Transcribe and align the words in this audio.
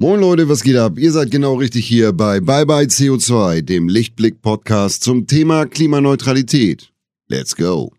Moin 0.00 0.20
Leute, 0.20 0.48
was 0.48 0.62
geht 0.62 0.76
ab? 0.76 0.96
Ihr 0.96 1.10
seid 1.10 1.32
genau 1.32 1.54
richtig 1.54 1.84
hier 1.84 2.12
bei 2.12 2.38
Bye 2.38 2.64
Bye 2.64 2.86
CO2, 2.86 3.62
dem 3.62 3.88
Lichtblick-Podcast 3.88 5.02
zum 5.02 5.26
Thema 5.26 5.66
Klimaneutralität. 5.66 6.92
Let's 7.26 7.56
go! 7.56 7.92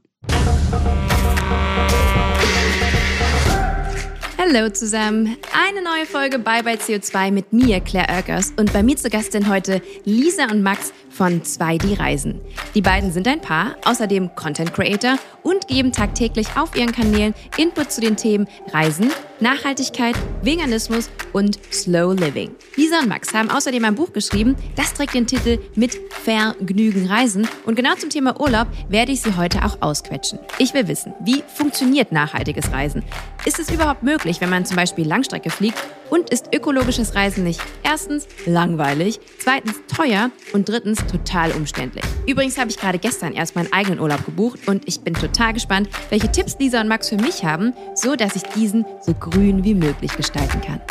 Hallo 4.38 4.70
zusammen, 4.70 5.36
eine 5.54 5.84
neue 5.84 6.06
Folge 6.06 6.40
Bye 6.40 6.64
Bye 6.64 6.78
CO2 6.78 7.32
mit 7.32 7.52
mir, 7.52 7.81
Claire 7.81 8.08
Oerkers, 8.10 8.54
und 8.56 8.72
bei 8.72 8.81
mir 8.81 8.96
zu 8.96 9.10
Gast 9.10 9.34
sind 9.34 9.50
heute 9.50 9.81
Lisa 10.06 10.50
und 10.50 10.63
Max 10.63 10.94
von 11.20 11.42
2D 11.42 11.99
Reisen. 11.99 12.40
Die 12.74 12.81
beiden 12.81 13.12
sind 13.12 13.28
ein 13.28 13.42
Paar, 13.42 13.76
außerdem 13.83 14.36
Content 14.36 14.74
Creator 14.74 15.19
und 15.44 15.68
geben 15.68 15.92
tagtäglich 15.92 16.48
auf 16.55 16.73
ihren 16.77 16.94
Kanälen 16.94 17.34
Input 17.58 17.91
zu 17.91 17.99
den 17.99 18.16
Themen 18.16 18.48
Reisen, 18.72 19.12
Nachhaltigkeit, 19.41 20.16
Veganismus 20.44 21.09
und 21.34 21.59
Slow 21.73 22.13
Living. 22.13 22.55
Lisa 22.77 23.00
und 23.00 23.09
Max 23.09 23.34
haben 23.34 23.50
außerdem 23.50 23.84
ein 23.84 23.95
Buch 23.95 24.14
geschrieben, 24.14 24.55
das 24.78 24.94
trägt 24.94 25.14
den 25.14 25.28
Titel 25.28 25.59
Mit 25.76 26.00
Vergnügen 26.23 27.08
Reisen 27.08 27.45
und 27.66 27.76
genau 27.76 27.95
zum 27.95 28.09
Thema 28.09 28.40
Urlaub 28.40 28.70
werde 28.88 29.12
ich 29.12 29.22
sie 29.22 29.36
heute 29.36 29.66
auch 29.66 29.81
ausquetschen. 29.81 30.40
Ich 30.58 30.73
will 30.73 30.88
wissen, 30.88 31.14
wie 31.26 31.44
funktioniert 31.54 32.14
nachhaltiges 32.14 32.72
Reisen? 32.72 33.04
Ist 33.46 33.58
es 33.58 33.72
überhaupt 33.72 34.04
möglich, 34.04 34.42
wenn 34.42 34.50
man 34.50 34.66
zum 34.66 34.76
Beispiel 34.76 35.08
Langstrecke 35.08 35.50
fliegt? 35.50 35.78
Und 36.10 36.30
ist 36.30 36.54
ökologisches 36.54 37.16
Reisen 37.16 37.44
nicht 37.44 37.62
erstens 37.84 38.28
langweilig, 38.46 39.20
zweitens 39.38 39.76
teuer 39.88 40.32
und 40.54 40.68
drittens 40.68 41.06
total 41.06 41.52
umständlich? 41.52 42.04
Übrigens 42.28 42.58
habe 42.58 42.70
ich 42.70 42.78
gerade 42.78 43.00
gestern 43.00 43.34
erst 43.34 43.56
meinen 43.56 43.72
eigenen 43.72 44.00
Urlaub 44.00 44.26
gebucht 44.26 44.68
und 44.68 44.88
ich 44.88 45.02
bin 45.02 45.14
total 45.14 45.54
gespannt, 45.54 45.88
welche 46.10 46.32
Tipps 46.32 46.58
Lisa 46.60 46.82
und 46.82 46.88
Max 46.90 47.10
für 47.10 47.18
mich 47.18 47.46
haben, 47.46 47.74
so 47.96 48.16
dass 48.16 48.36
ich 48.36 48.44
diesen 48.44 48.86
so 49.02 49.14
grün 49.14 49.64
wie 49.64 49.76
möglich 49.76 50.16
gestalten 50.18 50.60
kann. 50.62 50.82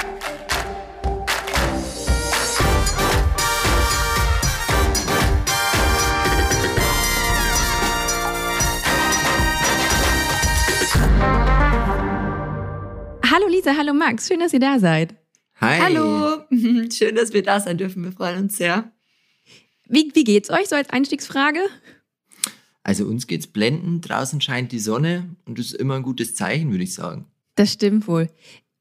Hallo 13.68 13.76
Lisa, 13.76 13.76
hallo 13.76 13.92
Max, 13.94 14.28
schön, 14.28 14.40
dass 14.40 14.54
ihr 14.54 14.60
da 14.60 14.78
seid. 14.78 15.14
Hi. 15.60 15.78
Hallo, 15.78 16.42
schön, 16.90 17.16
dass 17.16 17.34
wir 17.34 17.42
da 17.42 17.60
sein 17.60 17.76
dürfen. 17.76 18.02
Wir 18.02 18.12
freuen 18.12 18.44
uns 18.44 18.56
sehr. 18.56 18.90
Wie, 19.86 20.10
wie 20.14 20.24
geht's 20.24 20.48
euch 20.48 20.68
so 20.68 20.76
als 20.76 20.88
Einstiegsfrage? 20.88 21.58
Also 22.82 23.04
uns 23.04 23.26
geht's 23.26 23.46
blendend, 23.46 24.08
draußen 24.08 24.40
scheint 24.40 24.72
die 24.72 24.78
Sonne 24.78 25.36
und 25.44 25.58
das 25.58 25.66
ist 25.66 25.74
immer 25.74 25.96
ein 25.96 26.02
gutes 26.02 26.34
Zeichen, 26.34 26.70
würde 26.70 26.84
ich 26.84 26.94
sagen. 26.94 27.26
Das 27.56 27.74
stimmt 27.74 28.08
wohl. 28.08 28.30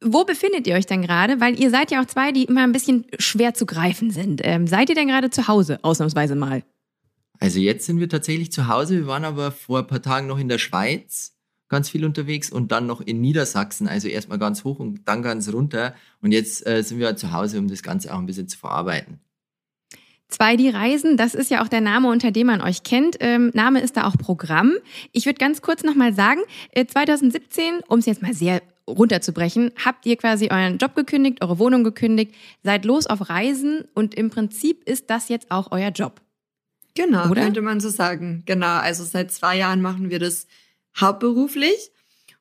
Wo 0.02 0.24
befindet 0.24 0.68
ihr 0.68 0.76
euch 0.76 0.86
denn 0.86 1.02
gerade? 1.02 1.42
Weil 1.42 1.60
ihr 1.60 1.70
seid 1.70 1.92
ja 1.92 2.02
auch 2.02 2.08
zwei, 2.08 2.32
die 2.32 2.46
immer 2.46 2.64
ein 2.64 2.72
bisschen 2.72 3.08
schwer 3.20 3.54
zu 3.54 3.66
greifen 3.66 4.12
sind. 4.12 4.40
Ähm, 4.46 4.68
seid 4.68 4.88
ihr 4.88 4.96
denn 4.96 5.10
gerade 5.10 5.30
zu 5.30 5.50
Hause, 5.50 5.80
ausnahmsweise 5.84 6.36
mal? 6.36 6.64
Also 7.40 7.60
jetzt 7.60 7.86
sind 7.86 8.00
wir 8.00 8.08
tatsächlich 8.08 8.54
zu 8.54 8.70
Hause, 8.70 8.96
wir 8.96 9.08
waren 9.08 9.26
aber 9.26 9.52
vor 9.52 9.80
ein 9.80 9.88
paar 9.88 10.02
Tagen 10.02 10.28
noch 10.28 10.40
in 10.40 10.48
der 10.48 10.60
Schweiz 10.60 11.37
ganz 11.70 11.90
viel 11.90 12.06
unterwegs 12.06 12.50
und 12.52 12.72
dann 12.72 12.88
noch 12.88 13.02
in 13.02 13.22
Niedersachsen, 13.22 13.88
also 13.88 14.08
erstmal 14.08 14.40
ganz 14.40 14.64
hoch 14.64 14.80
und 14.80 15.08
dann 15.08 15.22
ganz 15.22 15.52
runter. 15.52 15.96
Und 16.22 16.32
jetzt 16.32 16.66
äh, 16.66 16.82
sind 16.84 17.00
wir 17.00 17.16
zu 17.16 17.32
Hause, 17.32 17.60
um 17.60 17.68
das 17.68 17.84
Ganze 17.84 18.14
auch 18.14 18.20
ein 18.20 18.26
bisschen 18.26 18.48
zu 18.48 18.58
verarbeiten. 18.58 19.20
2D 20.32 20.74
Reisen, 20.74 21.16
das 21.16 21.36
ist 21.36 21.50
ja 21.50 21.64
auch 21.64 21.70
der 21.70 21.82
Name, 21.82 22.10
unter 22.10 22.32
dem 22.32 22.48
man 22.48 22.62
euch 22.62 22.84
kennt. 22.84 23.16
Ähm, 23.22 23.52
Name 23.54 23.80
ist 23.80 23.96
da 23.96 24.06
auch 24.06 24.18
Programm. 24.18 24.74
Ich 25.14 25.26
würde 25.26 25.40
ganz 25.40 25.62
kurz 25.62 25.84
nochmal 25.84 26.14
sagen, 26.14 26.42
äh, 26.72 26.86
2017, 26.86 27.80
um 27.88 28.00
es 28.00 28.06
jetzt 28.06 28.22
mal 28.22 28.34
sehr 28.34 28.62
runterzubrechen, 28.90 29.72
habt 29.84 30.06
ihr 30.06 30.18
quasi 30.18 30.50
euren 30.50 30.78
Job 30.78 30.96
gekündigt, 30.96 31.42
eure 31.42 31.60
Wohnung 31.60 31.84
gekündigt, 31.84 32.34
seid 32.64 32.86
los 32.86 33.08
auf 33.08 33.30
Reisen 33.30 33.84
und 33.94 34.16
im 34.16 34.30
Prinzip 34.30 34.84
ist 34.88 35.10
das 35.10 35.30
jetzt 35.30 35.50
auch 35.50 35.72
euer 35.72 35.90
Job. 35.90 36.22
Genau, 36.96 37.30
Oder? 37.30 37.44
könnte 37.44 37.62
man 37.62 37.80
so 37.80 37.90
sagen. 37.90 38.44
Genau, 38.46 38.78
also 38.78 39.04
seit 39.04 39.32
zwei 39.32 39.58
Jahren 39.58 39.82
machen 39.82 40.10
wir 40.10 40.20
das 40.20 40.48
hauptberuflich. 41.00 41.92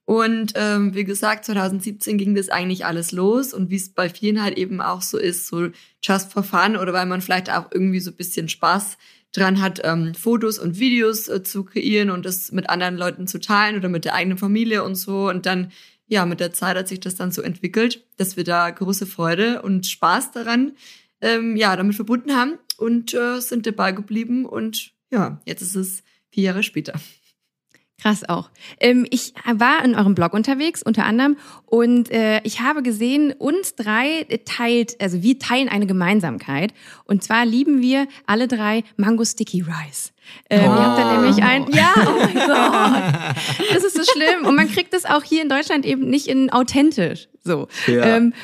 Und 0.05 0.53
ähm, 0.55 0.95
wie 0.95 1.05
gesagt, 1.05 1.45
2017 1.47 2.17
ging 2.17 2.37
das 2.37 2.49
eigentlich 2.49 2.85
alles 2.87 3.11
los 3.11 3.53
und 3.53 3.71
wie 3.71 3.77
es 3.77 3.93
bei 3.93 4.09
vielen 4.09 4.41
halt 4.41 4.57
eben 4.57 4.81
auch 4.81 5.03
so 5.03 5.19
ist, 5.19 5.49
so 5.49 5.69
just 6.01 6.33
for 6.33 6.45
fun 6.45 6.77
oder 6.77 6.93
weil 6.93 7.07
man 7.07 7.21
vielleicht 7.21 7.51
auch 7.51 7.67
irgendwie 7.73 7.99
so 7.99 8.13
ein 8.13 8.17
bisschen 8.17 8.49
Spaß 8.49 8.99
dran 9.33 9.61
hat, 9.61 9.81
ähm, 9.83 10.15
Fotos 10.15 10.61
und 10.61 10.79
Videos 10.79 11.29
äh, 11.29 11.43
zu 11.43 11.65
kreieren 11.65 12.11
und 12.11 12.25
das 12.25 12.53
mit 12.53 12.71
anderen 12.71 12.97
Leuten 12.97 13.27
zu 13.27 13.41
teilen 13.41 13.77
oder 13.77 13.89
mit 13.89 14.05
der 14.05 14.15
eigenen 14.15 14.39
Familie 14.39 14.85
und 14.85 14.95
so. 14.95 15.29
Und 15.29 15.45
dann, 15.45 15.73
ja, 16.07 16.25
mit 16.25 16.39
der 16.39 16.53
Zeit 16.53 16.77
hat 16.77 16.87
sich 16.87 17.01
das 17.01 17.17
dann 17.17 17.33
so 17.33 17.43
entwickelt, 17.43 18.05
dass 18.17 18.37
wir 18.37 18.45
da 18.45 18.71
große 18.71 19.07
Freude 19.07 19.63
und 19.63 19.87
Spaß 19.87 20.31
daran, 20.31 20.77
ähm, 21.21 21.57
ja, 21.57 21.75
damit 21.75 21.97
verbunden 21.97 22.37
haben 22.37 22.59
und 22.79 23.13
äh, 23.13 23.41
sind 23.41 23.67
dabei 23.67 23.91
geblieben. 23.91 24.47
Und 24.47 24.93
ja, 25.11 25.41
jetzt 25.45 25.63
ist 25.63 25.75
es 25.75 26.03
vier 26.31 26.45
Jahre 26.45 26.63
später. 26.63 26.95
Krass 28.01 28.29
auch. 28.29 28.51
Ähm, 28.79 29.07
ich 29.11 29.33
war 29.51 29.83
in 29.83 29.95
eurem 29.95 30.15
Blog 30.15 30.35
unterwegs, 30.35 30.83
unter 30.83 31.05
anderem, 31.05 31.39
und 31.65 32.11
äh, 32.11 32.43
ich 32.45 32.61
habe 32.61 32.83
gesehen, 32.83 33.33
uns 33.33 33.75
drei 33.75 34.27
teilt, 34.45 35.01
also 35.01 35.23
wir 35.23 35.39
teilen 35.39 35.69
eine 35.71 35.87
Gemeinsamkeit. 35.87 36.75
Und 37.05 37.25
zwar 37.25 37.47
lieben 37.47 37.81
wir 37.81 38.07
alle 38.27 38.49
drei 38.49 38.85
Mango 38.97 39.25
Sticky 39.25 39.63
Rice. 39.63 40.13
Ähm, 40.51 40.65
Ihr 40.65 40.75
habt 40.75 40.99
da 40.99 41.21
nämlich 41.21 41.43
ein, 41.43 41.67
ja, 41.73 41.95
oh 41.97 42.19
mein 42.21 42.35
Gott, 42.35 43.37
das 43.73 43.85
ist 43.85 43.97
so 43.97 44.03
schlimm. 44.05 44.45
Und 44.45 44.57
man 44.57 44.71
kriegt 44.71 44.93
das 44.93 45.07
auch 45.07 45.23
hier 45.23 45.43
in 45.43 45.49
Deutschland 45.49 45.87
eben 45.87 46.11
nicht 46.11 46.27
in 46.27 46.51
authentisch. 46.51 47.29
So. 47.43 47.69
Ja. 47.87 48.17
Ähm, 48.17 48.35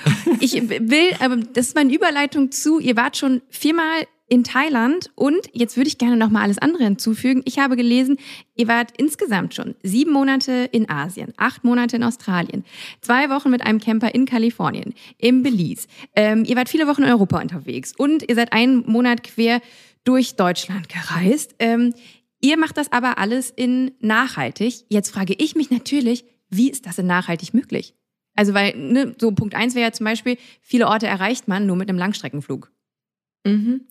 ich 0.41 0.55
will, 0.63 1.15
aber 1.21 1.37
das 1.37 1.69
ist 1.69 1.75
meine 1.75 1.93
Überleitung 1.93 2.53
zu, 2.53 2.79
ihr 2.79 2.97
wart 2.97 3.17
schon 3.17 3.43
viermal 3.51 4.07
in 4.33 4.45
Thailand 4.45 5.11
und 5.15 5.51
jetzt 5.53 5.77
würde 5.77 5.89
ich 5.89 5.99
gerne 5.99 6.17
noch 6.17 6.31
mal 6.31 6.41
alles 6.41 6.57
andere 6.57 6.85
hinzufügen. 6.85 7.43
Ich 7.45 7.59
habe 7.59 7.77
gelesen, 7.77 8.17
ihr 8.57 8.67
wart 8.67 8.91
insgesamt 8.97 9.55
schon 9.55 9.75
sieben 9.83 10.11
Monate 10.11 10.71
in 10.73 10.89
Asien, 10.89 11.35
acht 11.37 11.65
Monate 11.65 11.97
in 11.97 12.03
Australien, 12.03 12.65
zwei 13.03 13.29
Wochen 13.29 13.51
mit 13.51 13.61
einem 13.61 13.79
Camper 13.79 14.15
in 14.15 14.25
Kalifornien, 14.25 14.95
im 15.19 15.43
Belize. 15.43 15.87
Ähm, 16.17 16.47
ihr 16.47 16.57
wart 16.57 16.71
viele 16.71 16.87
Wochen 16.87 17.03
in 17.03 17.11
Europa 17.11 17.43
unterwegs 17.43 17.93
und 17.95 18.27
ihr 18.27 18.35
seid 18.35 18.55
einen 18.55 18.91
Monat 18.91 19.23
quer 19.23 19.61
durch 20.03 20.35
Deutschland 20.35 20.89
gereist. 20.89 21.55
Ähm, 21.59 21.93
ihr 22.41 22.57
macht 22.57 22.79
das 22.79 22.91
aber 22.91 23.19
alles 23.19 23.51
in 23.51 23.91
nachhaltig. 24.01 24.87
Jetzt 24.89 25.11
frage 25.11 25.35
ich 25.37 25.57
mich 25.57 25.71
natürlich, 25.71 26.25
wie 26.49 26.71
ist 26.71 26.87
das 26.87 26.97
in 26.97 27.07
nachhaltig 27.07 27.53
möglich? 27.53 27.95
Also 28.35 28.55
weil, 28.55 28.75
ne, 28.79 29.15
so 29.21 29.33
Punkt 29.33 29.55
eins 29.55 29.75
wäre 29.75 29.89
ja 29.89 29.93
zum 29.93 30.05
Beispiel, 30.05 30.39
viele 30.63 30.89
Orte 30.89 31.07
erreicht 31.07 31.49
man 31.49 31.67
nur 31.67 31.77
mit 31.77 31.91
einem 31.91 31.99
Langstreckenflug. 31.99 32.73
Mhm. 33.45 33.83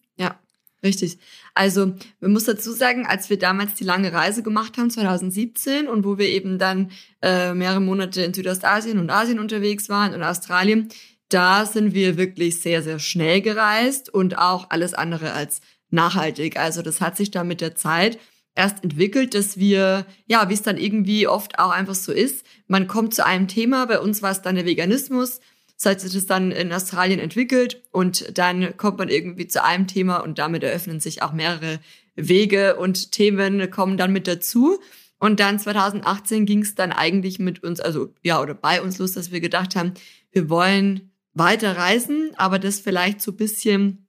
Richtig. 0.84 1.19
Also, 1.53 1.94
man 2.22 2.31
muss 2.31 2.46
dazu 2.46 2.72
sagen, 2.72 3.06
als 3.06 3.30
wir 3.30 3.38
damals 3.38 3.75
die 3.75 3.84
lange 3.84 4.12
Reise 4.14 4.42
gemacht 4.42 4.78
haben, 4.78 4.90
2017, 4.90 5.88
und 5.88 6.03
wo 6.06 6.18
wir 6.18 6.28
eben 6.28 6.58
dann 6.58 6.92
äh, 7.22 7.53
mehrere 7.53 7.81
Monate 7.81 8.24
in 8.24 8.34
Südostasien 8.34 8.97
und 8.97 9.12
Asien 9.12 9.40
unterwegs 9.40 9.90
waren 9.90 10.14
und 10.14 10.24
Australien, 10.24 10.90
da 11.30 11.66
sind 11.66 11.94
wir 11.94 12.18
wirklich 12.18 12.62
sehr, 12.62 12.81
sehr 12.81 13.00
schnell 13.00 13.41
gereist 13.41 14.12
und 14.12 14.38
auch 14.40 14.70
alles 14.70 14.94
andere 14.94 15.34
als 15.34 15.62
nachhaltig. 15.91 16.58
Also, 16.58 16.81
das 16.81 17.00
hat 17.00 17.16
sich 17.16 17.30
da 17.30 17.44
mit 17.44 17.62
der 17.62 17.75
Zeit 17.75 18.18
erst 18.56 18.84
entwickelt, 18.84 19.36
dass 19.36 19.58
wir, 19.58 20.06
ja, 20.25 20.50
wie 20.50 20.53
es 20.53 20.64
dann 20.64 20.78
irgendwie 20.78 21.28
oft 21.28 21.59
auch 21.59 21.72
einfach 21.72 21.96
so 21.96 22.12
ist, 22.12 22.46
man 22.68 22.88
kommt 22.88 23.14
zu 23.14 23.25
einem 23.25 23.47
Thema, 23.47 23.86
bei 23.86 24.00
uns 24.00 24.22
war 24.22 24.31
es 24.31 24.41
dann 24.41 24.56
der 24.56 24.66
Veganismus, 24.66 25.40
das 25.81 25.92
hat 25.94 26.02
sich 26.02 26.14
das 26.14 26.28
dann 26.28 26.52
in 26.52 26.72
Australien 26.72 27.19
entwickelt 27.19 27.81
und 27.92 28.38
dann 28.38 28.78
kommt 28.78 29.00
man 29.00 29.09
irgendwie 29.09 29.47
zu 29.47 29.64
einem 29.64 29.88
Thema 29.88 30.18
und 30.18 30.38
damit 30.38 30.64
eröffnen 30.64 31.00
sich 31.00 31.24
auch 31.24 31.34
mehrere 31.34 31.80
Wege 32.16 32.75
und 32.75 33.12
Themen 33.12 33.72
kommen 33.72 33.97
dann 33.97 34.14
mit 34.14 34.28
dazu. 34.28 34.80
Und 35.18 35.40
dann 35.40 35.59
2018 35.59 36.46
ging 36.46 36.62
es 36.62 36.75
dann 36.75 36.91
eigentlich 36.91 37.40
mit 37.40 37.64
uns, 37.64 37.80
also 37.80 38.14
ja, 38.24 38.41
oder 38.41 38.53
bei 38.53 38.81
uns 38.81 39.00
los, 39.00 39.14
dass 39.14 39.31
wir 39.31 39.40
gedacht 39.40 39.75
haben, 39.75 39.94
wir 40.31 40.50
wollen 40.50 41.12
weiter 41.34 41.78
reisen, 41.78 42.31
aber 42.38 42.59
das 42.59 42.80
vielleicht 42.80 43.22
so 43.22 43.32
ein 43.32 43.38
bisschen 43.38 44.08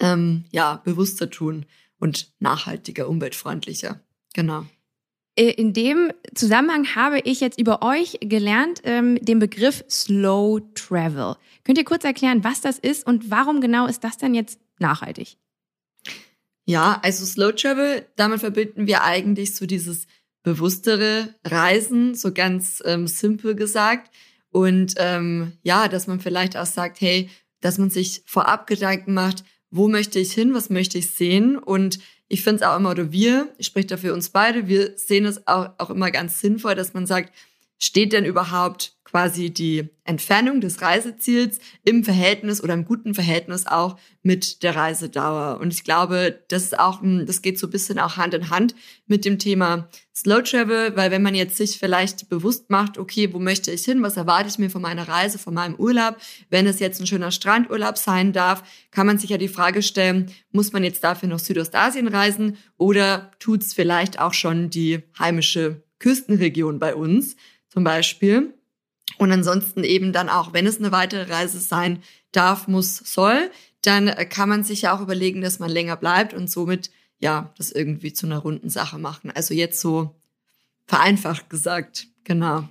ähm, 0.00 0.44
ja, 0.50 0.80
bewusster 0.84 1.30
tun 1.30 1.66
und 1.98 2.32
nachhaltiger, 2.40 3.08
umweltfreundlicher. 3.08 4.00
Genau. 4.34 4.66
Äh, 5.36 5.50
In 5.50 5.72
dem 5.72 6.12
Zusammenhang 6.34 6.94
habe 6.94 7.20
ich 7.20 7.40
jetzt 7.40 7.60
über 7.60 7.82
euch 7.82 8.18
gelernt, 8.20 8.80
ähm, 8.84 9.18
den 9.22 9.38
Begriff 9.38 9.84
Slow 9.88 10.60
Travel. 10.74 11.36
Könnt 11.64 11.78
ihr 11.78 11.84
kurz 11.84 12.04
erklären, 12.04 12.42
was 12.42 12.60
das 12.60 12.78
ist 12.78 13.06
und 13.06 13.30
warum 13.30 13.60
genau 13.60 13.86
ist 13.86 14.02
das 14.02 14.16
denn 14.16 14.34
jetzt 14.34 14.58
nachhaltig? 14.78 15.36
Ja, 16.64 17.00
also 17.02 17.24
Slow 17.24 17.52
Travel, 17.52 18.06
damit 18.16 18.40
verbinden 18.40 18.86
wir 18.86 19.04
eigentlich 19.04 19.54
so 19.54 19.66
dieses 19.66 20.06
bewusstere 20.42 21.34
Reisen, 21.44 22.14
so 22.14 22.32
ganz 22.32 22.82
ähm, 22.84 23.06
simpel 23.06 23.54
gesagt. 23.54 24.14
Und 24.50 24.94
ähm, 24.96 25.52
ja, 25.62 25.88
dass 25.88 26.06
man 26.06 26.20
vielleicht 26.20 26.56
auch 26.56 26.66
sagt, 26.66 27.00
hey, 27.00 27.28
dass 27.60 27.78
man 27.78 27.90
sich 27.90 28.22
vorab 28.26 28.66
Gedanken 28.66 29.12
macht, 29.12 29.44
wo 29.70 29.88
möchte 29.88 30.18
ich 30.18 30.32
hin, 30.32 30.54
was 30.54 30.70
möchte 30.70 30.98
ich 30.98 31.10
sehen 31.10 31.58
und 31.58 31.98
ich 32.28 32.42
finde 32.42 32.56
es 32.56 32.68
auch 32.68 32.76
immer, 32.76 32.90
oder 32.90 33.12
wir, 33.12 33.52
ich 33.58 33.66
spreche 33.66 33.86
da 33.88 33.96
für 33.96 34.12
uns 34.12 34.30
beide, 34.30 34.66
wir 34.66 34.96
sehen 34.96 35.26
es 35.26 35.46
auch, 35.46 35.70
auch 35.78 35.90
immer 35.90 36.10
ganz 36.10 36.40
sinnvoll, 36.40 36.74
dass 36.74 36.94
man 36.94 37.06
sagt, 37.06 37.32
steht 37.78 38.12
denn 38.12 38.24
überhaupt 38.24 38.95
quasi 39.06 39.50
die 39.50 39.88
Entfernung 40.04 40.60
des 40.60 40.82
Reiseziels 40.82 41.60
im 41.84 42.02
Verhältnis 42.02 42.62
oder 42.62 42.74
im 42.74 42.84
guten 42.84 43.14
Verhältnis 43.14 43.66
auch 43.66 43.98
mit 44.22 44.64
der 44.64 44.74
Reisedauer. 44.74 45.60
Und 45.60 45.72
ich 45.72 45.84
glaube, 45.84 46.40
das 46.48 46.64
ist 46.64 46.78
auch, 46.78 47.00
das 47.24 47.40
geht 47.40 47.58
so 47.58 47.68
ein 47.68 47.70
bisschen 47.70 48.00
auch 48.00 48.16
Hand 48.16 48.34
in 48.34 48.50
Hand 48.50 48.74
mit 49.06 49.24
dem 49.24 49.38
Thema 49.38 49.88
Slow 50.14 50.42
Travel, 50.42 50.96
weil 50.96 51.12
wenn 51.12 51.22
man 51.22 51.36
jetzt 51.36 51.56
sich 51.56 51.78
vielleicht 51.78 52.28
bewusst 52.28 52.68
macht, 52.68 52.98
okay, 52.98 53.32
wo 53.32 53.38
möchte 53.38 53.70
ich 53.70 53.84
hin, 53.84 54.02
was 54.02 54.16
erwarte 54.16 54.48
ich 54.48 54.58
mir 54.58 54.70
von 54.70 54.82
meiner 54.82 55.06
Reise, 55.06 55.38
von 55.38 55.54
meinem 55.54 55.76
Urlaub, 55.76 56.16
wenn 56.50 56.66
es 56.66 56.80
jetzt 56.80 57.00
ein 57.00 57.06
schöner 57.06 57.30
Strandurlaub 57.30 57.98
sein 57.98 58.32
darf, 58.32 58.64
kann 58.90 59.06
man 59.06 59.18
sich 59.18 59.30
ja 59.30 59.38
die 59.38 59.48
Frage 59.48 59.82
stellen, 59.82 60.32
muss 60.50 60.72
man 60.72 60.82
jetzt 60.82 61.04
dafür 61.04 61.28
noch 61.28 61.38
Südostasien 61.38 62.08
reisen 62.08 62.56
oder 62.76 63.30
tut's 63.38 63.72
vielleicht 63.72 64.18
auch 64.18 64.34
schon 64.34 64.68
die 64.68 65.04
heimische 65.16 65.84
Küstenregion 66.00 66.80
bei 66.80 66.94
uns 66.94 67.36
zum 67.68 67.84
Beispiel? 67.84 68.55
Und 69.18 69.32
ansonsten 69.32 69.84
eben 69.84 70.12
dann 70.12 70.28
auch, 70.28 70.52
wenn 70.52 70.66
es 70.66 70.78
eine 70.78 70.92
weitere 70.92 71.30
Reise 71.32 71.58
sein 71.58 72.02
darf, 72.32 72.68
muss, 72.68 72.96
soll, 72.96 73.50
dann 73.82 74.08
kann 74.28 74.48
man 74.48 74.64
sich 74.64 74.82
ja 74.82 74.96
auch 74.96 75.00
überlegen, 75.00 75.40
dass 75.40 75.58
man 75.58 75.70
länger 75.70 75.96
bleibt 75.96 76.34
und 76.34 76.50
somit 76.50 76.90
ja 77.18 77.52
das 77.56 77.72
irgendwie 77.72 78.12
zu 78.12 78.26
einer 78.26 78.38
runden 78.38 78.68
Sache 78.68 78.98
machen. 78.98 79.30
Also 79.30 79.54
jetzt 79.54 79.80
so 79.80 80.14
vereinfacht 80.86 81.48
gesagt, 81.50 82.08
genau. 82.24 82.68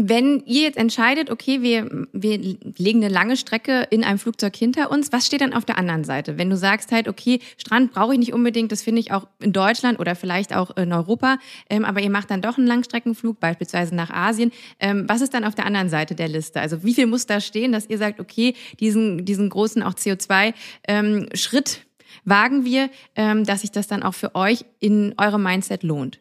Wenn 0.00 0.44
ihr 0.46 0.62
jetzt 0.62 0.78
entscheidet, 0.78 1.28
okay, 1.28 1.60
wir, 1.60 2.06
wir 2.12 2.38
legen 2.38 3.02
eine 3.02 3.12
lange 3.12 3.36
Strecke 3.36 3.84
in 3.90 4.04
einem 4.04 4.20
Flugzeug 4.20 4.54
hinter 4.54 4.92
uns, 4.92 5.10
was 5.10 5.26
steht 5.26 5.40
dann 5.40 5.52
auf 5.52 5.64
der 5.64 5.76
anderen 5.76 6.04
Seite? 6.04 6.38
Wenn 6.38 6.48
du 6.48 6.56
sagst 6.56 6.92
halt, 6.92 7.08
okay, 7.08 7.40
Strand 7.56 7.92
brauche 7.92 8.12
ich 8.12 8.20
nicht 8.20 8.32
unbedingt, 8.32 8.70
das 8.70 8.80
finde 8.80 9.00
ich 9.00 9.10
auch 9.10 9.26
in 9.40 9.52
Deutschland 9.52 9.98
oder 9.98 10.14
vielleicht 10.14 10.54
auch 10.54 10.76
in 10.76 10.92
Europa, 10.92 11.38
ähm, 11.68 11.84
aber 11.84 12.00
ihr 12.00 12.10
macht 12.10 12.30
dann 12.30 12.40
doch 12.40 12.58
einen 12.58 12.68
Langstreckenflug, 12.68 13.40
beispielsweise 13.40 13.92
nach 13.96 14.10
Asien. 14.10 14.52
Ähm, 14.78 15.04
was 15.08 15.20
ist 15.20 15.34
dann 15.34 15.42
auf 15.42 15.56
der 15.56 15.66
anderen 15.66 15.88
Seite 15.88 16.14
der 16.14 16.28
Liste? 16.28 16.60
Also 16.60 16.84
wie 16.84 16.94
viel 16.94 17.06
muss 17.06 17.26
da 17.26 17.40
stehen, 17.40 17.72
dass 17.72 17.90
ihr 17.90 17.98
sagt, 17.98 18.20
okay, 18.20 18.54
diesen, 18.78 19.24
diesen 19.24 19.48
großen 19.48 19.82
auch 19.82 19.94
CO2-Schritt 19.94 21.80
ähm, 21.80 22.04
wagen 22.24 22.64
wir, 22.64 22.88
ähm, 23.16 23.42
dass 23.42 23.62
sich 23.62 23.72
das 23.72 23.88
dann 23.88 24.04
auch 24.04 24.14
für 24.14 24.36
euch 24.36 24.64
in 24.78 25.14
eurem 25.18 25.42
Mindset 25.42 25.82
lohnt? 25.82 26.20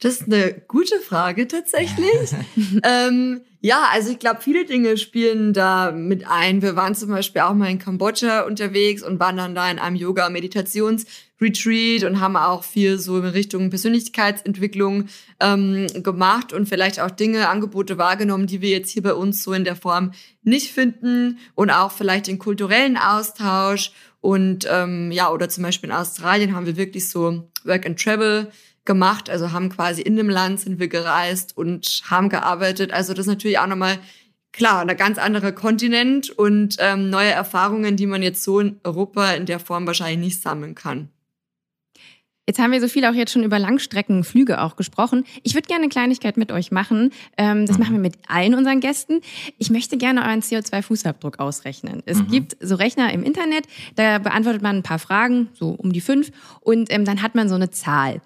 Das 0.00 0.14
ist 0.14 0.32
eine 0.32 0.54
gute 0.66 0.98
Frage 0.98 1.46
tatsächlich. 1.46 2.30
ähm, 2.82 3.42
ja, 3.60 3.84
also 3.92 4.10
ich 4.10 4.18
glaube, 4.18 4.40
viele 4.40 4.64
Dinge 4.64 4.96
spielen 4.96 5.52
da 5.52 5.92
mit 5.92 6.26
ein. 6.26 6.62
Wir 6.62 6.74
waren 6.74 6.94
zum 6.94 7.10
Beispiel 7.10 7.42
auch 7.42 7.52
mal 7.52 7.68
in 7.68 7.78
Kambodscha 7.78 8.40
unterwegs 8.40 9.02
und 9.02 9.20
waren 9.20 9.36
dann 9.36 9.54
da 9.54 9.70
in 9.70 9.78
einem 9.78 9.96
Yoga-Meditationsretreat 9.96 12.04
und 12.04 12.20
haben 12.20 12.36
auch 12.36 12.64
viel 12.64 12.98
so 12.98 13.18
in 13.18 13.26
Richtung 13.26 13.68
Persönlichkeitsentwicklung 13.68 15.08
ähm, 15.38 15.86
gemacht 16.02 16.54
und 16.54 16.66
vielleicht 16.66 16.98
auch 17.00 17.10
Dinge, 17.10 17.50
Angebote 17.50 17.98
wahrgenommen, 17.98 18.46
die 18.46 18.62
wir 18.62 18.70
jetzt 18.70 18.90
hier 18.90 19.02
bei 19.02 19.12
uns 19.12 19.42
so 19.42 19.52
in 19.52 19.64
der 19.64 19.76
Form 19.76 20.12
nicht 20.42 20.72
finden 20.72 21.38
und 21.54 21.68
auch 21.68 21.92
vielleicht 21.92 22.26
den 22.26 22.38
kulturellen 22.38 22.96
Austausch 22.96 23.92
und 24.22 24.66
ähm, 24.70 25.10
ja, 25.12 25.30
oder 25.30 25.48
zum 25.48 25.64
Beispiel 25.64 25.90
in 25.90 25.96
Australien 25.96 26.54
haben 26.54 26.66
wir 26.66 26.76
wirklich 26.76 27.08
so 27.08 27.50
Work 27.64 27.86
and 27.86 28.02
Travel 28.02 28.50
gemacht, 28.90 29.30
also 29.30 29.52
haben 29.52 29.68
quasi 29.68 30.02
in 30.02 30.16
dem 30.16 30.28
Land 30.28 30.58
sind 30.58 30.80
wir 30.80 30.88
gereist 30.88 31.56
und 31.56 32.02
haben 32.10 32.28
gearbeitet. 32.28 32.92
Also 32.92 33.14
das 33.14 33.26
ist 33.26 33.28
natürlich 33.28 33.60
auch 33.60 33.68
nochmal 33.68 33.98
klar, 34.50 34.80
ein 34.80 34.96
ganz 34.96 35.16
anderer 35.16 35.52
Kontinent 35.52 36.28
und 36.28 36.74
ähm, 36.80 37.08
neue 37.08 37.30
Erfahrungen, 37.30 37.94
die 37.94 38.06
man 38.06 38.20
jetzt 38.20 38.42
so 38.42 38.58
in 38.58 38.80
Europa 38.82 39.30
in 39.30 39.46
der 39.46 39.60
Form 39.60 39.86
wahrscheinlich 39.86 40.18
nicht 40.18 40.42
sammeln 40.42 40.74
kann. 40.74 41.08
Jetzt 42.50 42.58
haben 42.58 42.72
wir 42.72 42.80
so 42.80 42.88
viel 42.88 43.04
auch 43.04 43.14
jetzt 43.14 43.30
schon 43.30 43.44
über 43.44 43.60
Langstreckenflüge 43.60 44.60
auch 44.60 44.74
gesprochen. 44.74 45.24
Ich 45.44 45.54
würde 45.54 45.68
gerne 45.68 45.84
eine 45.84 45.88
Kleinigkeit 45.88 46.36
mit 46.36 46.50
euch 46.50 46.72
machen. 46.72 47.12
Ähm, 47.36 47.64
das 47.64 47.78
mhm. 47.78 47.84
machen 47.84 47.92
wir 47.94 48.00
mit 48.00 48.14
allen 48.26 48.56
unseren 48.56 48.80
Gästen. 48.80 49.20
Ich 49.58 49.70
möchte 49.70 49.96
gerne 49.96 50.22
euren 50.22 50.40
CO2-Fußabdruck 50.40 51.38
ausrechnen. 51.38 52.02
Es 52.06 52.18
mhm. 52.18 52.26
gibt 52.26 52.56
so 52.60 52.74
Rechner 52.74 53.12
im 53.12 53.22
Internet, 53.22 53.66
da 53.94 54.18
beantwortet 54.18 54.62
man 54.62 54.78
ein 54.78 54.82
paar 54.82 54.98
Fragen, 54.98 55.48
so 55.54 55.68
um 55.68 55.92
die 55.92 56.00
fünf, 56.00 56.32
und 56.58 56.92
ähm, 56.92 57.04
dann 57.04 57.22
hat 57.22 57.36
man 57.36 57.48
so 57.48 57.54
eine 57.54 57.70
Zahl. 57.70 58.20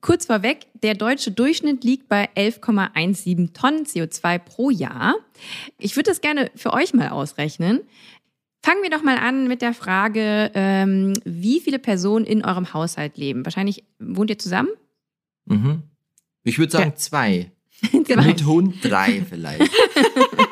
Kurz 0.00 0.26
vorweg, 0.26 0.66
der 0.82 0.94
deutsche 0.94 1.30
Durchschnitt 1.30 1.84
liegt 1.84 2.08
bei 2.08 2.28
11,17 2.36 3.52
Tonnen 3.52 3.84
CO2 3.84 4.40
pro 4.40 4.70
Jahr. 4.70 5.14
Ich 5.78 5.94
würde 5.94 6.10
das 6.10 6.20
gerne 6.20 6.50
für 6.56 6.72
euch 6.72 6.94
mal 6.94 7.10
ausrechnen. 7.10 7.82
Fangen 8.68 8.82
wir 8.82 8.90
doch 8.90 9.02
mal 9.02 9.16
an 9.16 9.48
mit 9.48 9.62
der 9.62 9.72
Frage, 9.72 10.50
ähm, 10.52 11.14
wie 11.24 11.58
viele 11.58 11.78
Personen 11.78 12.26
in 12.26 12.44
eurem 12.44 12.74
Haushalt 12.74 13.16
leben. 13.16 13.46
Wahrscheinlich 13.46 13.82
wohnt 13.98 14.28
ihr 14.28 14.38
zusammen? 14.38 14.68
Mhm. 15.46 15.84
Ich 16.44 16.58
würde 16.58 16.72
sagen 16.72 16.90
ja. 16.90 16.94
zwei. 16.96 17.50
zwei. 18.04 18.26
Mit 18.26 18.44
Hund 18.44 18.74
drei 18.82 19.24
vielleicht. 19.26 19.70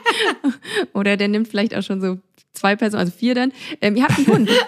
Oder 0.94 1.18
der 1.18 1.28
nimmt 1.28 1.48
vielleicht 1.48 1.74
auch 1.74 1.82
schon 1.82 2.00
so 2.00 2.18
zwei 2.54 2.74
Personen, 2.74 3.00
also 3.00 3.12
vier 3.12 3.34
dann. 3.34 3.52
Ähm, 3.82 3.96
ihr 3.96 4.04
habt 4.04 4.16
einen 4.16 4.26
Hund. 4.26 4.50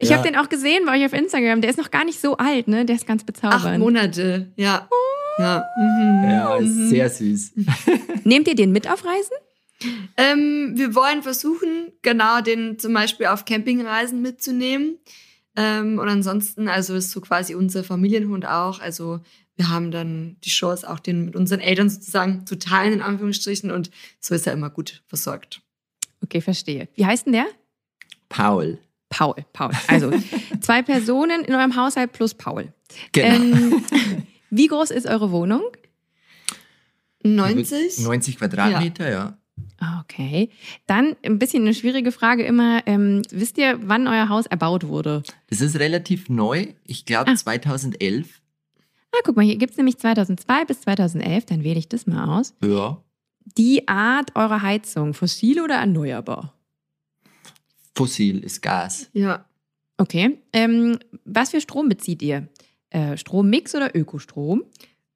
Ich 0.00 0.10
ja. 0.10 0.16
habe 0.16 0.28
den 0.28 0.36
auch 0.36 0.48
gesehen 0.48 0.84
bei 0.84 0.98
euch 0.98 1.06
auf 1.06 1.12
Instagram. 1.12 1.60
Der 1.60 1.70
ist 1.70 1.78
noch 1.78 1.90
gar 1.90 2.04
nicht 2.04 2.20
so 2.20 2.36
alt, 2.36 2.68
ne? 2.68 2.84
Der 2.84 2.96
ist 2.96 3.06
ganz 3.06 3.24
bezaubernd. 3.24 3.64
Acht 3.64 3.78
Monate, 3.78 4.52
ja. 4.56 4.88
Oh. 4.90 5.40
Ja, 5.40 5.64
mhm. 5.78 6.30
ja 6.30 6.56
ist 6.56 6.88
sehr 6.90 7.08
süß. 7.08 7.52
Nehmt 8.24 8.48
ihr 8.48 8.56
den 8.56 8.72
mit 8.72 8.90
auf 8.90 9.04
Reisen? 9.04 9.36
Ähm, 10.16 10.72
wir 10.74 10.94
wollen 10.94 11.22
versuchen, 11.22 11.92
genau 12.02 12.40
den 12.40 12.78
zum 12.78 12.92
Beispiel 12.92 13.26
auf 13.26 13.44
Campingreisen 13.44 14.22
mitzunehmen. 14.22 14.98
Ähm, 15.56 15.98
und 15.98 16.08
ansonsten, 16.08 16.68
also 16.68 16.94
ist 16.94 17.10
so 17.10 17.20
quasi 17.20 17.54
unser 17.54 17.84
Familienhund 17.84 18.46
auch. 18.46 18.80
Also 18.80 19.20
wir 19.56 19.68
haben 19.68 19.90
dann 19.90 20.36
die 20.44 20.50
Chance, 20.50 20.88
auch 20.88 20.98
den 20.98 21.26
mit 21.26 21.36
unseren 21.36 21.60
Eltern 21.60 21.88
sozusagen 21.88 22.46
zu 22.46 22.58
teilen, 22.58 22.94
in 22.94 23.02
Anführungsstrichen. 23.02 23.70
Und 23.70 23.90
so 24.20 24.34
ist 24.34 24.46
er 24.46 24.52
immer 24.52 24.70
gut 24.70 25.02
versorgt. 25.06 25.62
Okay, 26.22 26.40
verstehe. 26.40 26.88
Wie 26.94 27.06
heißt 27.06 27.26
denn 27.26 27.34
der? 27.34 27.46
Paul. 28.28 28.78
Paul, 29.10 29.36
Paul. 29.52 29.70
Also 29.86 30.10
zwei 30.60 30.82
Personen 30.82 31.44
in 31.44 31.54
eurem 31.54 31.76
Haushalt 31.76 32.12
plus 32.12 32.34
Paul. 32.34 32.72
Genau. 33.12 33.34
Ähm, 33.34 33.84
wie 34.50 34.66
groß 34.66 34.90
ist 34.90 35.06
eure 35.06 35.30
Wohnung? 35.30 35.62
90. 37.22 38.00
90 38.00 38.38
Quadratmeter, 38.38 39.04
ja. 39.08 39.10
ja. 39.10 39.38
Okay. 40.00 40.50
Dann 40.86 41.16
ein 41.24 41.38
bisschen 41.38 41.62
eine 41.62 41.74
schwierige 41.74 42.12
Frage 42.12 42.44
immer. 42.44 42.82
Ähm, 42.86 43.22
wisst 43.30 43.58
ihr, 43.58 43.78
wann 43.82 44.06
euer 44.06 44.28
Haus 44.28 44.46
erbaut 44.46 44.86
wurde? 44.86 45.22
Das 45.50 45.60
ist 45.60 45.78
relativ 45.78 46.28
neu. 46.28 46.68
Ich 46.84 47.04
glaube 47.04 47.32
ah. 47.32 47.36
2011. 47.36 48.40
Ah, 49.12 49.20
guck 49.24 49.36
mal, 49.36 49.44
hier 49.44 49.56
gibt 49.56 49.72
es 49.72 49.76
nämlich 49.76 49.98
2002 49.98 50.64
bis 50.64 50.80
2011. 50.82 51.46
Dann 51.46 51.64
wähle 51.64 51.78
ich 51.78 51.88
das 51.88 52.06
mal 52.06 52.38
aus. 52.38 52.54
Ja. 52.62 53.02
Die 53.58 53.86
Art 53.88 54.34
eurer 54.34 54.62
Heizung, 54.62 55.14
fossil 55.14 55.60
oder 55.60 55.76
erneuerbar? 55.76 56.54
Fossil 57.94 58.42
ist 58.42 58.62
Gas. 58.62 59.10
Ja. 59.12 59.44
Okay. 59.98 60.38
Ähm, 60.52 60.98
was 61.24 61.50
für 61.50 61.60
Strom 61.60 61.88
bezieht 61.88 62.22
ihr? 62.22 62.48
Äh, 62.90 63.16
Strommix 63.16 63.74
oder 63.74 63.94
Ökostrom? 63.94 64.64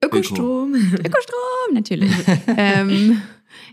Ökostrom. 0.05 0.75
Öko. 0.75 1.09
Ökostrom, 1.09 1.75
natürlich. 1.75 2.13
ähm, 2.57 3.21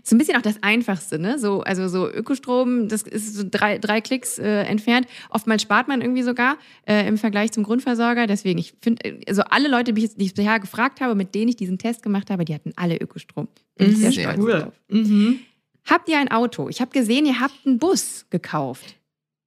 so 0.02 0.14
ein 0.14 0.18
bisschen 0.18 0.36
auch 0.36 0.42
das 0.42 0.62
Einfachste, 0.62 1.18
ne? 1.18 1.38
So, 1.38 1.62
also 1.62 1.88
so 1.88 2.10
Ökostrom, 2.10 2.88
das 2.88 3.02
ist 3.02 3.34
so 3.34 3.44
drei, 3.50 3.78
drei 3.78 4.00
Klicks 4.00 4.38
äh, 4.38 4.62
entfernt. 4.62 5.06
Oftmals 5.30 5.62
spart 5.62 5.88
man 5.88 6.00
irgendwie 6.00 6.22
sogar 6.22 6.56
äh, 6.86 7.06
im 7.06 7.18
Vergleich 7.18 7.52
zum 7.52 7.62
Grundversorger. 7.62 8.26
Deswegen, 8.26 8.58
ich 8.58 8.74
finde, 8.80 9.20
also 9.26 9.42
alle 9.42 9.68
Leute, 9.68 9.92
die 9.92 10.04
ich, 10.04 10.14
die 10.14 10.24
ich 10.26 10.34
bisher 10.34 10.60
gefragt 10.60 11.00
habe, 11.00 11.14
mit 11.14 11.34
denen 11.34 11.48
ich 11.48 11.56
diesen 11.56 11.78
Test 11.78 12.02
gemacht 12.02 12.30
habe, 12.30 12.44
die 12.44 12.54
hatten 12.54 12.72
alle 12.76 12.96
Ökostrom. 12.96 13.48
Bin 13.76 13.90
mhm. 13.90 13.96
sehr, 13.96 14.12
sehr 14.12 14.32
stolz 14.32 14.38
cool. 14.38 14.60
drauf. 14.60 14.80
Mhm. 14.88 15.40
Habt 15.84 16.08
ihr 16.08 16.18
ein 16.18 16.30
Auto? 16.30 16.68
Ich 16.68 16.80
habe 16.80 16.90
gesehen, 16.90 17.26
ihr 17.26 17.40
habt 17.40 17.66
einen 17.66 17.78
Bus 17.78 18.26
gekauft. 18.30 18.96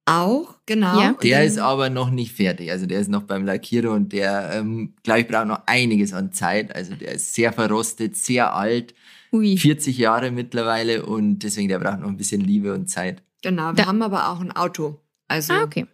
Auch, 0.06 0.56
genau. 0.66 1.00
Ja. 1.00 1.12
Der 1.22 1.44
ist 1.44 1.58
aber 1.58 1.90
noch 1.90 2.10
nicht 2.10 2.32
fertig. 2.32 2.72
Also 2.72 2.86
der 2.86 3.00
ist 3.00 3.08
noch 3.08 3.22
beim 3.22 3.44
Lackierer 3.44 3.92
und 3.92 4.12
der, 4.12 4.50
ähm, 4.54 4.94
glaube 5.04 5.20
ich, 5.20 5.28
braucht 5.28 5.46
noch 5.46 5.62
einiges 5.66 6.12
an 6.12 6.32
Zeit. 6.32 6.74
Also 6.74 6.94
der 6.94 7.12
ist 7.12 7.34
sehr 7.34 7.52
verrostet, 7.52 8.16
sehr 8.16 8.54
alt. 8.54 8.94
Ui. 9.32 9.56
40 9.56 9.96
Jahre 9.96 10.30
mittlerweile 10.30 11.06
und 11.06 11.40
deswegen 11.40 11.68
der 11.68 11.78
braucht 11.78 12.00
noch 12.00 12.08
ein 12.08 12.16
bisschen 12.16 12.40
Liebe 12.40 12.74
und 12.74 12.88
Zeit. 12.88 13.22
Genau, 13.42 13.68
wir 13.68 13.74
da. 13.74 13.86
haben 13.86 14.02
aber 14.02 14.28
auch 14.30 14.40
ein 14.40 14.52
Auto. 14.52 15.00
Also, 15.28 15.52
ah, 15.52 15.62
okay. 15.62 15.86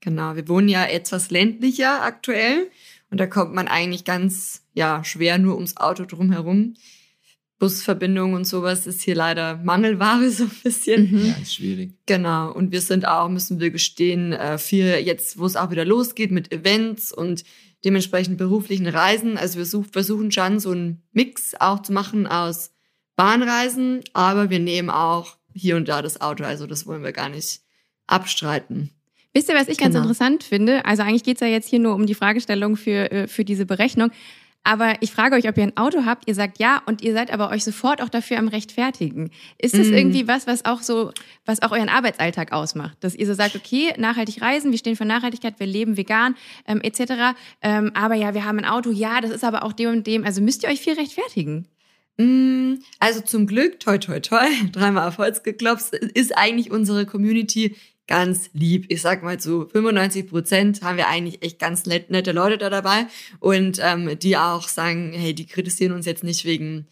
Genau, 0.00 0.36
wir 0.36 0.48
wohnen 0.48 0.68
ja 0.68 0.84
etwas 0.84 1.30
ländlicher 1.30 2.02
aktuell 2.02 2.70
und 3.10 3.18
da 3.18 3.26
kommt 3.26 3.54
man 3.54 3.66
eigentlich 3.66 4.04
ganz 4.04 4.62
ja 4.74 5.02
schwer 5.02 5.38
nur 5.38 5.56
ums 5.56 5.76
Auto 5.76 6.04
drumherum. 6.04 6.74
Busverbindung 7.58 8.34
und 8.34 8.44
sowas 8.44 8.86
ist 8.86 9.02
hier 9.02 9.16
leider 9.16 9.56
Mangelware 9.56 10.30
so 10.30 10.44
ein 10.44 10.50
bisschen. 10.62 11.10
Mhm. 11.10 11.26
Ja, 11.26 11.34
ist 11.42 11.54
schwierig. 11.54 11.92
Genau. 12.06 12.52
Und 12.52 12.70
wir 12.70 12.80
sind 12.80 13.06
auch, 13.06 13.28
müssen 13.28 13.58
wir 13.58 13.70
gestehen, 13.70 14.32
äh, 14.32 14.58
für 14.58 14.98
jetzt, 14.98 15.38
wo 15.38 15.46
es 15.46 15.56
auch 15.56 15.70
wieder 15.70 15.84
losgeht 15.84 16.30
mit 16.30 16.52
Events 16.52 17.12
und 17.12 17.42
dementsprechend 17.84 18.38
beruflichen 18.38 18.86
Reisen. 18.86 19.38
Also 19.38 19.58
wir 19.58 19.84
versuchen 19.84 20.30
schon 20.32 20.60
so 20.60 20.70
einen 20.70 21.02
Mix 21.12 21.54
auch 21.58 21.82
zu 21.82 21.92
machen 21.92 22.26
aus 22.26 22.72
Bahnreisen, 23.16 24.00
aber 24.12 24.50
wir 24.50 24.58
nehmen 24.58 24.90
auch 24.90 25.36
hier 25.54 25.76
und 25.76 25.88
da 25.88 26.02
das 26.02 26.20
Auto. 26.20 26.44
Also 26.44 26.66
das 26.66 26.86
wollen 26.86 27.02
wir 27.02 27.12
gar 27.12 27.28
nicht 27.28 27.60
abstreiten. 28.06 28.90
Wisst 29.34 29.48
ihr, 29.48 29.54
was 29.54 29.68
ich 29.68 29.78
ganz 29.78 29.92
genau. 29.92 30.04
interessant 30.04 30.42
finde? 30.42 30.84
Also 30.84 31.02
eigentlich 31.02 31.24
geht 31.24 31.36
es 31.36 31.40
ja 31.40 31.46
jetzt 31.46 31.68
hier 31.68 31.78
nur 31.78 31.94
um 31.94 32.06
die 32.06 32.14
Fragestellung 32.14 32.76
für, 32.76 33.10
äh, 33.12 33.28
für 33.28 33.44
diese 33.44 33.66
Berechnung. 33.66 34.10
Aber 34.68 34.96
ich 35.00 35.12
frage 35.12 35.34
euch, 35.34 35.48
ob 35.48 35.56
ihr 35.56 35.62
ein 35.62 35.78
Auto 35.78 36.04
habt. 36.04 36.28
Ihr 36.28 36.34
sagt 36.34 36.58
ja 36.58 36.82
und 36.84 37.00
ihr 37.00 37.14
seid 37.14 37.32
aber 37.32 37.48
euch 37.50 37.64
sofort 37.64 38.02
auch 38.02 38.10
dafür 38.10 38.38
am 38.38 38.48
Rechtfertigen. 38.48 39.30
Ist 39.56 39.72
das 39.78 39.86
Mm. 39.86 39.94
irgendwie 39.94 40.28
was, 40.28 40.46
was 40.46 40.66
auch 40.66 40.82
so, 40.82 41.10
was 41.46 41.62
auch 41.62 41.72
euren 41.72 41.88
Arbeitsalltag 41.88 42.52
ausmacht? 42.52 42.98
Dass 43.00 43.14
ihr 43.14 43.26
so 43.26 43.32
sagt, 43.32 43.56
okay, 43.56 43.94
nachhaltig 43.96 44.42
reisen, 44.42 44.70
wir 44.70 44.76
stehen 44.78 44.94
für 44.94 45.06
Nachhaltigkeit, 45.06 45.58
wir 45.58 45.66
leben 45.66 45.96
vegan, 45.96 46.36
ähm, 46.66 46.82
etc. 46.82 47.34
Ähm, 47.62 47.92
aber 47.94 48.14
ja, 48.14 48.34
wir 48.34 48.44
haben 48.44 48.58
ein 48.58 48.66
Auto, 48.66 48.90
ja, 48.90 49.22
das 49.22 49.30
ist 49.30 49.42
aber 49.42 49.62
auch 49.62 49.72
dem 49.72 49.88
und 49.88 50.06
dem. 50.06 50.26
Also 50.26 50.42
müsst 50.42 50.62
ihr 50.64 50.68
euch 50.68 50.80
viel 50.80 50.92
rechtfertigen. 50.94 51.66
Mm, 52.18 52.74
Also 52.98 53.22
zum 53.22 53.46
Glück, 53.46 53.80
toi 53.80 53.96
toi 53.96 54.20
toi, 54.20 54.44
dreimal 54.72 55.08
auf 55.08 55.16
Holz 55.16 55.42
geklopft, 55.44 55.94
ist 55.94 56.36
eigentlich 56.36 56.70
unsere 56.70 57.06
Community 57.06 57.74
ganz 58.08 58.50
lieb. 58.54 58.86
Ich 58.88 59.02
sag 59.02 59.22
mal 59.22 59.38
zu 59.38 59.66
95 59.68 60.28
Prozent 60.28 60.82
haben 60.82 60.96
wir 60.96 61.08
eigentlich 61.08 61.42
echt 61.42 61.58
ganz 61.60 61.86
net, 61.86 62.10
nette 62.10 62.32
Leute 62.32 62.58
da 62.58 62.70
dabei 62.70 63.06
und 63.38 63.78
ähm, 63.82 64.18
die 64.18 64.36
auch 64.36 64.66
sagen, 64.66 65.12
hey, 65.14 65.34
die 65.34 65.46
kritisieren 65.46 65.92
uns 65.92 66.06
jetzt 66.06 66.24
nicht 66.24 66.44
wegen 66.44 66.86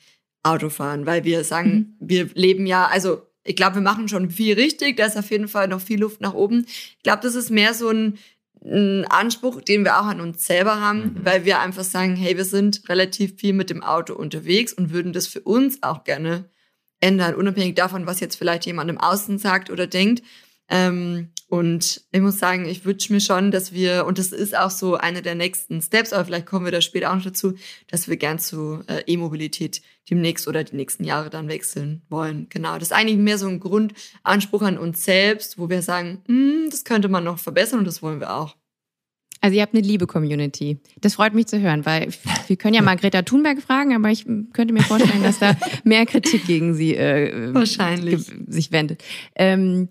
Autofahren, 0.44 1.06
weil 1.06 1.24
wir 1.24 1.42
sagen, 1.42 1.96
wir 1.98 2.28
leben 2.34 2.66
ja, 2.66 2.86
also 2.86 3.22
ich 3.42 3.56
glaube, 3.56 3.76
wir 3.76 3.82
machen 3.82 4.08
schon 4.08 4.30
viel 4.30 4.54
richtig, 4.54 4.96
da 4.96 5.06
ist 5.06 5.16
auf 5.16 5.30
jeden 5.30 5.48
Fall 5.48 5.68
noch 5.68 5.80
viel 5.80 6.00
Luft 6.00 6.20
nach 6.20 6.34
oben. 6.34 6.64
Ich 6.68 7.02
glaube, 7.02 7.22
das 7.22 7.34
ist 7.34 7.50
mehr 7.50 7.74
so 7.74 7.88
ein, 7.88 8.18
ein 8.64 9.04
Anspruch, 9.06 9.60
den 9.60 9.84
wir 9.84 10.00
auch 10.00 10.06
an 10.06 10.20
uns 10.20 10.46
selber 10.46 10.80
haben, 10.80 10.98
Mhm. 11.14 11.20
weil 11.24 11.44
wir 11.44 11.60
einfach 11.60 11.84
sagen, 11.84 12.14
hey, 12.16 12.36
wir 12.36 12.44
sind 12.44 12.88
relativ 12.88 13.38
viel 13.40 13.52
mit 13.54 13.70
dem 13.70 13.82
Auto 13.82 14.14
unterwegs 14.14 14.72
und 14.72 14.92
würden 14.92 15.12
das 15.12 15.26
für 15.28 15.40
uns 15.40 15.82
auch 15.82 16.04
gerne 16.04 16.44
ändern, 17.00 17.34
unabhängig 17.34 17.74
davon, 17.74 18.06
was 18.06 18.20
jetzt 18.20 18.36
vielleicht 18.36 18.66
jemand 18.66 18.90
im 18.90 18.98
Außen 18.98 19.38
sagt 19.38 19.70
oder 19.70 19.86
denkt. 19.86 20.22
Ähm, 20.68 21.28
und 21.48 22.02
ich 22.10 22.20
muss 22.20 22.38
sagen, 22.40 22.66
ich 22.66 22.84
wünsche 22.84 23.12
mir 23.12 23.20
schon, 23.20 23.52
dass 23.52 23.72
wir, 23.72 24.04
und 24.06 24.18
das 24.18 24.32
ist 24.32 24.56
auch 24.56 24.70
so 24.70 24.96
einer 24.96 25.22
der 25.22 25.36
nächsten 25.36 25.80
Steps, 25.80 26.12
aber 26.12 26.24
vielleicht 26.24 26.46
kommen 26.46 26.64
wir 26.64 26.72
da 26.72 26.80
später 26.80 27.10
auch 27.12 27.16
noch 27.16 27.22
dazu, 27.24 27.54
dass 27.86 28.08
wir 28.08 28.16
gern 28.16 28.40
zu 28.40 28.80
äh, 28.88 29.02
E-Mobilität 29.06 29.80
demnächst 30.10 30.48
oder 30.48 30.64
die 30.64 30.74
nächsten 30.74 31.04
Jahre 31.04 31.30
dann 31.30 31.48
wechseln 31.48 32.02
wollen. 32.08 32.48
Genau. 32.50 32.74
Das 32.74 32.88
ist 32.88 32.92
eigentlich 32.92 33.18
mehr 33.18 33.38
so 33.38 33.46
ein 33.46 33.60
Grundanspruch 33.60 34.62
an 34.62 34.76
uns 34.76 35.04
selbst, 35.04 35.56
wo 35.58 35.68
wir 35.68 35.82
sagen, 35.82 36.22
"Hm, 36.26 36.66
das 36.70 36.84
könnte 36.84 37.08
man 37.08 37.22
noch 37.22 37.38
verbessern 37.38 37.78
und 37.80 37.84
das 37.86 38.02
wollen 38.02 38.18
wir 38.18 38.34
auch. 38.34 38.56
Also 39.40 39.54
ihr 39.56 39.62
habt 39.62 39.74
eine 39.74 39.86
liebe 39.86 40.08
Community. 40.08 40.78
Das 41.00 41.14
freut 41.14 41.34
mich 41.34 41.46
zu 41.46 41.60
hören, 41.60 41.86
weil 41.86 42.08
wir 42.48 42.56
können 42.56 42.74
ja 42.74 42.82
mal 42.82 42.96
Greta 42.96 43.22
Thunberg 43.22 43.62
fragen, 43.62 43.94
aber 43.94 44.10
ich 44.10 44.24
könnte 44.52 44.72
mir 44.72 44.82
vorstellen, 44.82 45.22
dass 45.22 45.38
da 45.38 45.56
mehr 45.84 46.06
Kritik 46.06 46.46
gegen 46.46 46.74
sie 46.74 46.96
äh, 46.96 47.54
Wahrscheinlich. 47.54 48.32
sich 48.48 48.72
wendet. 48.72 49.04
Ähm, 49.36 49.88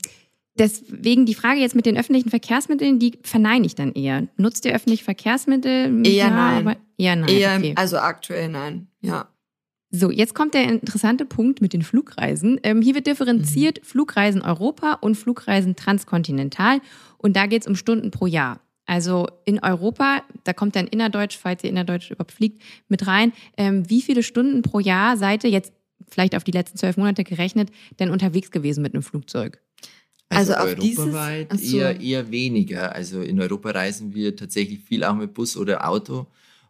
deswegen 0.58 1.26
die 1.26 1.36
Frage 1.36 1.60
jetzt 1.60 1.76
mit 1.76 1.86
den 1.86 1.98
öffentlichen 1.98 2.30
Verkehrsmitteln, 2.30 3.00
die 3.00 3.20
verneine 3.24 3.66
ich 3.66 3.76
dann 3.76 3.94
eher. 3.94 4.28
Nutzt 4.38 4.66
ihr 4.66 4.74
öffentliche 4.74 5.04
Verkehrsmittel? 5.04 6.06
Eher 6.06 6.30
nein. 6.30 6.68
aber 6.68 6.78
eher 6.98 7.16
nein. 7.16 7.30
Eher, 7.30 7.58
okay. 7.58 7.74
also 7.76 7.98
aktuell 7.98 8.50
nein. 8.50 8.88
Ja. 9.02 9.30
So, 9.92 10.12
jetzt 10.12 10.34
kommt 10.34 10.54
der 10.54 10.64
interessante 10.64 11.26
Punkt 11.26 11.62
mit 11.62 11.72
den 11.72 11.82
Flugreisen. 11.82 12.60
Ähm, 12.64 12.82
hier 12.82 12.96
wird 12.96 13.08
differenziert 13.08 13.80
Mhm. 13.80 13.86
Flugreisen 13.86 14.42
Europa 14.42 14.94
und 14.94 15.16
Flugreisen 15.16 15.76
transkontinental. 15.76 16.82
Und 17.18 17.36
da 17.36 17.46
geht 17.46 17.62
es 17.62 17.68
um 17.68 17.76
Stunden 17.76 18.12
pro 18.12 18.26
Jahr. 18.26 18.60
Also 18.86 19.28
in 19.46 19.64
Europa, 19.64 20.22
da 20.44 20.54
kommt 20.54 20.76
dann 20.76 20.88
innerdeutsch, 20.88 21.38
falls 21.38 21.64
ihr 21.64 21.70
innerdeutsch 21.70 22.12
überhaupt 22.12 22.34
fliegt, 22.34 22.62
mit 22.88 23.08
rein. 23.08 23.34
Ähm, 23.58 23.90
wie 23.90 24.02
viele 24.02 24.22
Stunden 24.22 24.62
pro 24.62 24.80
Jahr 24.80 25.18
seid 25.18 25.44
ihr 25.44 25.50
jetzt 25.50 25.74
vielleicht 26.08 26.36
auf 26.36 26.44
die 26.44 26.52
letzten 26.52 26.78
zwölf 26.78 26.98
Monate 26.98 27.24
gerechnet, 27.24 27.70
denn 28.00 28.12
unterwegs 28.12 28.52
gewesen 28.52 28.82
mit 28.82 28.94
einem 28.94 29.04
Flugzeug? 29.04 29.62
Also 30.30 30.54
auf 30.56 30.76
dieses- 30.76 31.00
europaweit 31.00 31.60
so. 31.60 31.78
eher, 31.78 32.02
eher 32.02 32.32
weniger. 32.32 32.94
Also 32.96 33.22
in 33.22 33.40
Europa 33.40 33.72
reisen 33.72 34.14
wir 34.14 34.36
tatsächlich 34.36 34.80
viel 34.82 35.04
auch 35.04 35.16
mit 35.16 35.34
Bus 35.34 35.56
oder 35.58 35.88
Auto. 35.88 36.28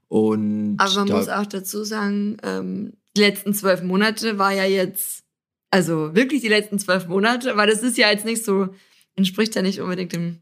Und 0.08 0.76
Aber 0.78 0.94
man 0.96 1.08
da, 1.08 1.16
muss 1.18 1.30
auch 1.30 1.46
dazu 1.46 1.84
sagen, 1.84 2.38
ähm, 2.44 2.94
die 3.18 3.22
letzten 3.22 3.54
zwölf 3.54 3.82
Monate 3.82 4.38
war 4.38 4.54
ja 4.54 4.66
jetzt, 4.66 5.24
also 5.72 6.14
wirklich 6.16 6.42
die 6.42 6.48
letzten 6.50 6.80
zwölf 6.80 7.08
Monate, 7.08 7.56
weil 7.58 7.68
das 7.68 7.82
ist 7.82 7.98
ja 7.98 8.12
jetzt 8.12 8.26
nicht 8.26 8.44
so, 8.46 8.70
entspricht 9.16 9.56
ja 9.56 9.62
nicht 9.62 9.80
unbedingt 9.80 10.14
dem 10.14 10.40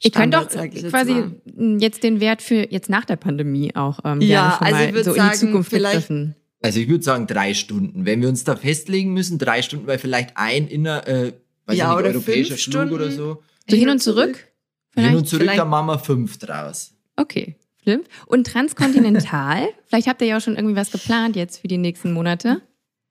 Ihr 0.00 0.12
könnt 0.12 0.32
doch 0.32 0.48
ich 0.48 0.88
quasi 0.90 1.12
mal. 1.12 1.80
jetzt 1.80 2.04
den 2.04 2.20
Wert 2.20 2.40
für 2.40 2.70
jetzt 2.70 2.88
nach 2.88 3.04
der 3.04 3.16
Pandemie 3.16 3.74
auch 3.74 3.98
ähm, 4.04 4.20
Ja, 4.20 4.58
also 4.60 4.76
mal 4.76 4.96
ich 4.96 5.04
so 5.04 5.10
in 5.10 5.16
sagen, 5.16 5.30
die 5.32 5.38
Zukunft 5.38 5.70
vielleicht- 5.70 6.06
begriffen. 6.08 6.36
also 6.60 6.78
ich 6.78 6.88
würde 6.88 7.02
sagen 7.02 7.26
drei 7.26 7.52
Stunden. 7.54 8.06
Wenn 8.06 8.20
wir 8.22 8.28
uns 8.28 8.44
da 8.44 8.54
festlegen 8.54 9.12
müssen, 9.12 9.38
drei 9.38 9.60
Stunden, 9.62 9.88
weil 9.88 9.98
vielleicht 9.98 10.36
ein 10.36 10.68
inner, 10.68 11.08
äh, 11.08 11.32
weiß 11.66 11.76
Ja, 11.76 11.84
ich 11.84 11.90
nicht, 11.90 11.98
oder 12.06 12.14
europäischer 12.14 12.48
fünf 12.54 12.62
Flug 12.62 12.72
Stunden. 12.74 12.94
oder 12.94 13.10
so. 13.10 13.42
So 13.68 13.76
hin 13.76 13.88
und 13.88 14.00
zurück? 14.02 14.48
Hin 14.94 15.14
und 15.16 15.28
zurück, 15.28 15.42
vielleicht- 15.42 15.58
dann 15.60 15.68
machen 15.68 15.86
wir 15.86 15.98
fünf 15.98 16.38
draus. 16.38 16.94
Okay, 17.16 17.56
schlimm. 17.82 18.02
Und 18.26 18.46
transkontinental? 18.46 19.68
Vielleicht 19.86 20.06
habt 20.08 20.20
ihr 20.22 20.28
ja 20.28 20.36
auch 20.38 20.40
schon 20.40 20.56
irgendwie 20.56 20.76
was 20.76 20.90
geplant 20.90 21.36
jetzt 21.36 21.58
für 21.60 21.68
die 21.68 21.78
nächsten 21.78 22.12
Monate. 22.12 22.62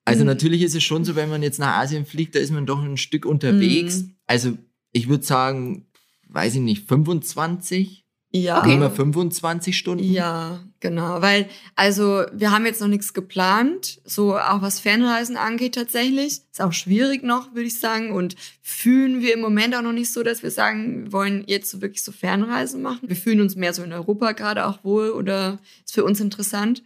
Also 0.04 0.20
Mhm. 0.22 0.26
natürlich 0.26 0.62
ist 0.62 0.74
es 0.74 0.82
schon 0.82 1.04
so, 1.04 1.14
wenn 1.16 1.28
man 1.30 1.42
jetzt 1.42 1.58
nach 1.60 1.76
Asien 1.78 2.04
fliegt, 2.06 2.34
da 2.34 2.40
ist 2.40 2.50
man 2.52 2.66
doch 2.66 2.82
ein 2.82 2.96
Stück 2.96 3.24
unterwegs. 3.24 3.98
Mhm. 4.02 4.14
Also 4.26 4.58
ich 4.92 5.08
würde 5.08 5.24
sagen, 5.24 5.86
weiß 6.28 6.54
ich 6.56 6.60
nicht, 6.60 6.88
25? 6.88 8.01
Ja. 8.34 8.60
Okay. 8.60 8.74
Immer 8.74 8.90
25 8.90 9.76
Stunden? 9.76 10.04
Ja, 10.04 10.60
genau. 10.80 11.20
Weil, 11.20 11.48
also, 11.76 12.24
wir 12.32 12.50
haben 12.50 12.64
jetzt 12.64 12.80
noch 12.80 12.88
nichts 12.88 13.12
geplant, 13.12 14.00
so 14.04 14.38
auch 14.38 14.62
was 14.62 14.80
Fernreisen 14.80 15.36
angeht 15.36 15.74
tatsächlich. 15.74 16.40
Ist 16.50 16.62
auch 16.62 16.72
schwierig 16.72 17.22
noch, 17.22 17.54
würde 17.54 17.66
ich 17.66 17.78
sagen. 17.78 18.10
Und 18.12 18.36
fühlen 18.62 19.20
wir 19.20 19.34
im 19.34 19.40
Moment 19.40 19.74
auch 19.76 19.82
noch 19.82 19.92
nicht 19.92 20.10
so, 20.12 20.22
dass 20.22 20.42
wir 20.42 20.50
sagen, 20.50 21.04
wir 21.04 21.12
wollen 21.12 21.44
jetzt 21.46 21.70
so 21.70 21.82
wirklich 21.82 22.02
so 22.02 22.10
Fernreisen 22.10 22.80
machen. 22.80 23.00
Wir 23.08 23.16
fühlen 23.16 23.42
uns 23.42 23.54
mehr 23.54 23.74
so 23.74 23.82
in 23.82 23.92
Europa 23.92 24.32
gerade 24.32 24.64
auch 24.66 24.82
wohl 24.82 25.10
oder 25.10 25.58
ist 25.84 25.92
für 25.92 26.04
uns 26.04 26.18
interessant. 26.20 26.82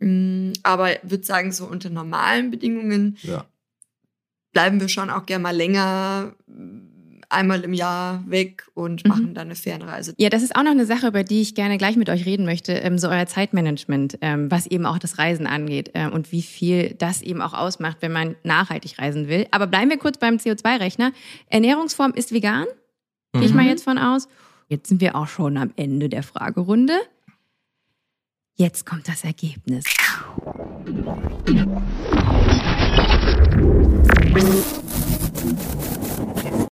Mm, 0.00 0.52
Aber 0.64 0.92
ich 0.92 1.10
würde 1.10 1.24
sagen, 1.24 1.52
so 1.52 1.64
unter 1.66 1.90
normalen 1.90 2.50
Bedingungen 2.50 3.18
Ja. 3.22 3.46
bleiben 4.52 4.80
wir 4.80 4.88
schon 4.88 5.10
auch 5.10 5.26
gerne 5.26 5.42
mal 5.44 5.56
länger 5.56 6.34
einmal 7.30 7.60
im 7.62 7.72
Jahr 7.74 8.22
weg 8.26 8.66
und 8.74 9.04
Mhm. 9.04 9.08
machen 9.08 9.34
dann 9.34 9.48
eine 9.48 9.54
Fernreise. 9.54 10.14
Ja, 10.16 10.30
das 10.30 10.42
ist 10.42 10.56
auch 10.56 10.62
noch 10.62 10.70
eine 10.70 10.86
Sache, 10.86 11.08
über 11.08 11.24
die 11.24 11.40
ich 11.42 11.54
gerne 11.54 11.76
gleich 11.78 11.96
mit 11.96 12.08
euch 12.08 12.24
reden 12.24 12.46
möchte, 12.46 12.72
ähm, 12.72 12.98
so 12.98 13.08
euer 13.08 13.26
Zeitmanagement, 13.26 14.18
ähm, 14.22 14.50
was 14.50 14.66
eben 14.66 14.86
auch 14.86 14.98
das 14.98 15.18
Reisen 15.18 15.46
angeht 15.46 15.90
ähm, 15.94 16.12
und 16.12 16.32
wie 16.32 16.42
viel 16.42 16.94
das 16.94 17.20
eben 17.22 17.42
auch 17.42 17.52
ausmacht, 17.54 17.98
wenn 18.00 18.12
man 18.12 18.36
nachhaltig 18.44 18.98
reisen 18.98 19.28
will. 19.28 19.46
Aber 19.50 19.66
bleiben 19.66 19.90
wir 19.90 19.98
kurz 19.98 20.18
beim 20.18 20.36
CO2-Rechner. 20.36 21.12
Ernährungsform 21.48 22.12
ist 22.14 22.32
vegan, 22.32 22.64
gehe 23.34 23.42
ich 23.44 23.50
Mhm. 23.50 23.56
mal 23.56 23.66
jetzt 23.66 23.84
von 23.84 23.98
aus. 23.98 24.28
Jetzt 24.68 24.88
sind 24.88 25.00
wir 25.00 25.14
auch 25.14 25.28
schon 25.28 25.56
am 25.56 25.72
Ende 25.76 26.08
der 26.08 26.22
Fragerunde. 26.22 26.94
Jetzt 28.56 28.84
kommt 28.86 29.06
das 29.08 29.22
Ergebnis. 29.24 29.84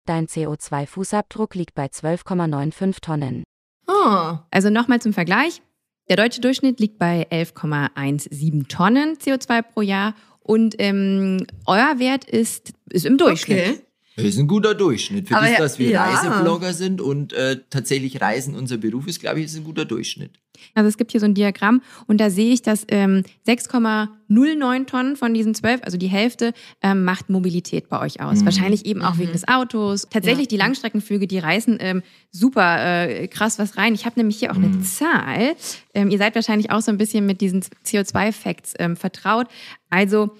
Dein 0.06 0.26
CO2-Fußabdruck 0.26 1.56
liegt 1.56 1.74
bei 1.74 1.86
12,95 1.86 3.00
Tonnen. 3.00 3.44
Oh, 3.86 4.36
Also 4.50 4.70
nochmal 4.70 5.00
zum 5.00 5.12
Vergleich. 5.12 5.62
Der 6.08 6.16
deutsche 6.16 6.40
Durchschnitt 6.42 6.80
liegt 6.80 6.98
bei 6.98 7.26
11,17 7.30 8.68
Tonnen 8.68 9.16
CO2 9.16 9.62
pro 9.62 9.80
Jahr 9.80 10.14
und 10.40 10.74
ähm, 10.78 11.46
euer 11.66 11.98
Wert 11.98 12.24
ist, 12.26 12.74
ist 12.90 13.06
im 13.06 13.16
Durchschnitt. 13.16 13.58
okay. 13.68 13.80
Das 14.16 14.24
ist 14.26 14.38
ein 14.38 14.46
guter 14.46 14.74
Durchschnitt. 14.74 15.28
Für 15.28 15.36
Aber 15.36 15.48
das, 15.48 15.58
dass 15.58 15.78
wir 15.78 15.90
ja. 15.90 16.04
Reiseblogger 16.04 16.72
sind 16.72 17.00
und 17.00 17.32
äh, 17.32 17.58
tatsächlich 17.70 18.20
Reisen 18.20 18.54
unser 18.54 18.76
Beruf 18.76 19.06
ist, 19.08 19.20
glaube 19.20 19.40
ich, 19.40 19.46
ist 19.46 19.56
ein 19.56 19.64
guter 19.64 19.84
Durchschnitt. 19.84 20.38
Also 20.74 20.88
es 20.88 20.96
gibt 20.96 21.10
hier 21.10 21.18
so 21.20 21.26
ein 21.26 21.34
Diagramm 21.34 21.82
und 22.06 22.20
da 22.20 22.30
sehe 22.30 22.52
ich, 22.52 22.62
dass 22.62 22.84
ähm, 22.88 23.24
6,09 23.46 24.86
Tonnen 24.86 25.16
von 25.16 25.34
diesen 25.34 25.54
12, 25.54 25.82
also 25.82 25.98
die 25.98 26.06
Hälfte, 26.06 26.52
ähm, 26.80 27.04
macht 27.04 27.28
Mobilität 27.28 27.88
bei 27.88 28.00
euch 28.00 28.20
aus. 28.20 28.40
Mhm. 28.40 28.44
Wahrscheinlich 28.46 28.86
eben 28.86 29.02
auch 29.02 29.14
Mhm. 29.16 29.18
wegen 29.20 29.32
des 29.32 29.48
Autos. 29.48 30.06
Tatsächlich 30.10 30.46
Ja. 30.46 30.50
die 30.50 30.56
Langstreckenflüge, 30.58 31.26
die 31.26 31.38
reißen 31.38 31.78
ähm, 31.80 32.02
super 32.30 33.08
äh, 33.08 33.26
krass 33.28 33.58
was 33.58 33.76
rein. 33.76 33.94
Ich 33.94 34.06
habe 34.06 34.18
nämlich 34.18 34.38
hier 34.38 34.52
auch 34.52 34.56
eine 34.56 34.68
Mhm. 34.68 34.82
Zahl. 34.84 35.56
Ähm, 35.92 36.10
ihr 36.10 36.18
seid 36.18 36.34
wahrscheinlich 36.34 36.70
auch 36.70 36.80
so 36.80 36.90
ein 36.92 36.98
bisschen 36.98 37.26
mit 37.26 37.40
diesen 37.40 37.62
CO2-Facts 37.84 38.74
ähm, 38.78 38.96
vertraut. 38.96 39.48
Also 39.90 40.30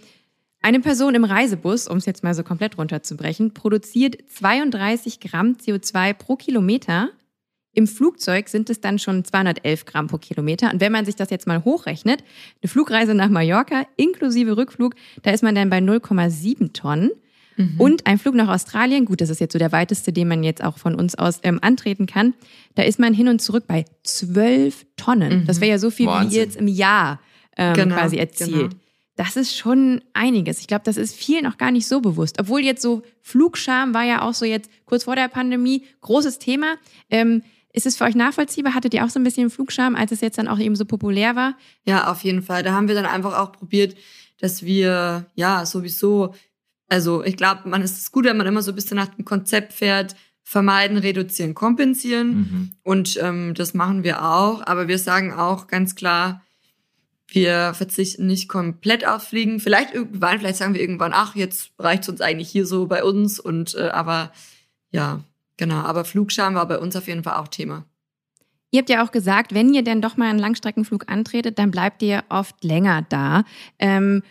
eine 0.64 0.80
Person 0.80 1.14
im 1.14 1.24
Reisebus, 1.24 1.86
um 1.88 1.98
es 1.98 2.06
jetzt 2.06 2.24
mal 2.24 2.34
so 2.34 2.42
komplett 2.42 2.78
runterzubrechen, 2.78 3.52
produziert 3.52 4.16
32 4.34 5.20
Gramm 5.20 5.56
CO2 5.62 6.14
pro 6.14 6.36
Kilometer. 6.36 7.10
Im 7.74 7.86
Flugzeug 7.86 8.48
sind 8.48 8.70
es 8.70 8.80
dann 8.80 8.98
schon 8.98 9.24
211 9.24 9.84
Gramm 9.84 10.06
pro 10.06 10.16
Kilometer. 10.16 10.72
Und 10.72 10.80
wenn 10.80 10.90
man 10.90 11.04
sich 11.04 11.16
das 11.16 11.28
jetzt 11.28 11.46
mal 11.46 11.64
hochrechnet, 11.64 12.24
eine 12.62 12.68
Flugreise 12.70 13.14
nach 13.14 13.28
Mallorca 13.28 13.84
inklusive 13.96 14.56
Rückflug, 14.56 14.94
da 15.22 15.32
ist 15.32 15.42
man 15.42 15.54
dann 15.54 15.68
bei 15.68 15.78
0,7 15.80 16.72
Tonnen. 16.72 17.10
Mhm. 17.56 17.74
Und 17.78 18.06
ein 18.06 18.18
Flug 18.18 18.34
nach 18.34 18.48
Australien, 18.48 19.04
gut, 19.04 19.20
das 19.20 19.28
ist 19.28 19.40
jetzt 19.40 19.52
so 19.52 19.58
der 19.58 19.70
weiteste, 19.70 20.14
den 20.14 20.28
man 20.28 20.42
jetzt 20.42 20.64
auch 20.64 20.78
von 20.78 20.94
uns 20.94 21.14
aus 21.14 21.40
ähm, 21.42 21.58
antreten 21.60 22.06
kann, 22.06 22.32
da 22.74 22.84
ist 22.84 22.98
man 22.98 23.12
hin 23.12 23.28
und 23.28 23.42
zurück 23.42 23.64
bei 23.66 23.84
12 24.04 24.86
Tonnen. 24.96 25.40
Mhm. 25.40 25.46
Das 25.46 25.60
wäre 25.60 25.72
ja 25.72 25.78
so 25.78 25.90
viel, 25.90 26.06
wie 26.06 26.10
Wahnsinn. 26.10 26.30
ihr 26.38 26.42
jetzt 26.42 26.56
im 26.56 26.68
Jahr 26.68 27.20
ähm, 27.58 27.74
Genau, 27.74 27.96
quasi 27.96 28.16
erzielt. 28.16 28.50
genau. 28.70 28.83
Das 29.16 29.36
ist 29.36 29.56
schon 29.56 30.02
einiges. 30.12 30.60
Ich 30.60 30.66
glaube, 30.66 30.82
das 30.84 30.96
ist 30.96 31.14
vielen 31.14 31.46
auch 31.46 31.56
gar 31.56 31.70
nicht 31.70 31.86
so 31.86 32.00
bewusst. 32.00 32.40
Obwohl 32.40 32.60
jetzt 32.60 32.82
so 32.82 33.02
Flugscham 33.20 33.94
war 33.94 34.04
ja 34.04 34.22
auch 34.22 34.34
so 34.34 34.44
jetzt 34.44 34.70
kurz 34.86 35.04
vor 35.04 35.14
der 35.14 35.28
Pandemie 35.28 35.84
großes 36.00 36.38
Thema. 36.38 36.76
Ähm, 37.10 37.42
Ist 37.72 37.86
es 37.86 37.96
für 37.96 38.04
euch 38.04 38.14
nachvollziehbar? 38.14 38.74
Hattet 38.74 38.94
ihr 38.94 39.04
auch 39.04 39.10
so 39.10 39.18
ein 39.18 39.24
bisschen 39.24 39.50
Flugscham, 39.50 39.96
als 39.96 40.12
es 40.12 40.20
jetzt 40.20 40.38
dann 40.38 40.48
auch 40.48 40.58
eben 40.58 40.76
so 40.76 40.84
populär 40.84 41.34
war? 41.34 41.56
Ja, 41.84 42.10
auf 42.10 42.22
jeden 42.22 42.42
Fall. 42.42 42.62
Da 42.62 42.72
haben 42.72 42.88
wir 42.88 42.94
dann 42.94 43.06
einfach 43.06 43.36
auch 43.38 43.52
probiert, 43.52 43.96
dass 44.40 44.62
wir 44.64 45.26
ja 45.34 45.64
sowieso, 45.66 46.34
also 46.88 47.24
ich 47.24 47.36
glaube, 47.36 47.68
man 47.68 47.82
ist 47.82 47.98
es 47.98 48.12
gut, 48.12 48.24
wenn 48.24 48.36
man 48.36 48.46
immer 48.46 48.62
so 48.62 48.72
ein 48.72 48.76
bisschen 48.76 48.96
nach 48.96 49.14
dem 49.14 49.24
Konzept 49.24 49.72
fährt, 49.72 50.14
vermeiden, 50.42 50.98
reduzieren, 50.98 51.54
kompensieren. 51.54 52.28
Mhm. 52.28 52.70
Und 52.82 53.18
ähm, 53.20 53.54
das 53.54 53.74
machen 53.74 54.04
wir 54.04 54.24
auch. 54.24 54.66
Aber 54.66 54.86
wir 54.86 54.98
sagen 54.98 55.32
auch 55.32 55.66
ganz 55.66 55.94
klar, 55.94 56.43
wir 57.28 57.74
verzichten 57.74 58.26
nicht 58.26 58.48
komplett 58.48 59.06
auf 59.06 59.28
Fliegen. 59.28 59.60
Vielleicht 59.60 59.94
irgendwann, 59.94 60.38
vielleicht 60.38 60.56
sagen 60.56 60.74
wir 60.74 60.80
irgendwann, 60.80 61.12
ach, 61.14 61.34
jetzt 61.34 61.72
reicht 61.78 62.04
es 62.04 62.08
uns 62.08 62.20
eigentlich 62.20 62.50
hier 62.50 62.66
so 62.66 62.86
bei 62.86 63.02
uns. 63.02 63.40
Und 63.40 63.74
äh, 63.74 63.88
aber 63.88 64.32
ja, 64.90 65.20
genau. 65.56 65.76
Aber 65.76 66.04
Flugscham 66.04 66.54
war 66.54 66.68
bei 66.68 66.78
uns 66.78 66.96
auf 66.96 67.08
jeden 67.08 67.24
Fall 67.24 67.36
auch 67.36 67.48
Thema. 67.48 67.84
Ihr 68.70 68.80
habt 68.80 68.90
ja 68.90 69.04
auch 69.04 69.12
gesagt, 69.12 69.54
wenn 69.54 69.72
ihr 69.72 69.84
denn 69.84 70.02
doch 70.02 70.16
mal 70.16 70.28
einen 70.28 70.38
Langstreckenflug 70.38 71.08
antretet, 71.08 71.58
dann 71.58 71.70
bleibt 71.70 72.02
ihr 72.02 72.24
oft 72.28 72.62
länger 72.64 73.06
da. 73.08 73.44
Ähm, 73.78 74.22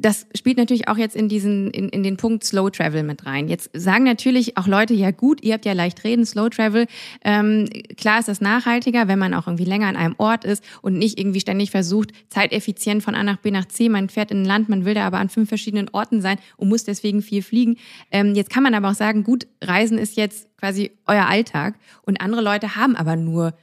das 0.00 0.26
spielt 0.34 0.56
natürlich 0.56 0.88
auch 0.88 0.96
jetzt 0.96 1.14
in 1.14 1.28
diesen, 1.28 1.70
in, 1.70 1.88
in 1.90 2.02
den 2.02 2.16
Punkt 2.16 2.42
Slow 2.44 2.70
Travel 2.70 3.02
mit 3.02 3.26
rein. 3.26 3.48
Jetzt 3.48 3.70
sagen 3.74 4.04
natürlich 4.04 4.56
auch 4.56 4.66
Leute, 4.66 4.94
ja 4.94 5.10
gut, 5.10 5.42
ihr 5.42 5.54
habt 5.54 5.66
ja 5.66 5.72
leicht 5.72 6.04
reden, 6.04 6.24
Slow 6.24 6.48
Travel. 6.48 6.86
Ähm, 7.22 7.68
klar 7.96 8.18
ist 8.18 8.28
das 8.28 8.40
nachhaltiger, 8.40 9.08
wenn 9.08 9.18
man 9.18 9.34
auch 9.34 9.46
irgendwie 9.46 9.64
länger 9.64 9.88
an 9.88 9.96
einem 9.96 10.14
Ort 10.18 10.44
ist 10.44 10.64
und 10.80 10.94
nicht 10.94 11.18
irgendwie 11.18 11.40
ständig 11.40 11.70
versucht, 11.70 12.12
zeiteffizient 12.28 13.02
von 13.02 13.14
A 13.14 13.22
nach 13.22 13.38
B 13.38 13.50
nach 13.50 13.66
C. 13.66 13.88
Man 13.88 14.08
fährt 14.08 14.30
in 14.30 14.42
ein 14.42 14.46
Land, 14.46 14.68
man 14.68 14.84
will 14.84 14.94
da 14.94 15.06
aber 15.06 15.18
an 15.18 15.28
fünf 15.28 15.48
verschiedenen 15.48 15.90
Orten 15.92 16.22
sein 16.22 16.38
und 16.56 16.68
muss 16.68 16.84
deswegen 16.84 17.20
viel 17.20 17.42
fliegen. 17.42 17.76
Ähm, 18.10 18.34
jetzt 18.34 18.50
kann 18.50 18.62
man 18.62 18.74
aber 18.74 18.90
auch 18.90 18.94
sagen, 18.94 19.22
gut, 19.22 19.46
Reisen 19.62 19.98
ist 19.98 20.16
jetzt 20.16 20.48
quasi 20.56 20.92
euer 21.06 21.26
Alltag 21.26 21.74
und 22.02 22.20
andere 22.20 22.40
Leute 22.40 22.76
haben 22.76 22.96
aber 22.96 23.16
nur 23.16 23.54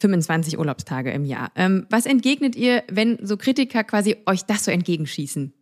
25 0.00 0.58
Urlaubstage 0.58 1.10
im 1.10 1.24
Jahr. 1.24 1.52
Ähm, 1.56 1.86
was 1.90 2.06
entgegnet 2.06 2.56
ihr, 2.56 2.82
wenn 2.90 3.18
so 3.22 3.36
Kritiker 3.36 3.84
quasi 3.84 4.16
euch 4.26 4.44
das 4.44 4.64
so 4.64 4.70
entgegenschießen? 4.70 5.54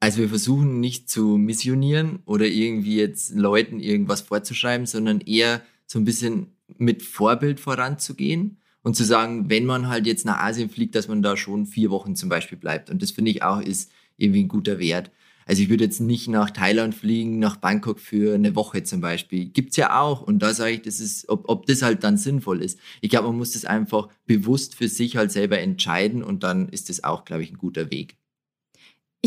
Also 0.00 0.18
wir 0.18 0.28
versuchen 0.28 0.80
nicht 0.80 1.08
zu 1.08 1.38
missionieren 1.38 2.20
oder 2.26 2.46
irgendwie 2.46 2.96
jetzt 2.96 3.34
Leuten 3.34 3.80
irgendwas 3.80 4.20
vorzuschreiben, 4.20 4.86
sondern 4.86 5.20
eher 5.20 5.62
so 5.86 5.98
ein 5.98 6.04
bisschen 6.04 6.48
mit 6.76 7.02
Vorbild 7.02 7.60
voranzugehen 7.60 8.58
und 8.82 8.94
zu 8.94 9.04
sagen, 9.04 9.48
wenn 9.48 9.64
man 9.64 9.88
halt 9.88 10.06
jetzt 10.06 10.26
nach 10.26 10.38
Asien 10.38 10.68
fliegt, 10.68 10.94
dass 10.94 11.08
man 11.08 11.22
da 11.22 11.36
schon 11.36 11.66
vier 11.66 11.90
Wochen 11.90 12.14
zum 12.14 12.28
Beispiel 12.28 12.58
bleibt. 12.58 12.90
Und 12.90 13.02
das 13.02 13.10
finde 13.10 13.30
ich 13.30 13.42
auch 13.42 13.60
ist 13.60 13.90
irgendwie 14.16 14.44
ein 14.44 14.48
guter 14.48 14.78
Wert. 14.78 15.10
Also 15.46 15.62
ich 15.62 15.68
würde 15.68 15.84
jetzt 15.84 16.00
nicht 16.00 16.28
nach 16.28 16.50
Thailand 16.50 16.94
fliegen, 16.94 17.38
nach 17.38 17.56
Bangkok 17.56 18.00
für 18.00 18.34
eine 18.34 18.56
Woche 18.56 18.82
zum 18.82 19.00
Beispiel. 19.00 19.46
Gibt's 19.46 19.76
ja 19.76 20.00
auch. 20.00 20.20
Und 20.22 20.40
da 20.40 20.52
sage 20.52 20.72
ich, 20.72 20.82
das 20.82 20.98
ist, 20.98 21.28
ob, 21.28 21.48
ob 21.48 21.66
das 21.66 21.82
halt 21.82 22.02
dann 22.02 22.16
sinnvoll 22.16 22.62
ist. 22.62 22.80
Ich 23.00 23.10
glaube, 23.10 23.28
man 23.28 23.38
muss 23.38 23.52
das 23.52 23.64
einfach 23.64 24.08
bewusst 24.26 24.74
für 24.74 24.88
sich 24.88 25.16
halt 25.16 25.30
selber 25.30 25.60
entscheiden 25.60 26.24
und 26.24 26.42
dann 26.42 26.68
ist 26.68 26.88
das 26.88 27.04
auch, 27.04 27.24
glaube 27.24 27.44
ich, 27.44 27.52
ein 27.52 27.58
guter 27.58 27.90
Weg. 27.92 28.16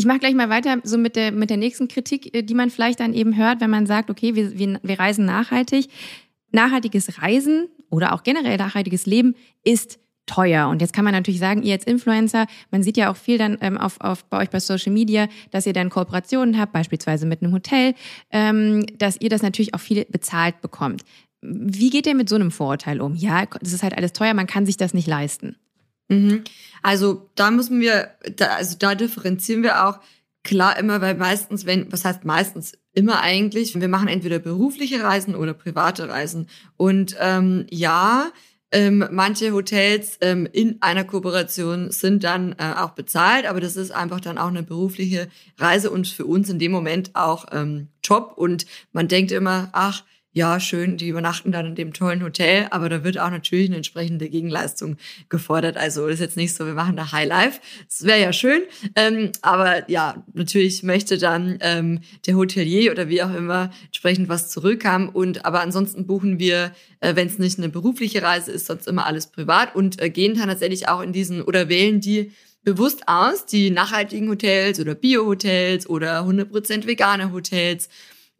Ich 0.00 0.06
mache 0.06 0.20
gleich 0.20 0.34
mal 0.34 0.48
weiter 0.48 0.78
so 0.82 0.96
mit 0.96 1.14
der, 1.14 1.30
mit 1.30 1.50
der 1.50 1.58
nächsten 1.58 1.86
Kritik, 1.86 2.34
äh, 2.34 2.42
die 2.42 2.54
man 2.54 2.70
vielleicht 2.70 3.00
dann 3.00 3.12
eben 3.12 3.36
hört, 3.36 3.60
wenn 3.60 3.68
man 3.68 3.84
sagt, 3.84 4.08
okay, 4.08 4.34
wir, 4.34 4.58
wir, 4.58 4.80
wir 4.82 4.98
reisen 4.98 5.26
nachhaltig. 5.26 5.88
Nachhaltiges 6.52 7.20
Reisen 7.20 7.68
oder 7.90 8.14
auch 8.14 8.22
generell 8.22 8.56
nachhaltiges 8.56 9.04
Leben 9.04 9.34
ist 9.62 9.98
teuer. 10.24 10.68
Und 10.68 10.80
jetzt 10.80 10.94
kann 10.94 11.04
man 11.04 11.12
natürlich 11.12 11.38
sagen, 11.38 11.62
ihr 11.62 11.74
als 11.74 11.84
Influencer, 11.84 12.46
man 12.70 12.82
sieht 12.82 12.96
ja 12.96 13.12
auch 13.12 13.16
viel 13.16 13.36
dann 13.36 13.58
ähm, 13.60 13.76
auf, 13.76 14.00
auf, 14.00 14.24
bei 14.24 14.38
euch 14.38 14.48
bei 14.48 14.58
Social 14.58 14.90
Media, 14.90 15.28
dass 15.50 15.66
ihr 15.66 15.74
dann 15.74 15.90
Kooperationen 15.90 16.58
habt, 16.58 16.72
beispielsweise 16.72 17.26
mit 17.26 17.42
einem 17.42 17.52
Hotel, 17.52 17.92
ähm, 18.30 18.86
dass 18.96 19.20
ihr 19.20 19.28
das 19.28 19.42
natürlich 19.42 19.74
auch 19.74 19.80
viel 19.80 20.06
bezahlt 20.08 20.62
bekommt. 20.62 21.02
Wie 21.42 21.90
geht 21.90 22.06
ihr 22.06 22.14
mit 22.14 22.30
so 22.30 22.36
einem 22.36 22.52
Vorurteil 22.52 23.02
um? 23.02 23.16
Ja, 23.16 23.44
das 23.44 23.74
ist 23.74 23.82
halt 23.82 23.98
alles 23.98 24.14
teuer, 24.14 24.32
man 24.32 24.46
kann 24.46 24.64
sich 24.64 24.78
das 24.78 24.94
nicht 24.94 25.06
leisten. 25.06 25.56
Mhm. 26.10 26.44
Also 26.82 27.30
da 27.34 27.50
müssen 27.50 27.80
wir, 27.80 28.10
da, 28.36 28.48
also 28.56 28.76
da 28.78 28.94
differenzieren 28.94 29.62
wir 29.62 29.86
auch 29.86 30.00
klar 30.42 30.78
immer, 30.78 31.00
weil 31.00 31.14
meistens, 31.14 31.66
wenn, 31.66 31.90
was 31.92 32.04
heißt 32.04 32.24
meistens, 32.24 32.72
immer 32.92 33.20
eigentlich, 33.20 33.78
wir 33.78 33.88
machen 33.88 34.08
entweder 34.08 34.38
berufliche 34.38 35.02
Reisen 35.02 35.34
oder 35.36 35.54
private 35.54 36.08
Reisen. 36.08 36.48
Und 36.76 37.16
ähm, 37.20 37.66
ja, 37.70 38.32
ähm, 38.72 39.06
manche 39.10 39.52
Hotels 39.52 40.18
ähm, 40.20 40.48
in 40.50 40.80
einer 40.80 41.04
Kooperation 41.04 41.90
sind 41.90 42.24
dann 42.24 42.52
äh, 42.58 42.74
auch 42.76 42.90
bezahlt, 42.90 43.46
aber 43.46 43.60
das 43.60 43.76
ist 43.76 43.90
einfach 43.90 44.20
dann 44.20 44.38
auch 44.38 44.48
eine 44.48 44.62
berufliche 44.62 45.28
Reise 45.58 45.90
und 45.90 46.08
für 46.08 46.24
uns 46.24 46.48
in 46.48 46.58
dem 46.58 46.72
Moment 46.72 47.14
auch 47.14 47.46
ähm, 47.52 47.88
Job. 48.02 48.34
Und 48.36 48.66
man 48.92 49.08
denkt 49.08 49.32
immer, 49.32 49.70
ach, 49.72 50.04
ja, 50.32 50.60
schön, 50.60 50.96
die 50.96 51.08
übernachten 51.08 51.50
dann 51.50 51.66
in 51.66 51.74
dem 51.74 51.92
tollen 51.92 52.22
Hotel, 52.22 52.68
aber 52.70 52.88
da 52.88 53.02
wird 53.02 53.18
auch 53.18 53.30
natürlich 53.30 53.68
eine 53.68 53.76
entsprechende 53.76 54.28
Gegenleistung 54.28 54.96
gefordert. 55.28 55.76
Also 55.76 56.06
ist 56.06 56.20
jetzt 56.20 56.36
nicht 56.36 56.54
so, 56.54 56.66
wir 56.66 56.74
machen 56.74 56.96
da 56.96 57.10
High 57.10 57.28
Life. 57.28 57.60
Das 57.88 58.04
wäre 58.04 58.20
ja 58.20 58.32
schön. 58.32 58.62
Ähm, 58.94 59.32
aber 59.42 59.90
ja, 59.90 60.24
natürlich 60.32 60.84
möchte 60.84 61.18
dann 61.18 61.58
ähm, 61.60 62.00
der 62.26 62.36
Hotelier 62.36 62.92
oder 62.92 63.08
wie 63.08 63.24
auch 63.24 63.34
immer 63.34 63.70
entsprechend 63.86 64.28
was 64.28 64.50
zurückhaben. 64.50 65.08
Und 65.08 65.44
aber 65.44 65.62
ansonsten 65.62 66.06
buchen 66.06 66.38
wir, 66.38 66.72
äh, 67.00 67.16
wenn 67.16 67.26
es 67.26 67.38
nicht 67.38 67.58
eine 67.58 67.68
berufliche 67.68 68.22
Reise 68.22 68.52
ist, 68.52 68.66
sonst 68.66 68.86
immer 68.86 69.06
alles 69.06 69.26
privat 69.26 69.74
und 69.74 70.00
äh, 70.00 70.10
gehen 70.10 70.38
dann 70.38 70.48
tatsächlich 70.48 70.88
auch 70.88 71.00
in 71.00 71.12
diesen 71.12 71.42
oder 71.42 71.68
wählen 71.68 72.00
die 72.00 72.30
bewusst 72.62 73.08
aus, 73.08 73.46
die 73.46 73.70
nachhaltigen 73.70 74.28
Hotels 74.28 74.78
oder 74.78 74.94
Bio-Hotels 74.94 75.88
oder 75.88 76.20
100% 76.20 76.86
vegane 76.86 77.32
Hotels 77.32 77.88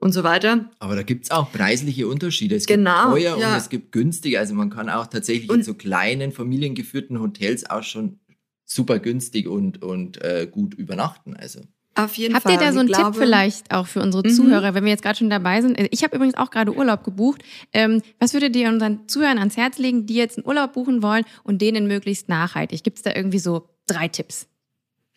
und 0.00 0.12
so 0.12 0.24
weiter. 0.24 0.70
Aber 0.78 0.96
da 0.96 1.02
gibt's 1.02 1.30
auch 1.30 1.52
preisliche 1.52 2.08
Unterschiede. 2.08 2.56
Es 2.56 2.66
genau, 2.66 3.14
gibt 3.14 3.26
teuer 3.26 3.38
ja. 3.38 3.52
und 3.52 3.58
es 3.58 3.68
gibt 3.68 3.92
günstig. 3.92 4.38
Also 4.38 4.54
man 4.54 4.70
kann 4.70 4.88
auch 4.88 5.06
tatsächlich 5.06 5.48
und 5.50 5.58
in 5.58 5.64
so 5.64 5.74
kleinen 5.74 6.32
familiengeführten 6.32 7.20
Hotels 7.20 7.68
auch 7.68 7.82
schon 7.82 8.18
super 8.64 8.98
günstig 8.98 9.46
und, 9.46 9.82
und 9.82 10.22
äh, 10.22 10.48
gut 10.50 10.74
übernachten. 10.74 11.36
Also. 11.36 11.60
Auf 11.96 12.14
jeden 12.14 12.34
Habt 12.34 12.44
Fall. 12.44 12.52
Habt 12.54 12.62
ihr 12.62 12.66
da 12.66 12.72
so 12.72 12.80
einen 12.80 12.88
Tipp 12.88 13.20
vielleicht 13.20 13.72
auch 13.74 13.86
für 13.86 14.00
unsere 14.00 14.26
mhm. 14.26 14.32
Zuhörer, 14.32 14.74
wenn 14.74 14.84
wir 14.84 14.90
jetzt 14.90 15.02
gerade 15.02 15.18
schon 15.18 15.28
dabei 15.28 15.60
sind? 15.60 15.78
Ich 15.90 16.02
habe 16.02 16.16
übrigens 16.16 16.36
auch 16.36 16.50
gerade 16.50 16.74
Urlaub 16.74 17.04
gebucht. 17.04 17.42
Ähm, 17.72 18.00
was 18.18 18.32
würdet 18.32 18.56
ihr 18.56 18.68
unseren 18.68 19.06
Zuhörern 19.08 19.38
ans 19.38 19.56
Herz 19.56 19.78
legen, 19.78 20.06
die 20.06 20.14
jetzt 20.14 20.38
einen 20.38 20.46
Urlaub 20.46 20.72
buchen 20.72 21.02
wollen 21.02 21.24
und 21.42 21.60
denen 21.60 21.86
möglichst 21.86 22.28
nachhaltig? 22.28 22.84
Gibt 22.84 22.98
es 22.98 23.02
da 23.02 23.12
irgendwie 23.14 23.40
so 23.40 23.68
drei 23.86 24.08
Tipps? 24.08 24.46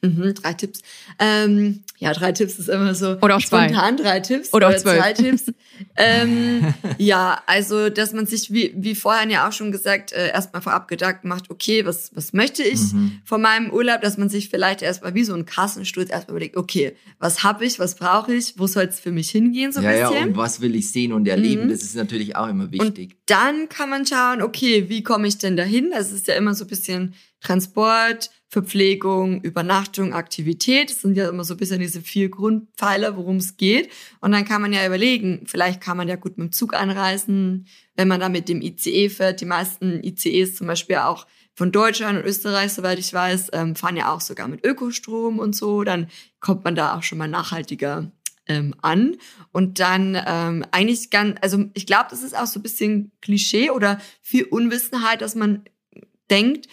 Mhm, 0.04 0.34
drei 0.34 0.54
Tipps. 0.54 0.82
Ähm, 1.18 1.84
ja, 1.98 2.12
drei 2.12 2.34
Tipps 2.34 2.60
ist 2.60 2.68
immer 2.68 2.94
so 2.94 3.18
oder 3.22 3.38
auch 3.38 3.40
spontan 3.40 3.98
zwei. 3.98 4.04
drei 4.04 4.20
Tipps 4.20 4.54
oder, 4.54 4.68
oder 4.68 4.78
zwei 4.78 5.14
Tipps. 5.14 5.46
ähm, 5.96 6.74
ja, 6.98 7.42
also 7.46 7.90
dass 7.90 8.12
man 8.12 8.26
sich 8.26 8.52
wie 8.52 8.74
wie 8.76 8.96
vorhin 8.96 9.30
ja 9.30 9.48
auch 9.48 9.54
schon 9.54 9.72
gesagt 9.72 10.12
äh, 10.12 10.30
erstmal 10.30 10.62
vorab 10.62 10.90
Gedanken 10.90 11.30
macht, 11.30 11.50
okay, 11.50 11.86
was 11.86 12.12
was 12.14 12.34
möchte 12.34 12.62
ich 12.64 12.82
mhm. 12.92 13.22
von 13.24 13.42
meinem 13.42 13.72
Urlaub, 13.72 14.02
dass 14.02 14.18
man 14.18 14.28
sich 14.28 14.50
vielleicht 14.50 14.82
erstmal 14.82 15.14
wie 15.14 15.24
so 15.24 15.34
ein 15.34 15.46
Kassensturz 15.46 16.10
erstmal 16.10 16.36
überlegt, 16.36 16.58
okay, 16.58 16.98
was 17.20 17.44
habe 17.44 17.64
ich, 17.66 17.80
was 17.80 17.96
brauche 17.96 18.34
ich, 18.34 18.60
wo 18.60 18.68
soll 18.68 18.84
es 18.84 19.00
für 19.00 19.12
mich 19.12 19.30
hingehen 19.30 19.72
so 19.72 19.80
ein 19.80 19.86
ja, 19.86 20.10
bisschen? 20.10 20.16
Ja, 20.16 20.24
und 20.24 20.36
was 20.36 20.60
will 20.60 20.76
ich 20.76 20.92
sehen 20.92 21.14
und 21.14 21.26
erleben? 21.26 21.66
Mhm. 21.66 21.70
Das 21.70 21.84
ist 21.84 21.96
natürlich 21.96 22.36
auch 22.36 22.50
immer 22.50 22.70
wichtig. 22.72 23.12
Und 23.12 23.23
dann 23.26 23.70
kann 23.70 23.90
man 23.90 24.06
schauen, 24.06 24.42
okay, 24.42 24.90
wie 24.90 25.04
komme 25.04 25.28
ich 25.28 25.38
denn 25.38 25.56
dahin? 25.56 25.92
Das 25.92 26.12
ist 26.12 26.28
ja 26.28 26.36
immer 26.36 26.54
so 26.54 26.66
ein 26.66 26.70
bisschen 26.70 27.16
Transport, 27.40 28.32
Verpflegung, 28.50 29.42
Übernachtung, 29.42 30.14
Aktivität. 30.14 30.92
Das 30.92 31.02
sind 31.02 31.16
ja 31.18 31.30
immer 31.30 31.44
so 31.44 31.54
ein 31.54 31.58
bisschen 31.58 31.80
diese 31.80 32.02
vier 32.02 32.30
Grundpfeiler, 32.30 33.16
worum 33.18 33.38
es 33.38 33.58
geht. 33.58 33.90
Und 34.20 34.32
dann 34.32 34.46
kann 34.46 34.62
man 34.62 34.74
ja 34.74 34.86
überlegen, 34.86 35.44
vielleicht 35.46 35.82
kann 35.82 35.98
man 35.98 36.08
ja 36.08 36.18
gut 36.18 36.38
mit 36.38 36.50
dem 36.50 36.52
Zug 36.52 36.74
anreisen, 36.74 37.68
wenn 37.96 38.08
man 38.08 38.20
da 38.20 38.30
mit 38.30 38.50
dem 38.50 38.62
ICE 38.62 39.10
fährt. 39.10 39.42
Die 39.42 39.46
meisten 39.46 40.04
ICEs 40.04 40.56
zum 40.56 40.68
Beispiel 40.68 40.98
auch 40.98 41.26
von 41.56 41.72
Deutschland 41.72 42.20
und 42.20 42.26
Österreich, 42.26 42.74
soweit 42.74 43.00
ich 43.00 43.14
weiß, 43.14 43.50
ähm, 43.54 43.76
fahren 43.76 43.98
ja 43.98 44.14
auch 44.14 44.22
sogar 44.22 44.48
mit 44.48 44.66
Ökostrom 44.66 45.40
und 45.40 45.56
so. 45.56 45.84
Dann 45.84 46.08
kommt 46.40 46.64
man 46.64 46.76
da 46.76 46.98
auch 46.98 47.04
schon 47.04 47.18
mal 47.18 47.28
nachhaltiger 47.28 48.12
ähm, 48.48 48.76
an. 48.82 49.18
Und 49.52 49.80
dann 49.80 50.18
ähm, 50.26 50.66
eigentlich 50.72 51.10
ganz, 51.10 51.38
also 51.42 51.66
ich 51.74 51.86
glaube, 51.86 52.08
das 52.10 52.24
ist 52.24 52.38
auch 52.38 52.48
so 52.48 52.60
ein 52.60 52.64
bisschen 52.64 53.12
Klischee 53.22 53.70
oder 53.70 54.00
viel 54.22 54.46
Unwissenheit, 54.46 55.22
dass 55.22 55.36
man 55.36 55.64
denkt, 56.30 56.68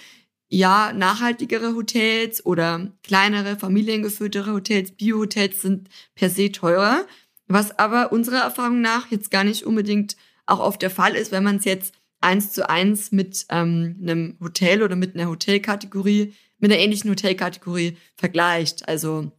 ja, 0.49 0.93
nachhaltigere 0.93 1.75
Hotels 1.75 2.45
oder 2.45 2.91
kleinere, 3.05 3.57
familiengeführtere 3.57 4.53
Hotels, 4.53 4.91
Bio-Hotels 4.93 5.63
sind 5.63 5.89
per 6.17 6.29
se 6.29 6.51
teurer. 6.51 7.07
Was 7.47 7.79
aber 7.79 8.13
unserer 8.13 8.43
Erfahrung 8.43 8.81
nach 8.81 9.11
jetzt 9.11 9.31
gar 9.31 9.45
nicht 9.45 9.65
unbedingt 9.65 10.17
auch 10.47 10.59
oft 10.59 10.83
der 10.83 10.91
Fall 10.91 11.15
ist, 11.15 11.31
wenn 11.31 11.45
man 11.45 11.57
es 11.57 11.65
jetzt 11.65 11.95
eins 12.21 12.53
zu 12.53 12.69
eins 12.69 13.13
mit 13.13 13.47
ähm, 13.49 13.97
einem 14.03 14.37
Hotel 14.41 14.83
oder 14.83 14.97
mit 14.97 15.15
einer 15.15 15.29
Hotelkategorie, 15.29 16.35
mit 16.59 16.71
einer 16.71 16.81
ähnlichen 16.81 17.11
Hotelkategorie 17.11 17.97
vergleicht. 18.17 18.89
Also 18.89 19.31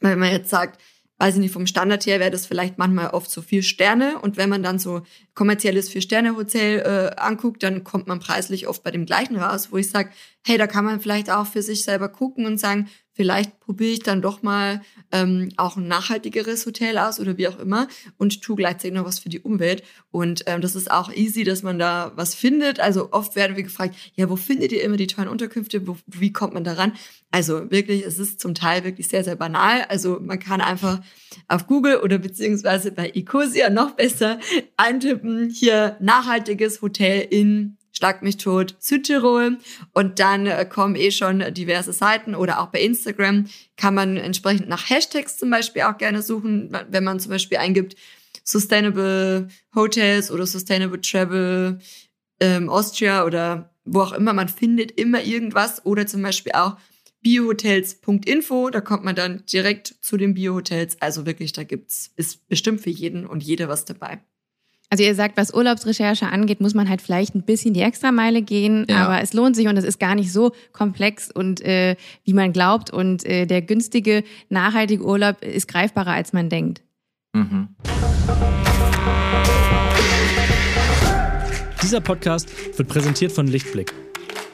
wenn 0.00 0.18
man 0.18 0.32
jetzt 0.32 0.50
sagt, 0.50 0.80
weiß 1.20 1.34
ich 1.34 1.40
nicht, 1.40 1.52
vom 1.52 1.66
Standard 1.66 2.06
her 2.06 2.18
wäre 2.18 2.30
das 2.30 2.46
vielleicht 2.46 2.78
manchmal 2.78 3.10
oft 3.10 3.30
so 3.30 3.42
vier 3.42 3.62
Sterne. 3.62 4.18
Und 4.20 4.38
wenn 4.38 4.48
man 4.48 4.62
dann 4.62 4.78
so 4.78 5.02
kommerzielles 5.34 5.90
Vier-Sterne-Hotel 5.90 6.78
äh, 6.80 7.20
anguckt, 7.20 7.62
dann 7.62 7.84
kommt 7.84 8.06
man 8.06 8.20
preislich 8.20 8.66
oft 8.66 8.82
bei 8.82 8.90
dem 8.90 9.04
gleichen 9.04 9.36
raus, 9.36 9.68
wo 9.70 9.76
ich 9.76 9.90
sage, 9.90 10.08
hey, 10.46 10.56
da 10.56 10.66
kann 10.66 10.86
man 10.86 10.98
vielleicht 10.98 11.30
auch 11.30 11.46
für 11.46 11.60
sich 11.60 11.84
selber 11.84 12.08
gucken 12.08 12.46
und 12.46 12.58
sagen, 12.58 12.88
vielleicht 13.20 13.60
probiere 13.60 13.90
ich 13.90 14.02
dann 14.02 14.22
doch 14.22 14.42
mal 14.42 14.80
ähm, 15.12 15.50
auch 15.58 15.76
ein 15.76 15.86
nachhaltigeres 15.86 16.64
Hotel 16.64 16.96
aus 16.96 17.20
oder 17.20 17.36
wie 17.36 17.48
auch 17.48 17.58
immer 17.58 17.86
und 18.16 18.40
tue 18.40 18.56
gleichzeitig 18.56 18.94
noch 18.94 19.04
was 19.04 19.18
für 19.18 19.28
die 19.28 19.40
Umwelt. 19.40 19.82
Und 20.10 20.44
ähm, 20.46 20.62
das 20.62 20.74
ist 20.74 20.90
auch 20.90 21.12
easy, 21.12 21.44
dass 21.44 21.62
man 21.62 21.78
da 21.78 22.12
was 22.16 22.34
findet. 22.34 22.80
Also 22.80 23.12
oft 23.12 23.36
werden 23.36 23.56
wir 23.56 23.62
gefragt, 23.62 23.94
ja, 24.14 24.30
wo 24.30 24.36
findet 24.36 24.72
ihr 24.72 24.82
immer 24.82 24.96
die 24.96 25.06
tollen 25.06 25.28
Unterkünfte? 25.28 25.86
Wo, 25.86 25.98
wie 26.06 26.32
kommt 26.32 26.54
man 26.54 26.64
daran? 26.64 26.94
Also 27.30 27.70
wirklich, 27.70 28.06
es 28.06 28.18
ist 28.18 28.40
zum 28.40 28.54
Teil 28.54 28.84
wirklich 28.84 29.08
sehr, 29.08 29.22
sehr 29.22 29.36
banal. 29.36 29.84
Also 29.90 30.18
man 30.18 30.38
kann 30.38 30.62
einfach 30.62 31.02
auf 31.46 31.66
Google 31.66 31.96
oder 31.98 32.16
beziehungsweise 32.16 32.90
bei 32.90 33.10
Ecosia 33.10 33.68
noch 33.68 33.96
besser 33.96 34.40
eintippen, 34.78 35.50
hier 35.50 35.98
nachhaltiges 36.00 36.80
Hotel 36.80 37.20
in 37.28 37.76
Schlag 38.00 38.22
mich 38.22 38.38
tot 38.38 38.76
Südtirol 38.78 39.58
und 39.92 40.20
dann 40.20 40.46
äh, 40.46 40.64
kommen 40.64 40.96
eh 40.96 41.10
schon 41.10 41.44
diverse 41.52 41.92
Seiten 41.92 42.34
oder 42.34 42.60
auch 42.60 42.68
bei 42.68 42.80
Instagram 42.80 43.44
kann 43.76 43.94
man 43.94 44.16
entsprechend 44.16 44.70
nach 44.70 44.88
Hashtags 44.88 45.36
zum 45.36 45.50
Beispiel 45.50 45.82
auch 45.82 45.98
gerne 45.98 46.22
suchen, 46.22 46.74
wenn 46.88 47.04
man 47.04 47.20
zum 47.20 47.30
Beispiel 47.32 47.58
eingibt 47.58 47.96
Sustainable 48.42 49.48
Hotels 49.74 50.30
oder 50.30 50.46
Sustainable 50.46 51.02
Travel 51.02 51.78
ähm, 52.40 52.70
Austria 52.70 53.26
oder 53.26 53.74
wo 53.84 54.00
auch 54.00 54.12
immer, 54.12 54.32
man 54.32 54.48
findet 54.48 54.92
immer 54.92 55.22
irgendwas 55.22 55.84
oder 55.84 56.06
zum 56.06 56.22
Beispiel 56.22 56.52
auch 56.52 56.78
biohotels.info, 57.20 58.70
da 58.70 58.80
kommt 58.80 59.04
man 59.04 59.14
dann 59.14 59.44
direkt 59.44 59.94
zu 60.00 60.16
den 60.16 60.32
Biohotels. 60.32 60.96
Also 61.02 61.26
wirklich, 61.26 61.52
da 61.52 61.64
gibt's, 61.64 62.12
ist 62.16 62.48
bestimmt 62.48 62.80
für 62.80 62.88
jeden 62.88 63.26
und 63.26 63.42
jede 63.42 63.68
was 63.68 63.84
dabei. 63.84 64.20
Also 64.92 65.04
ihr 65.04 65.14
sagt, 65.14 65.36
was 65.36 65.54
Urlaubsrecherche 65.54 66.26
angeht, 66.26 66.60
muss 66.60 66.74
man 66.74 66.88
halt 66.88 67.00
vielleicht 67.00 67.36
ein 67.36 67.42
bisschen 67.42 67.74
die 67.74 67.80
Extrameile 67.80 68.42
gehen, 68.42 68.86
ja. 68.90 69.06
aber 69.06 69.22
es 69.22 69.32
lohnt 69.32 69.54
sich 69.54 69.68
und 69.68 69.76
es 69.76 69.84
ist 69.84 70.00
gar 70.00 70.16
nicht 70.16 70.32
so 70.32 70.50
komplex 70.72 71.30
und 71.30 71.60
äh, 71.60 71.94
wie 72.24 72.32
man 72.32 72.52
glaubt 72.52 72.90
und 72.90 73.24
äh, 73.24 73.46
der 73.46 73.62
günstige, 73.62 74.24
nachhaltige 74.48 75.04
Urlaub 75.04 75.44
ist 75.44 75.68
greifbarer, 75.68 76.10
als 76.10 76.32
man 76.32 76.48
denkt. 76.48 76.82
Mhm. 77.32 77.68
Dieser 81.80 82.00
Podcast 82.00 82.48
wird 82.76 82.88
präsentiert 82.88 83.30
von 83.30 83.46
Lichtblick. 83.46 83.94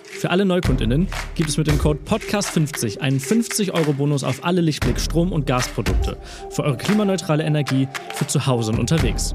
Für 0.04 0.30
alle 0.30 0.44
Neukundinnen 0.44 1.08
gibt 1.34 1.48
es 1.48 1.56
mit 1.56 1.66
dem 1.66 1.78
Code 1.78 2.00
Podcast50 2.06 3.00
einen 3.00 3.20
50-Euro-Bonus 3.20 4.22
auf 4.22 4.44
alle 4.44 4.60
Lichtblick 4.60 5.00
Strom- 5.00 5.32
und 5.32 5.46
Gasprodukte 5.46 6.18
für 6.50 6.64
eure 6.64 6.76
klimaneutrale 6.76 7.42
Energie 7.42 7.88
für 8.14 8.26
zu 8.26 8.46
Hause 8.46 8.72
und 8.72 8.78
unterwegs. 8.78 9.34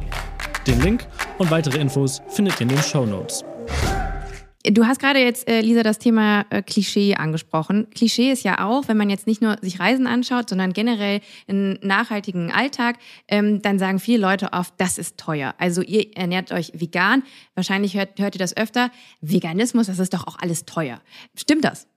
Den 0.67 0.79
Link 0.81 1.07
und 1.39 1.49
weitere 1.49 1.79
Infos 1.79 2.21
findet 2.27 2.55
ihr 2.55 2.61
in 2.61 2.67
den 2.69 2.83
Show 2.83 3.03
Notes. 3.03 3.43
Du 4.63 4.85
hast 4.85 4.99
gerade 4.99 5.17
jetzt, 5.17 5.49
äh, 5.49 5.61
Lisa, 5.61 5.81
das 5.81 5.97
Thema 5.97 6.45
äh, 6.51 6.61
Klischee 6.61 7.15
angesprochen. 7.15 7.87
Klischee 7.89 8.31
ist 8.31 8.43
ja 8.43 8.63
auch, 8.67 8.87
wenn 8.87 8.95
man 8.95 9.09
jetzt 9.09 9.25
nicht 9.25 9.41
nur 9.41 9.57
sich 9.61 9.79
Reisen 9.79 10.05
anschaut, 10.05 10.49
sondern 10.49 10.71
generell 10.73 11.21
einen 11.47 11.79
nachhaltigen 11.81 12.51
Alltag, 12.51 12.97
ähm, 13.27 13.63
dann 13.63 13.79
sagen 13.79 13.97
viele 13.97 14.19
Leute 14.19 14.53
oft, 14.53 14.75
das 14.77 14.99
ist 14.99 15.17
teuer. 15.17 15.55
Also 15.57 15.81
ihr 15.81 16.15
ernährt 16.15 16.51
euch 16.51 16.71
vegan. 16.75 17.23
Wahrscheinlich 17.55 17.97
hört, 17.97 18.19
hört 18.19 18.35
ihr 18.35 18.39
das 18.39 18.55
öfter. 18.55 18.91
Veganismus, 19.21 19.87
das 19.87 19.97
ist 19.97 20.13
doch 20.13 20.27
auch 20.27 20.37
alles 20.39 20.65
teuer. 20.65 21.01
Stimmt 21.35 21.65
das? 21.65 21.87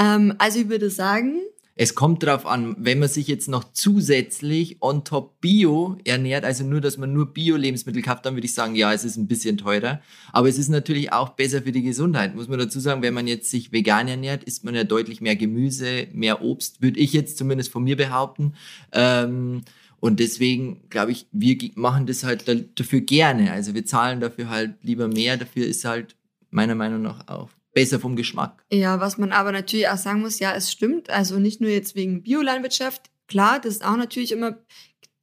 Ähm, 0.00 0.34
also 0.38 0.60
ich 0.60 0.70
würde 0.70 0.88
sagen, 0.88 1.42
es 1.76 1.96
kommt 1.96 2.22
darauf 2.22 2.46
an, 2.46 2.76
wenn 2.78 3.00
man 3.00 3.08
sich 3.08 3.26
jetzt 3.26 3.48
noch 3.48 3.72
zusätzlich 3.72 4.80
on 4.80 5.02
top 5.02 5.40
Bio 5.40 5.98
ernährt, 6.04 6.44
also 6.44 6.62
nur, 6.62 6.80
dass 6.80 6.98
man 6.98 7.12
nur 7.12 7.34
Bio-Lebensmittel 7.34 8.00
kauft, 8.00 8.24
dann 8.24 8.34
würde 8.34 8.46
ich 8.46 8.54
sagen, 8.54 8.76
ja, 8.76 8.92
es 8.92 9.04
ist 9.04 9.16
ein 9.16 9.26
bisschen 9.26 9.58
teurer. 9.58 10.00
Aber 10.32 10.48
es 10.48 10.56
ist 10.56 10.68
natürlich 10.68 11.12
auch 11.12 11.30
besser 11.30 11.62
für 11.62 11.72
die 11.72 11.82
Gesundheit. 11.82 12.36
Muss 12.36 12.46
man 12.46 12.60
dazu 12.60 12.78
sagen, 12.78 13.02
wenn 13.02 13.14
man 13.14 13.26
jetzt 13.26 13.50
sich 13.50 13.72
vegan 13.72 14.06
ernährt, 14.06 14.44
isst 14.44 14.64
man 14.64 14.76
ja 14.76 14.84
deutlich 14.84 15.20
mehr 15.20 15.34
Gemüse, 15.34 16.06
mehr 16.12 16.42
Obst, 16.42 16.80
würde 16.80 17.00
ich 17.00 17.12
jetzt 17.12 17.38
zumindest 17.38 17.72
von 17.72 17.82
mir 17.82 17.96
behaupten. 17.96 18.54
Ähm, 18.92 19.62
und 19.98 20.20
deswegen 20.20 20.88
glaube 20.90 21.10
ich, 21.10 21.26
wir 21.32 21.56
machen 21.74 22.06
das 22.06 22.22
halt 22.22 22.44
dafür 22.78 23.00
gerne. 23.00 23.50
Also 23.50 23.74
wir 23.74 23.84
zahlen 23.84 24.20
dafür 24.20 24.48
halt 24.48 24.76
lieber 24.82 25.08
mehr. 25.08 25.36
Dafür 25.36 25.66
ist 25.66 25.84
halt 25.84 26.14
meiner 26.50 26.76
Meinung 26.76 27.02
nach 27.02 27.26
auch 27.26 27.50
besser 27.74 28.00
vom 28.00 28.16
Geschmack. 28.16 28.64
Ja, 28.72 29.00
was 29.00 29.18
man 29.18 29.32
aber 29.32 29.52
natürlich 29.52 29.88
auch 29.88 29.98
sagen 29.98 30.22
muss, 30.22 30.38
ja, 30.38 30.54
es 30.54 30.72
stimmt. 30.72 31.10
Also 31.10 31.38
nicht 31.38 31.60
nur 31.60 31.70
jetzt 31.70 31.94
wegen 31.94 32.22
Biolandwirtschaft. 32.22 33.10
Klar, 33.28 33.60
das 33.60 33.74
ist 33.74 33.84
auch 33.84 33.96
natürlich 33.96 34.32
immer, 34.32 34.58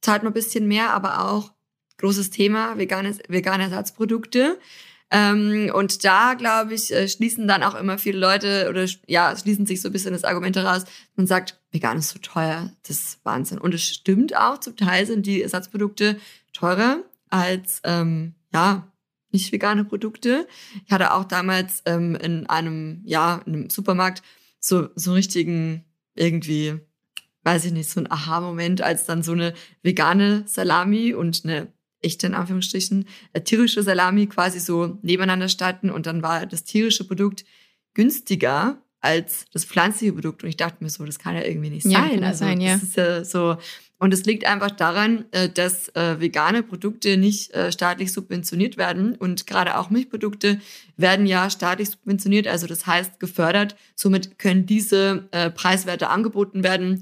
zahlt 0.00 0.22
man 0.22 0.30
ein 0.30 0.34
bisschen 0.34 0.68
mehr, 0.68 0.90
aber 0.90 1.28
auch 1.28 1.52
großes 1.98 2.30
Thema, 2.30 2.78
vegane, 2.78 3.16
vegane 3.28 3.64
Ersatzprodukte. 3.64 4.58
Ähm, 5.10 5.70
und 5.74 6.04
da, 6.04 6.34
glaube 6.34 6.74
ich, 6.74 6.92
äh, 6.92 7.06
schließen 7.06 7.46
dann 7.46 7.62
auch 7.62 7.74
immer 7.74 7.98
viele 7.98 8.18
Leute 8.18 8.68
oder 8.70 8.86
ja, 9.06 9.36
schließen 9.36 9.66
sich 9.66 9.82
so 9.82 9.88
ein 9.88 9.92
bisschen 9.92 10.12
das 10.12 10.24
Argument 10.24 10.56
heraus. 10.56 10.84
Man 11.16 11.26
sagt, 11.26 11.60
vegan 11.70 11.98
ist 11.98 12.10
so 12.10 12.18
teuer, 12.18 12.72
das 12.86 12.98
ist 12.98 13.18
Wahnsinn. 13.24 13.58
Und 13.58 13.74
es 13.74 13.84
stimmt 13.84 14.34
auch, 14.36 14.58
zum 14.58 14.76
Teil 14.76 15.06
sind 15.06 15.26
die 15.26 15.42
Ersatzprodukte 15.42 16.18
teurer 16.54 16.98
als 17.28 17.80
ähm, 17.84 18.34
ja, 18.52 18.91
nicht 19.32 19.52
vegane 19.52 19.84
Produkte. 19.84 20.46
Ich 20.86 20.92
hatte 20.92 21.12
auch 21.12 21.24
damals 21.24 21.82
ähm, 21.86 22.14
in 22.16 22.46
einem, 22.46 23.02
ja, 23.04 23.42
in 23.46 23.54
einem 23.54 23.70
Supermarkt 23.70 24.22
so, 24.60 24.88
so 24.94 25.12
richtigen, 25.12 25.84
irgendwie, 26.14 26.74
weiß 27.42 27.64
ich 27.64 27.72
nicht, 27.72 27.88
so 27.88 28.00
ein 28.00 28.10
Aha-Moment, 28.10 28.82
als 28.82 29.06
dann 29.06 29.22
so 29.22 29.32
eine 29.32 29.54
vegane 29.82 30.44
Salami 30.46 31.14
und 31.14 31.42
eine 31.44 31.72
echte, 32.00 32.26
in 32.26 32.34
Anführungsstrichen, 32.34 33.06
äh, 33.32 33.40
tierische 33.40 33.82
Salami 33.82 34.26
quasi 34.26 34.60
so 34.60 34.98
nebeneinander 35.02 35.48
standen 35.48 35.90
und 35.90 36.06
dann 36.06 36.22
war 36.22 36.46
das 36.46 36.64
tierische 36.64 37.04
Produkt 37.04 37.44
günstiger 37.94 38.82
als 39.00 39.46
das 39.52 39.64
pflanzliche 39.64 40.12
Produkt. 40.12 40.42
Und 40.42 40.48
ich 40.48 40.56
dachte 40.56 40.82
mir 40.82 40.90
so, 40.90 41.04
das 41.04 41.18
kann 41.18 41.34
ja 41.34 41.42
irgendwie 41.42 41.70
nicht 41.70 41.86
ja, 41.86 42.08
sein. 42.08 42.24
also, 42.24 42.38
sein, 42.44 42.60
ja. 42.60 42.74
Das 42.74 42.82
ist 42.82 42.96
ja 42.96 43.24
so, 43.24 43.56
und 44.02 44.12
es 44.12 44.24
liegt 44.24 44.44
einfach 44.44 44.72
daran, 44.72 45.26
äh, 45.30 45.48
dass 45.48 45.88
äh, 45.90 46.18
vegane 46.18 46.64
Produkte 46.64 47.16
nicht 47.16 47.54
äh, 47.54 47.70
staatlich 47.70 48.12
subventioniert 48.12 48.76
werden. 48.76 49.14
Und 49.14 49.46
gerade 49.46 49.78
auch 49.78 49.90
Milchprodukte 49.90 50.60
werden 50.96 51.24
ja 51.24 51.48
staatlich 51.48 51.90
subventioniert, 51.90 52.48
also 52.48 52.66
das 52.66 52.84
heißt 52.84 53.20
gefördert. 53.20 53.76
Somit 53.94 54.40
können 54.40 54.66
diese 54.66 55.28
Preiswerte 55.54 56.08
angeboten 56.08 56.64
werden. 56.64 57.00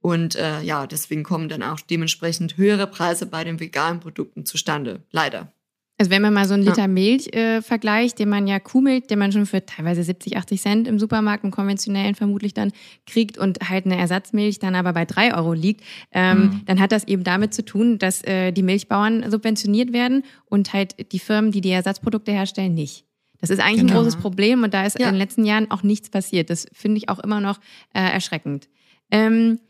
Und 0.00 0.34
ja, 0.34 0.86
deswegen 0.86 1.24
kommen 1.24 1.48
dann 1.48 1.62
auch 1.62 1.80
dementsprechend 1.80 2.56
höhere 2.56 2.86
Preise 2.86 3.26
bei 3.26 3.42
den 3.44 3.58
veganen 3.60 4.00
Produkten 4.00 4.46
zustande. 4.46 5.02
Leider. 5.10 5.52
Also 5.98 6.10
wenn 6.10 6.20
man 6.20 6.34
mal 6.34 6.46
so 6.46 6.52
einen 6.52 6.64
Liter 6.64 6.82
ja. 6.82 6.88
Milch 6.88 7.34
äh, 7.34 7.62
vergleicht, 7.62 8.18
den 8.18 8.28
man 8.28 8.46
ja 8.46 8.60
Kuhmilch, 8.60 9.06
den 9.06 9.18
man 9.18 9.32
schon 9.32 9.46
für 9.46 9.64
teilweise 9.64 10.02
70, 10.02 10.36
80 10.36 10.60
Cent 10.60 10.88
im 10.88 10.98
Supermarkt, 10.98 11.42
im 11.42 11.50
konventionellen 11.50 12.14
vermutlich 12.14 12.52
dann 12.52 12.72
kriegt 13.06 13.38
und 13.38 13.58
halt 13.66 13.86
eine 13.86 13.96
Ersatzmilch 13.96 14.58
dann 14.58 14.74
aber 14.74 14.92
bei 14.92 15.06
drei 15.06 15.34
Euro 15.34 15.54
liegt, 15.54 15.82
ähm, 16.12 16.38
mhm. 16.38 16.62
dann 16.66 16.80
hat 16.80 16.92
das 16.92 17.04
eben 17.04 17.24
damit 17.24 17.54
zu 17.54 17.64
tun, 17.64 17.98
dass 17.98 18.22
äh, 18.24 18.52
die 18.52 18.62
Milchbauern 18.62 19.30
subventioniert 19.30 19.94
werden 19.94 20.24
und 20.44 20.74
halt 20.74 21.12
die 21.12 21.18
Firmen, 21.18 21.50
die 21.50 21.62
die 21.62 21.70
Ersatzprodukte 21.70 22.30
herstellen, 22.30 22.74
nicht. 22.74 23.04
Das 23.40 23.48
ist 23.48 23.60
eigentlich 23.60 23.80
genau. 23.80 23.94
ein 23.94 23.96
großes 23.96 24.16
Problem 24.16 24.64
und 24.64 24.74
da 24.74 24.84
ist 24.84 24.98
ja. 24.98 25.06
in 25.06 25.14
den 25.14 25.18
letzten 25.18 25.44
Jahren 25.44 25.70
auch 25.70 25.82
nichts 25.82 26.10
passiert. 26.10 26.50
Das 26.50 26.66
finde 26.72 26.98
ich 26.98 27.08
auch 27.08 27.20
immer 27.20 27.40
noch 27.40 27.58
äh, 27.94 28.00
erschreckend. 28.00 28.68
Ähm, 29.10 29.60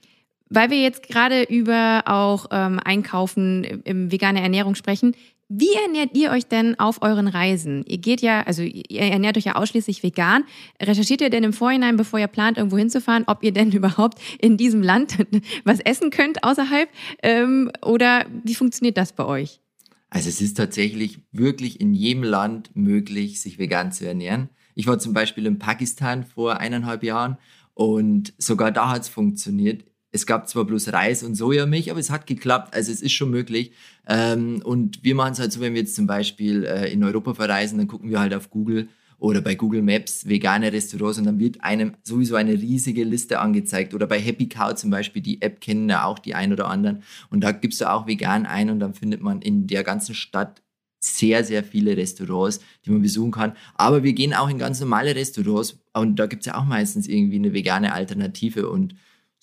weil 0.48 0.70
wir 0.70 0.80
jetzt 0.80 1.02
gerade 1.08 1.42
über 1.42 2.04
auch 2.06 2.46
ähm, 2.52 2.80
Einkaufen 2.84 3.64
im 3.84 4.12
vegane 4.12 4.40
Ernährung 4.40 4.76
sprechen, 4.76 5.14
wie 5.48 5.74
ernährt 5.74 6.16
ihr 6.16 6.32
euch 6.32 6.46
denn 6.46 6.78
auf 6.78 7.02
euren 7.02 7.28
Reisen? 7.28 7.84
Ihr 7.86 7.98
geht 7.98 8.20
ja, 8.20 8.42
also 8.42 8.62
ihr 8.62 9.00
ernährt 9.00 9.36
euch 9.36 9.44
ja 9.44 9.54
ausschließlich 9.54 10.02
vegan. 10.02 10.44
Recherchiert 10.82 11.20
ihr 11.20 11.30
denn 11.30 11.44
im 11.44 11.52
Vorhinein, 11.52 11.96
bevor 11.96 12.18
ihr 12.18 12.26
plant, 12.26 12.58
irgendwo 12.58 12.78
hinzufahren, 12.78 13.24
ob 13.26 13.44
ihr 13.44 13.52
denn 13.52 13.70
überhaupt 13.72 14.18
in 14.40 14.56
diesem 14.56 14.82
Land 14.82 15.16
was 15.64 15.80
essen 15.80 16.10
könnt 16.10 16.42
außerhalb? 16.42 16.88
Ähm, 17.22 17.70
oder 17.82 18.26
wie 18.42 18.54
funktioniert 18.54 18.96
das 18.96 19.12
bei 19.12 19.24
euch? 19.24 19.60
Also 20.10 20.28
es 20.28 20.40
ist 20.40 20.56
tatsächlich 20.56 21.18
wirklich 21.30 21.80
in 21.80 21.94
jedem 21.94 22.22
Land 22.22 22.70
möglich, 22.74 23.40
sich 23.40 23.58
vegan 23.58 23.92
zu 23.92 24.06
ernähren. 24.06 24.50
Ich 24.74 24.86
war 24.86 24.98
zum 24.98 25.14
Beispiel 25.14 25.46
in 25.46 25.58
Pakistan 25.58 26.24
vor 26.24 26.58
eineinhalb 26.58 27.02
Jahren 27.02 27.38
und 27.74 28.34
sogar 28.38 28.72
da 28.72 28.90
hat 28.90 29.02
es 29.02 29.08
funktioniert. 29.08 29.84
Es 30.12 30.26
gab 30.26 30.48
zwar 30.48 30.64
bloß 30.64 30.92
Reis 30.92 31.22
und 31.22 31.34
Sojamilch, 31.34 31.90
aber 31.90 32.00
es 32.00 32.10
hat 32.10 32.26
geklappt. 32.26 32.74
Also 32.74 32.92
es 32.92 33.02
ist 33.02 33.12
schon 33.12 33.30
möglich. 33.30 33.72
Ähm, 34.06 34.62
und 34.64 35.02
wir 35.04 35.14
machen 35.14 35.32
es 35.32 35.40
halt 35.40 35.52
so, 35.52 35.60
wenn 35.60 35.74
wir 35.74 35.82
jetzt 35.82 35.94
zum 35.94 36.06
Beispiel 36.06 36.64
äh, 36.64 36.92
in 36.92 37.04
Europa 37.04 37.34
verreisen, 37.34 37.78
dann 37.78 37.88
gucken 37.88 38.10
wir 38.10 38.20
halt 38.20 38.34
auf 38.34 38.50
Google 38.50 38.88
oder 39.18 39.40
bei 39.40 39.54
Google 39.54 39.82
Maps 39.82 40.28
vegane 40.28 40.72
Restaurants 40.72 41.18
und 41.18 41.24
dann 41.24 41.38
wird 41.38 41.62
einem 41.62 41.94
sowieso 42.02 42.36
eine 42.36 42.52
riesige 42.52 43.04
Liste 43.04 43.40
angezeigt. 43.40 43.94
Oder 43.94 44.06
bei 44.06 44.20
Happy 44.20 44.48
Cow 44.48 44.74
zum 44.74 44.90
Beispiel, 44.90 45.22
die 45.22 45.40
App 45.42 45.60
kennen 45.60 45.88
ja 45.88 46.04
auch 46.04 46.18
die 46.18 46.34
ein 46.34 46.52
oder 46.52 46.68
anderen. 46.68 47.02
Und 47.30 47.40
da 47.42 47.52
gibst 47.52 47.80
du 47.80 47.90
auch 47.90 48.06
vegan 48.06 48.46
ein 48.46 48.70
und 48.70 48.78
dann 48.80 48.94
findet 48.94 49.22
man 49.22 49.40
in 49.40 49.66
der 49.66 49.84
ganzen 49.84 50.14
Stadt 50.14 50.62
sehr, 50.98 51.44
sehr 51.44 51.62
viele 51.62 51.96
Restaurants, 51.96 52.60
die 52.84 52.90
man 52.90 53.02
besuchen 53.02 53.30
kann. 53.30 53.52
Aber 53.74 54.02
wir 54.02 54.12
gehen 54.12 54.34
auch 54.34 54.48
in 54.48 54.58
ganz 54.58 54.80
normale 54.80 55.14
Restaurants 55.14 55.78
und 55.94 56.16
da 56.16 56.26
gibt 56.26 56.42
es 56.42 56.46
ja 56.46 56.58
auch 56.58 56.64
meistens 56.64 57.06
irgendwie 57.06 57.36
eine 57.36 57.52
vegane 57.52 57.92
Alternative 57.92 58.68
und 58.68 58.94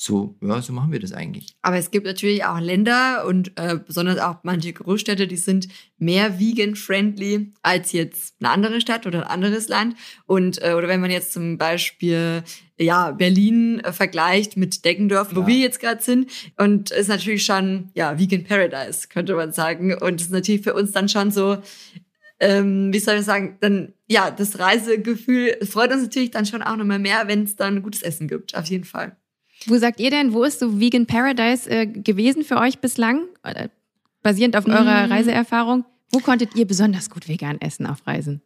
so, 0.04 0.36
ja, 0.42 0.62
so 0.62 0.74
machen 0.74 0.92
wir 0.92 1.00
das 1.00 1.14
eigentlich. 1.14 1.56
Aber 1.62 1.78
es 1.78 1.90
gibt 1.92 2.06
natürlich 2.06 2.44
auch 2.44 2.60
Länder 2.60 3.26
und 3.26 3.58
äh, 3.58 3.78
besonders 3.78 4.20
auch 4.20 4.38
manche 4.44 4.74
Großstädte, 4.74 5.28
die 5.28 5.38
sind 5.38 5.68
mehr 5.98 6.40
vegan-friendly 6.40 7.54
als 7.62 7.92
jetzt 7.94 8.36
eine 8.40 8.50
andere 8.50 8.82
Stadt 8.82 9.08
oder 9.08 9.20
ein 9.24 9.28
anderes 9.28 9.68
Land. 9.70 9.96
Und 10.26 10.62
äh, 10.62 10.74
oder 10.74 10.88
wenn 10.88 11.00
man 11.02 11.12
jetzt 11.12 11.32
zum 11.34 11.58
Beispiel 11.58 12.44
ja 12.78 13.12
Berlin 13.12 13.80
äh, 13.80 13.94
vergleicht 13.94 14.58
mit 14.58 14.84
Deggendorf, 14.84 15.34
wo 15.36 15.42
Ja. 15.42 15.48
wir 15.48 15.58
jetzt 15.58 15.80
gerade 15.80 16.02
sind, 16.04 16.30
und 16.58 16.92
ist 16.92 17.08
natürlich 17.08 17.46
schon 17.46 17.90
ja 17.94 18.20
Vegan 18.20 18.44
Paradise 18.44 19.08
könnte 19.08 19.36
man 19.36 19.54
sagen. 19.54 19.94
Und 19.94 20.20
es 20.20 20.28
ist 20.28 20.34
natürlich 20.34 20.62
für 20.64 20.74
uns 20.74 20.92
dann 20.92 21.08
schon 21.10 21.32
so. 21.32 21.58
Ähm, 22.40 22.92
wie 22.92 23.00
soll 23.00 23.16
ich 23.20 23.26
sagen, 23.26 23.58
dann, 23.62 23.94
ja, 24.10 24.30
das 24.30 24.60
Reisegefühl 24.60 25.56
freut 25.66 25.94
uns 25.94 26.02
natürlich 26.04 26.32
dann 26.32 26.46
schon 26.46 26.62
auch 26.62 26.76
nochmal 26.76 27.00
mehr, 27.00 27.28
wenn 27.28 27.44
es 27.44 27.56
dann 27.56 27.82
gutes 27.84 28.02
Essen 28.02 28.28
gibt, 28.28 28.54
auf 28.56 28.66
jeden 28.66 28.84
Fall. 28.84 29.16
Wo 29.68 29.78
sagt 29.78 30.00
ihr 30.00 30.10
denn, 30.10 30.34
wo 30.34 30.44
ist 30.44 30.60
so 30.60 30.80
Vegan 30.80 31.06
Paradise 31.06 31.70
äh, 31.70 31.86
gewesen 31.86 32.44
für 32.44 32.58
euch 32.58 32.80
bislang? 32.80 33.24
Basierend 34.22 34.56
auf 34.56 34.68
eurer 34.68 35.08
Mm. 35.08 35.12
Reiseerfahrung. 35.12 35.86
Wo 36.12 36.20
konntet 36.20 36.56
ihr 36.56 36.66
besonders 36.66 37.10
gut 37.10 37.28
vegan 37.28 37.60
essen 37.60 37.86
auf 37.86 38.06
Reisen? 38.06 38.42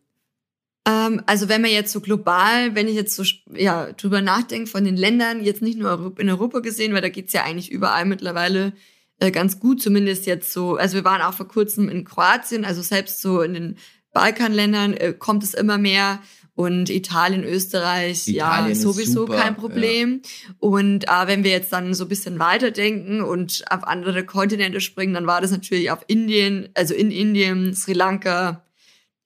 Ähm, 0.88 1.22
also 1.26 1.50
wenn 1.50 1.62
man 1.62 1.72
jetzt 1.72 1.92
so 1.92 2.00
global, 2.00 2.76
wenn 2.76 2.88
ich 2.88 2.96
jetzt 2.96 3.16
so 3.16 3.24
ja, 3.54 3.92
drüber 3.92 4.22
nachdenke 4.22 4.70
von 4.70 4.86
den 4.86 4.96
Ländern, 4.96 5.44
jetzt 5.44 5.62
nicht 5.62 5.78
nur 5.78 6.14
in 6.18 6.30
Europa 6.30 6.60
gesehen, 6.60 6.94
weil 6.94 7.02
da 7.02 7.10
geht's 7.10 7.34
ja 7.34 7.44
eigentlich 7.44 7.72
überall 7.72 8.06
mittlerweile 8.06 8.74
äh, 9.20 9.32
ganz 9.32 9.60
gut, 9.60 9.82
zumindest 9.82 10.26
jetzt 10.26 10.54
so. 10.54 10.78
Also 10.78 10.96
wir 10.96 11.04
waren 11.04 11.22
auch 11.22 11.34
vor 11.34 11.48
kurzem 11.48 11.90
in 11.90 12.06
Kroatien, 12.06 12.64
also 12.64 12.82
selbst 12.82 13.22
so 13.22 13.42
in 13.42 13.54
den 13.54 13.78
Balkanländern 14.14 14.94
äh, 14.94 15.14
kommt 15.14 15.44
es 15.44 15.54
immer 15.54 15.78
mehr. 15.78 16.20
Und 16.58 16.90
Italien, 16.90 17.44
Österreich, 17.44 18.28
Italien 18.28 18.70
ja, 18.70 18.76
sowieso 18.76 19.28
super, 19.28 19.38
kein 19.38 19.56
Problem. 19.56 20.24
Und 20.58 21.08
äh, 21.08 21.28
wenn 21.28 21.44
wir 21.44 21.52
jetzt 21.52 21.72
dann 21.72 21.94
so 21.94 22.06
ein 22.06 22.08
bisschen 22.08 22.40
weiterdenken 22.40 23.22
und 23.22 23.64
auf 23.70 23.84
andere 23.84 24.26
Kontinente 24.26 24.82
springen, 24.82 25.14
dann 25.14 25.28
war 25.28 25.40
das 25.40 25.52
natürlich 25.52 25.92
auf 25.92 26.00
Indien, 26.08 26.70
also 26.74 26.96
in 26.96 27.12
Indien, 27.12 27.76
Sri 27.76 27.94
Lanka, 27.94 28.66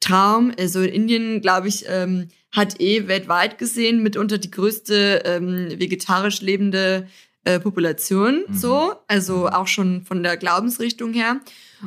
Traum. 0.01 0.51
Also 0.59 0.81
in 0.81 0.89
Indien, 0.89 1.39
glaube 1.39 1.69
ich, 1.69 1.85
ähm, 1.87 2.27
hat 2.51 2.81
eh 2.81 3.07
weltweit 3.07 3.57
gesehen 3.57 4.03
mitunter 4.03 4.37
die 4.37 4.51
größte 4.51 5.21
ähm, 5.23 5.69
vegetarisch 5.79 6.41
lebende 6.41 7.07
äh, 7.45 7.61
Population. 7.61 8.43
Mhm. 8.45 8.53
So, 8.53 8.93
also 9.07 9.47
auch 9.47 9.67
schon 9.67 10.03
von 10.03 10.21
der 10.21 10.35
Glaubensrichtung 10.35 11.13
her. 11.13 11.39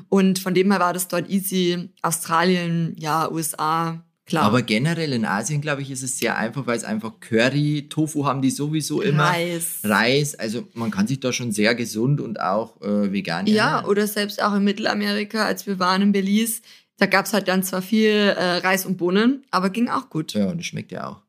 Und 0.09 0.39
von 0.39 0.55
dem 0.55 0.71
her 0.71 0.81
war 0.81 0.95
das 0.95 1.09
dort 1.09 1.29
easy. 1.29 1.91
Australien, 2.01 2.97
ja, 2.99 3.31
USA, 3.31 4.03
klar. 4.27 4.45
Aber 4.45 4.63
generell 4.63 5.13
in 5.13 5.25
Asien, 5.25 5.61
glaube 5.61 5.83
ich, 5.83 5.91
ist 5.91 6.03
es 6.03 6.19
sehr 6.19 6.37
einfach, 6.37 6.67
weil 6.67 6.77
es 6.77 6.85
einfach 6.85 7.21
Curry, 7.21 7.87
Tofu 7.89 8.25
haben 8.27 8.43
die 8.43 8.51
sowieso 8.51 9.01
immer. 9.03 9.25
Reis. 9.25 9.81
Reis, 9.85 10.35
also 10.35 10.67
man 10.75 10.91
kann 10.91 11.07
sich 11.07 11.21
da 11.21 11.33
schon 11.33 11.53
sehr 11.53 11.75
gesund 11.75 12.21
und 12.21 12.41
auch 12.41 12.81
äh, 12.83 13.13
vegan 13.13 13.47
Ja, 13.47 13.67
ernähren. 13.77 13.87
oder 13.91 14.07
selbst 14.07 14.43
auch 14.43 14.55
in 14.55 14.65
Mittelamerika, 14.65 15.45
als 15.45 15.67
wir 15.67 15.79
waren 15.79 16.03
in 16.03 16.13
Belize, 16.13 16.63
da 16.99 17.07
gab's 17.07 17.33
halt 17.33 17.49
dann 17.49 17.63
zwar 17.63 17.83
viel 17.83 18.11
äh, 18.11 18.59
Reis 18.59 18.87
und 18.87 18.97
Bohnen, 18.99 19.45
aber 19.51 19.71
ging 19.71 19.89
auch 19.89 20.11
gut. 20.11 20.33
Ja, 20.35 20.47
und 20.51 20.59
das 20.59 20.67
schmeckt 20.67 20.93
ja 20.93 21.09
auch. 21.09 21.21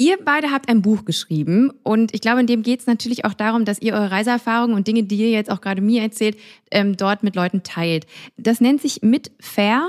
Ihr 0.00 0.16
beide 0.24 0.52
habt 0.52 0.68
ein 0.68 0.80
Buch 0.80 1.04
geschrieben 1.04 1.72
und 1.82 2.14
ich 2.14 2.20
glaube, 2.20 2.38
in 2.38 2.46
dem 2.46 2.62
geht 2.62 2.78
es 2.78 2.86
natürlich 2.86 3.24
auch 3.24 3.34
darum, 3.34 3.64
dass 3.64 3.80
ihr 3.80 3.94
eure 3.94 4.12
Reiseerfahrungen 4.12 4.76
und 4.76 4.86
Dinge, 4.86 5.02
die 5.02 5.16
ihr 5.16 5.30
jetzt 5.30 5.50
auch 5.50 5.60
gerade 5.60 5.80
mir 5.80 6.02
erzählt, 6.02 6.38
ähm, 6.70 6.96
dort 6.96 7.24
mit 7.24 7.34
Leuten 7.34 7.64
teilt. 7.64 8.06
Das 8.36 8.60
nennt 8.60 8.80
sich 8.80 9.02
mit 9.02 9.32
Fair, 9.40 9.88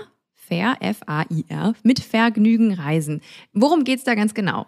Fair, 0.50 0.78
F-A-I-R, 0.82 1.76
mit 1.84 2.00
Vergnügen 2.00 2.74
reisen. 2.74 3.22
Worum 3.54 3.84
geht's 3.84 4.04
da 4.04 4.16
ganz 4.16 4.34
genau? 4.34 4.66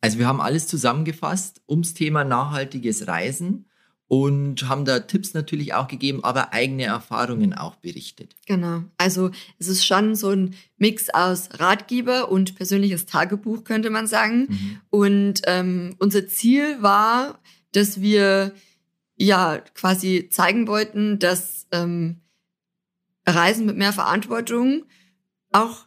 Also 0.00 0.18
wir 0.18 0.28
haben 0.28 0.40
alles 0.40 0.68
zusammengefasst 0.68 1.62
ums 1.68 1.94
Thema 1.94 2.22
nachhaltiges 2.22 3.08
Reisen 3.08 3.64
und 4.06 4.68
haben 4.68 4.84
da 4.84 5.00
Tipps 5.00 5.34
natürlich 5.34 5.74
auch 5.74 5.88
gegeben, 5.88 6.24
aber 6.24 6.52
eigene 6.52 6.84
Erfahrungen 6.84 7.52
auch 7.52 7.76
berichtet. 7.76 8.36
Genau. 8.46 8.84
Also 8.96 9.30
es 9.58 9.68
ist 9.68 9.84
schon 9.84 10.14
so 10.14 10.30
ein 10.30 10.54
Mix 10.76 11.10
aus 11.10 11.48
Ratgeber 11.58 12.30
und 12.30 12.54
persönliches 12.54 13.06
Tagebuch, 13.06 13.64
könnte 13.64 13.90
man 13.90 14.06
sagen. 14.06 14.46
Mhm. 14.48 14.80
Und 14.90 15.42
ähm, 15.46 15.96
unser 15.98 16.28
Ziel 16.28 16.80
war, 16.80 17.38
dass 17.72 18.00
wir 18.00 18.52
ja 19.16 19.58
quasi 19.74 20.28
zeigen 20.30 20.68
wollten, 20.68 21.18
dass 21.18 21.66
ähm, 21.72 22.20
Reisen 23.34 23.66
mit 23.66 23.76
mehr 23.76 23.92
Verantwortung 23.92 24.84
auch 25.52 25.86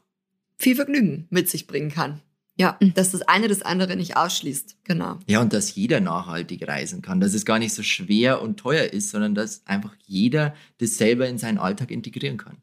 viel 0.58 0.75
Vergnügen 0.75 1.27
mit 1.30 1.49
sich 1.49 1.67
bringen 1.67 1.89
kann. 1.91 2.21
Ja, 2.58 2.77
Mhm. 2.80 2.93
dass 2.93 3.12
das 3.12 3.21
eine 3.23 3.47
das 3.47 3.62
andere 3.62 3.95
nicht 3.95 4.17
ausschließt. 4.17 4.77
Genau. 4.84 5.17
Ja, 5.27 5.41
und 5.41 5.54
dass 5.54 5.73
jeder 5.73 5.99
nachhaltig 5.99 6.67
reisen 6.67 7.01
kann, 7.01 7.19
dass 7.19 7.34
es 7.34 7.45
gar 7.45 7.58
nicht 7.60 7.73
so 7.73 7.82
schwer 7.82 8.41
und 8.41 8.58
teuer 8.60 8.91
ist, 8.93 9.10
sondern 9.10 9.34
dass 9.34 9.65
einfach 9.65 9.95
jeder 10.06 10.54
das 10.77 10.97
selber 10.97 11.27
in 11.27 11.38
seinen 11.38 11.58
Alltag 11.58 11.89
integrieren 11.91 12.38
kann. 12.38 12.58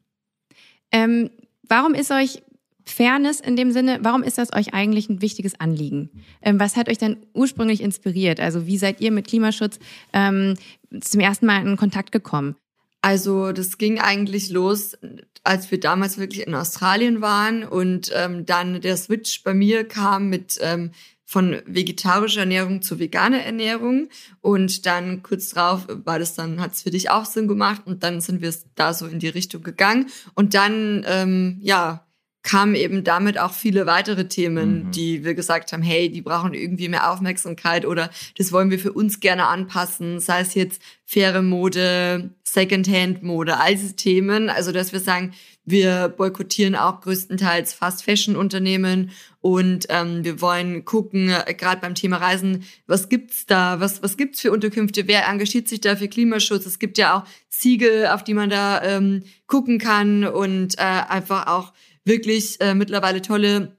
Ähm, 0.91 1.29
warum 1.67 1.93
ist 1.95 2.11
euch 2.11 2.43
Fairness 2.85 3.39
in 3.39 3.55
dem 3.55 3.71
Sinne, 3.71 3.99
warum 4.01 4.23
ist 4.23 4.37
das 4.37 4.53
euch 4.53 4.73
eigentlich 4.73 5.09
ein 5.09 5.21
wichtiges 5.21 5.59
Anliegen? 5.59 6.09
Ähm, 6.41 6.59
was 6.59 6.75
hat 6.75 6.89
euch 6.89 6.97
denn 6.97 7.17
ursprünglich 7.33 7.81
inspiriert? 7.81 8.39
Also 8.39 8.65
wie 8.65 8.77
seid 8.77 9.01
ihr 9.01 9.11
mit 9.11 9.27
Klimaschutz 9.27 9.79
ähm, 10.13 10.55
zum 11.01 11.19
ersten 11.19 11.45
Mal 11.45 11.65
in 11.67 11.77
Kontakt 11.77 12.11
gekommen? 12.11 12.55
Also 13.01 13.51
das 13.51 13.77
ging 13.77 13.99
eigentlich 13.99 14.49
los, 14.49 14.97
als 15.43 15.71
wir 15.71 15.79
damals 15.79 16.17
wirklich 16.17 16.45
in 16.45 16.53
Australien 16.53 17.21
waren 17.21 17.63
und 17.63 18.11
ähm, 18.13 18.45
dann 18.45 18.81
der 18.81 18.97
Switch 18.97 19.43
bei 19.43 19.53
mir 19.53 19.87
kam 19.87 20.29
mit 20.29 20.59
ähm, 20.61 20.91
von 21.29 21.61
vegetarischer 21.67 22.39
Ernährung 22.39 22.81
zu 22.81 22.97
veganer 22.97 23.43
Ernährung. 23.43 24.09
Und 24.41 24.87
dann 24.87 25.21
kurz 25.21 25.49
drauf 25.49 25.85
war 25.87 26.17
das 26.17 26.33
dann 26.33 26.59
hat 26.59 26.73
es 26.73 26.81
für 26.81 26.89
dich 26.89 27.11
auch 27.11 27.25
Sinn 27.25 27.47
gemacht. 27.47 27.83
Und 27.85 28.01
dann 28.01 28.19
sind 28.19 28.41
wir 28.41 28.51
da 28.73 28.95
so 28.95 29.05
in 29.05 29.19
die 29.19 29.27
Richtung 29.27 29.61
gegangen. 29.61 30.07
Und 30.33 30.55
dann 30.55 31.05
ähm, 31.07 31.59
ja 31.61 32.03
kamen 32.41 32.73
eben 32.75 33.03
damit 33.03 33.37
auch 33.37 33.53
viele 33.53 33.85
weitere 33.85 34.27
Themen, 34.27 34.85
Mhm. 34.85 34.91
die 34.91 35.23
wir 35.25 35.33
gesagt 35.33 35.73
haben, 35.73 35.81
hey, 35.83 36.09
die 36.09 36.21
brauchen 36.21 36.53
irgendwie 36.53 36.87
mehr 36.87 37.11
Aufmerksamkeit 37.11 37.85
oder 37.85 38.09
das 38.37 38.51
wollen 38.51 38.71
wir 38.71 38.79
für 38.79 38.93
uns 38.93 39.19
gerne 39.19 39.47
anpassen, 39.47 40.19
sei 40.19 40.41
es 40.41 40.53
jetzt 40.55 40.81
faire 41.05 41.41
Mode, 41.41 42.31
Secondhand-Mode, 42.43 43.57
all 43.57 43.75
diese 43.75 43.95
Themen. 43.95 44.49
Also, 44.49 44.71
dass 44.71 44.93
wir 44.93 44.99
sagen, 44.99 45.33
wir 45.65 46.09
boykottieren 46.09 46.75
auch 46.75 47.01
größtenteils 47.01 47.73
Fast-Fashion-Unternehmen 47.73 49.11
und 49.41 49.85
ähm, 49.89 50.23
wir 50.23 50.41
wollen 50.41 50.83
gucken, 50.85 51.29
äh, 51.29 51.53
gerade 51.53 51.81
beim 51.81 51.93
Thema 51.95 52.17
Reisen, 52.17 52.63
was 52.87 53.09
gibt's 53.09 53.45
da, 53.45 53.79
was, 53.79 54.01
was 54.01 54.17
gibt's 54.17 54.41
für 54.41 54.51
Unterkünfte, 54.51 55.07
wer 55.07 55.27
engagiert 55.27 55.67
sich 55.67 55.81
da 55.81 55.95
für 55.95 56.07
Klimaschutz? 56.07 56.65
Es 56.65 56.79
gibt 56.79 56.97
ja 56.97 57.17
auch 57.19 57.23
Siegel, 57.49 58.07
auf 58.07 58.23
die 58.23 58.33
man 58.33 58.49
da 58.49 58.81
ähm, 58.83 59.23
gucken 59.47 59.77
kann 59.77 60.23
und 60.25 60.77
äh, 60.79 60.81
einfach 60.81 61.47
auch 61.47 61.73
wirklich 62.05 62.59
äh, 62.61 62.73
mittlerweile 62.73 63.21
tolle 63.21 63.77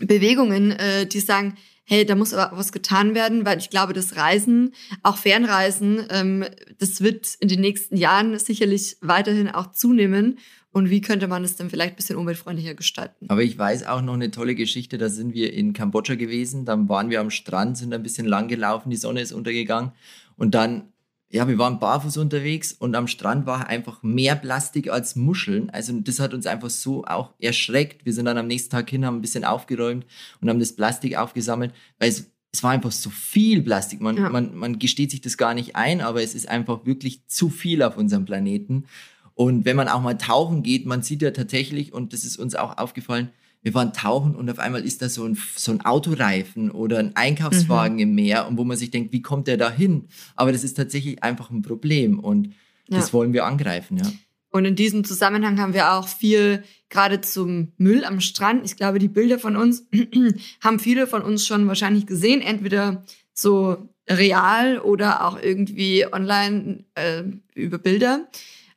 Bewegungen, 0.00 0.72
äh, 0.72 1.06
die 1.06 1.20
sagen, 1.20 1.56
hey, 1.84 2.06
da 2.06 2.14
muss 2.14 2.32
aber 2.32 2.56
was 2.56 2.70
getan 2.70 3.14
werden, 3.14 3.44
weil 3.44 3.58
ich 3.58 3.68
glaube, 3.68 3.92
das 3.92 4.16
Reisen, 4.16 4.72
auch 5.02 5.16
Fernreisen, 5.16 6.06
ähm, 6.10 6.44
das 6.78 7.00
wird 7.00 7.34
in 7.40 7.48
den 7.48 7.60
nächsten 7.60 7.96
Jahren 7.96 8.38
sicherlich 8.38 8.96
weiterhin 9.00 9.48
auch 9.48 9.72
zunehmen. 9.72 10.38
Und 10.72 10.88
wie 10.88 11.00
könnte 11.00 11.26
man 11.26 11.42
es 11.42 11.56
denn 11.56 11.68
vielleicht 11.68 11.94
ein 11.94 11.96
bisschen 11.96 12.14
umweltfreundlicher 12.14 12.74
gestalten? 12.74 13.26
Aber 13.28 13.42
ich 13.42 13.58
weiß 13.58 13.86
auch 13.86 14.02
noch 14.02 14.14
eine 14.14 14.30
tolle 14.30 14.54
Geschichte, 14.54 14.98
da 14.98 15.08
sind 15.08 15.34
wir 15.34 15.52
in 15.52 15.72
Kambodscha 15.72 16.14
gewesen, 16.14 16.64
dann 16.64 16.88
waren 16.88 17.10
wir 17.10 17.20
am 17.20 17.30
Strand, 17.30 17.76
sind 17.76 17.92
ein 17.92 18.04
bisschen 18.04 18.26
lang 18.26 18.46
gelaufen, 18.46 18.90
die 18.90 18.96
Sonne 18.96 19.20
ist 19.20 19.32
untergegangen 19.32 19.90
und 20.36 20.54
dann, 20.54 20.92
ja, 21.32 21.46
wir 21.46 21.58
waren 21.58 21.78
barfuß 21.78 22.16
unterwegs 22.16 22.72
und 22.72 22.96
am 22.96 23.06
Strand 23.06 23.46
war 23.46 23.68
einfach 23.68 24.02
mehr 24.02 24.34
Plastik 24.34 24.90
als 24.90 25.14
Muscheln. 25.14 25.70
Also 25.70 25.92
das 26.00 26.18
hat 26.18 26.34
uns 26.34 26.44
einfach 26.46 26.70
so 26.70 27.04
auch 27.04 27.34
erschreckt. 27.38 28.04
Wir 28.04 28.12
sind 28.12 28.24
dann 28.24 28.36
am 28.36 28.48
nächsten 28.48 28.70
Tag 28.70 28.90
hin, 28.90 29.06
haben 29.06 29.18
ein 29.18 29.20
bisschen 29.22 29.44
aufgeräumt 29.44 30.04
und 30.40 30.48
haben 30.48 30.58
das 30.58 30.74
Plastik 30.74 31.16
aufgesammelt, 31.16 31.72
weil 32.00 32.08
es, 32.08 32.32
es 32.52 32.62
war 32.64 32.72
einfach 32.72 32.90
so 32.90 33.10
viel 33.10 33.62
Plastik. 33.62 34.00
Man, 34.00 34.16
Ja. 34.16 34.28
man, 34.28 34.56
man 34.56 34.80
gesteht 34.80 35.12
sich 35.12 35.20
das 35.20 35.36
gar 35.36 35.54
nicht 35.54 35.76
ein, 35.76 36.00
aber 36.00 36.20
es 36.20 36.34
ist 36.34 36.48
einfach 36.48 36.84
wirklich 36.84 37.24
zu 37.28 37.48
viel 37.48 37.84
auf 37.84 37.96
unserem 37.96 38.24
Planeten. 38.24 38.86
Und 39.34 39.64
wenn 39.64 39.76
man 39.76 39.86
auch 39.88 40.02
mal 40.02 40.18
tauchen 40.18 40.64
geht, 40.64 40.84
man 40.84 41.02
sieht 41.02 41.22
ja 41.22 41.30
tatsächlich, 41.30 41.92
und 41.92 42.12
das 42.12 42.24
ist 42.24 42.38
uns 42.38 42.56
auch 42.56 42.76
aufgefallen, 42.76 43.30
wir 43.62 43.74
waren 43.74 43.92
tauchen 43.92 44.34
und 44.34 44.48
auf 44.50 44.58
einmal 44.58 44.84
ist 44.84 45.02
da 45.02 45.08
so 45.08 45.24
ein, 45.24 45.36
so 45.56 45.72
ein 45.72 45.82
Autoreifen 45.84 46.70
oder 46.70 46.98
ein 46.98 47.14
Einkaufswagen 47.16 47.96
Mhm. 47.96 48.02
im 48.02 48.14
Meer 48.14 48.46
und 48.48 48.56
wo 48.58 48.64
man 48.64 48.76
sich 48.76 48.90
denkt, 48.90 49.12
wie 49.12 49.22
kommt 49.22 49.46
der 49.48 49.56
da 49.56 49.70
hin? 49.70 50.08
Aber 50.36 50.50
das 50.52 50.64
ist 50.64 50.74
tatsächlich 50.74 51.22
einfach 51.22 51.50
ein 51.50 51.62
Problem 51.62 52.18
und 52.18 52.54
das 52.88 53.08
Ja. 53.08 53.12
wollen 53.12 53.32
wir 53.32 53.44
angreifen, 53.44 53.98
ja. 53.98 54.10
Und 54.52 54.64
in 54.64 54.74
diesem 54.74 55.04
Zusammenhang 55.04 55.60
haben 55.60 55.74
wir 55.74 55.92
auch 55.92 56.08
viel 56.08 56.64
gerade 56.88 57.20
zum 57.20 57.68
Müll 57.76 58.04
am 58.04 58.20
Strand. 58.20 58.64
Ich 58.64 58.74
glaube, 58.76 58.98
die 58.98 59.06
Bilder 59.08 59.38
von 59.38 59.54
uns 59.56 59.86
haben 60.60 60.80
viele 60.80 61.06
von 61.06 61.22
uns 61.22 61.46
schon 61.46 61.68
wahrscheinlich 61.68 62.06
gesehen, 62.06 62.40
entweder 62.42 63.04
so 63.32 63.88
real 64.08 64.80
oder 64.80 65.24
auch 65.24 65.40
irgendwie 65.40 66.04
online 66.12 66.84
äh, 66.96 67.22
über 67.54 67.78
Bilder. 67.78 68.26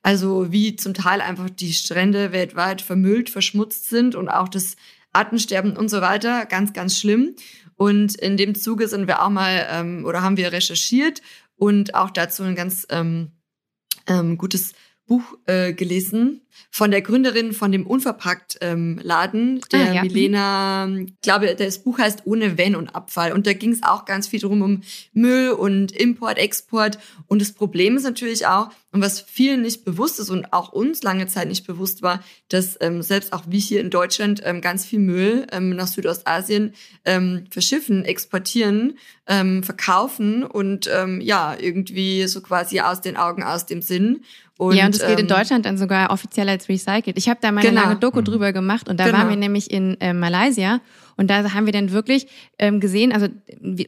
Also 0.03 0.51
wie 0.51 0.75
zum 0.75 0.93
Teil 0.93 1.21
einfach 1.21 1.49
die 1.49 1.73
Strände 1.73 2.31
weltweit 2.33 2.81
vermüllt, 2.81 3.29
verschmutzt 3.29 3.89
sind 3.89 4.15
und 4.15 4.29
auch 4.29 4.49
das 4.49 4.75
Artensterben 5.13 5.77
und 5.77 5.89
so 5.89 6.01
weiter. 6.01 6.45
Ganz, 6.45 6.73
ganz 6.73 6.99
schlimm. 6.99 7.35
Und 7.75 8.15
in 8.15 8.37
dem 8.37 8.53
Zuge 8.53 8.87
sind 8.87 9.07
wir 9.07 9.23
auch 9.23 9.29
mal 9.29 9.65
ähm, 9.69 10.05
oder 10.05 10.21
haben 10.21 10.37
wir 10.37 10.51
recherchiert 10.51 11.21
und 11.55 11.95
auch 11.95 12.11
dazu 12.11 12.43
ein 12.43 12.55
ganz 12.55 12.85
ähm, 12.89 13.31
ähm, 14.07 14.37
gutes 14.37 14.73
Buch 15.13 15.37
äh, 15.45 15.73
gelesen 15.73 16.41
von 16.69 16.91
der 16.91 17.01
Gründerin 17.01 17.53
von 17.53 17.71
dem 17.71 17.85
Unverpackt-Laden, 17.85 19.55
ähm, 19.55 19.61
der 19.71 19.79
ah, 19.79 19.93
ja. 19.93 20.01
Milena, 20.01 20.87
ich 20.87 21.21
glaube, 21.21 21.55
das 21.55 21.79
Buch 21.79 21.99
heißt 21.99 22.23
Ohne 22.25 22.57
Wenn 22.57 22.75
und 22.75 22.95
Abfall. 22.95 23.31
Und 23.31 23.47
da 23.47 23.53
ging 23.53 23.71
es 23.71 23.83
auch 23.83 24.05
ganz 24.05 24.27
viel 24.27 24.39
drum 24.39 24.61
um 24.61 24.81
Müll 25.13 25.51
und 25.51 25.91
Import, 25.91 26.37
Export. 26.37 26.99
Und 27.27 27.41
das 27.41 27.51
Problem 27.51 27.95
ist 27.97 28.03
natürlich 28.03 28.47
auch, 28.47 28.69
und 28.91 29.01
was 29.01 29.21
vielen 29.21 29.61
nicht 29.61 29.85
bewusst 29.85 30.19
ist 30.19 30.29
und 30.29 30.53
auch 30.53 30.71
uns 30.71 31.01
lange 31.01 31.25
Zeit 31.27 31.47
nicht 31.47 31.65
bewusst 31.65 32.01
war, 32.03 32.23
dass 32.49 32.77
ähm, 32.81 33.01
selbst 33.01 33.33
auch 33.33 33.43
wie 33.47 33.59
hier 33.59 33.79
in 33.79 33.89
Deutschland 33.89 34.41
ähm, 34.43 34.61
ganz 34.61 34.85
viel 34.85 34.99
Müll 34.99 35.47
ähm, 35.51 35.71
nach 35.71 35.87
Südostasien 35.87 36.73
ähm, 37.05 37.45
verschiffen, 37.49 38.05
exportieren, 38.05 38.97
ähm, 39.27 39.63
verkaufen 39.63 40.43
und 40.43 40.89
ja, 41.21 41.55
irgendwie 41.57 42.27
so 42.27 42.41
quasi 42.41 42.79
aus 42.79 43.01
den 43.01 43.15
Augen, 43.15 43.43
aus 43.43 43.65
dem 43.65 43.81
Sinn. 43.81 44.23
Und, 44.67 44.75
ja, 44.75 44.85
und 44.85 44.95
es 44.95 45.01
geht 45.01 45.19
in 45.19 45.25
ähm, 45.25 45.27
Deutschland 45.27 45.65
dann 45.65 45.77
sogar 45.77 46.11
offiziell 46.11 46.49
als 46.49 46.69
recycelt. 46.69 47.17
Ich 47.17 47.29
habe 47.29 47.39
da 47.41 47.51
mal 47.51 47.61
genau. 47.61 47.81
eine 47.81 47.89
lange 47.89 47.99
Doku 47.99 48.19
mhm. 48.19 48.25
drüber 48.25 48.53
gemacht 48.53 48.89
und 48.89 48.99
da 48.99 49.05
genau. 49.05 49.19
waren 49.19 49.29
wir 49.29 49.35
nämlich 49.35 49.71
in 49.71 49.99
äh, 49.99 50.13
Malaysia 50.13 50.81
und 51.15 51.29
da 51.29 51.53
haben 51.53 51.65
wir 51.65 51.73
dann 51.73 51.91
wirklich 51.91 52.27
ähm, 52.57 52.79
gesehen, 52.79 53.11
also 53.11 53.27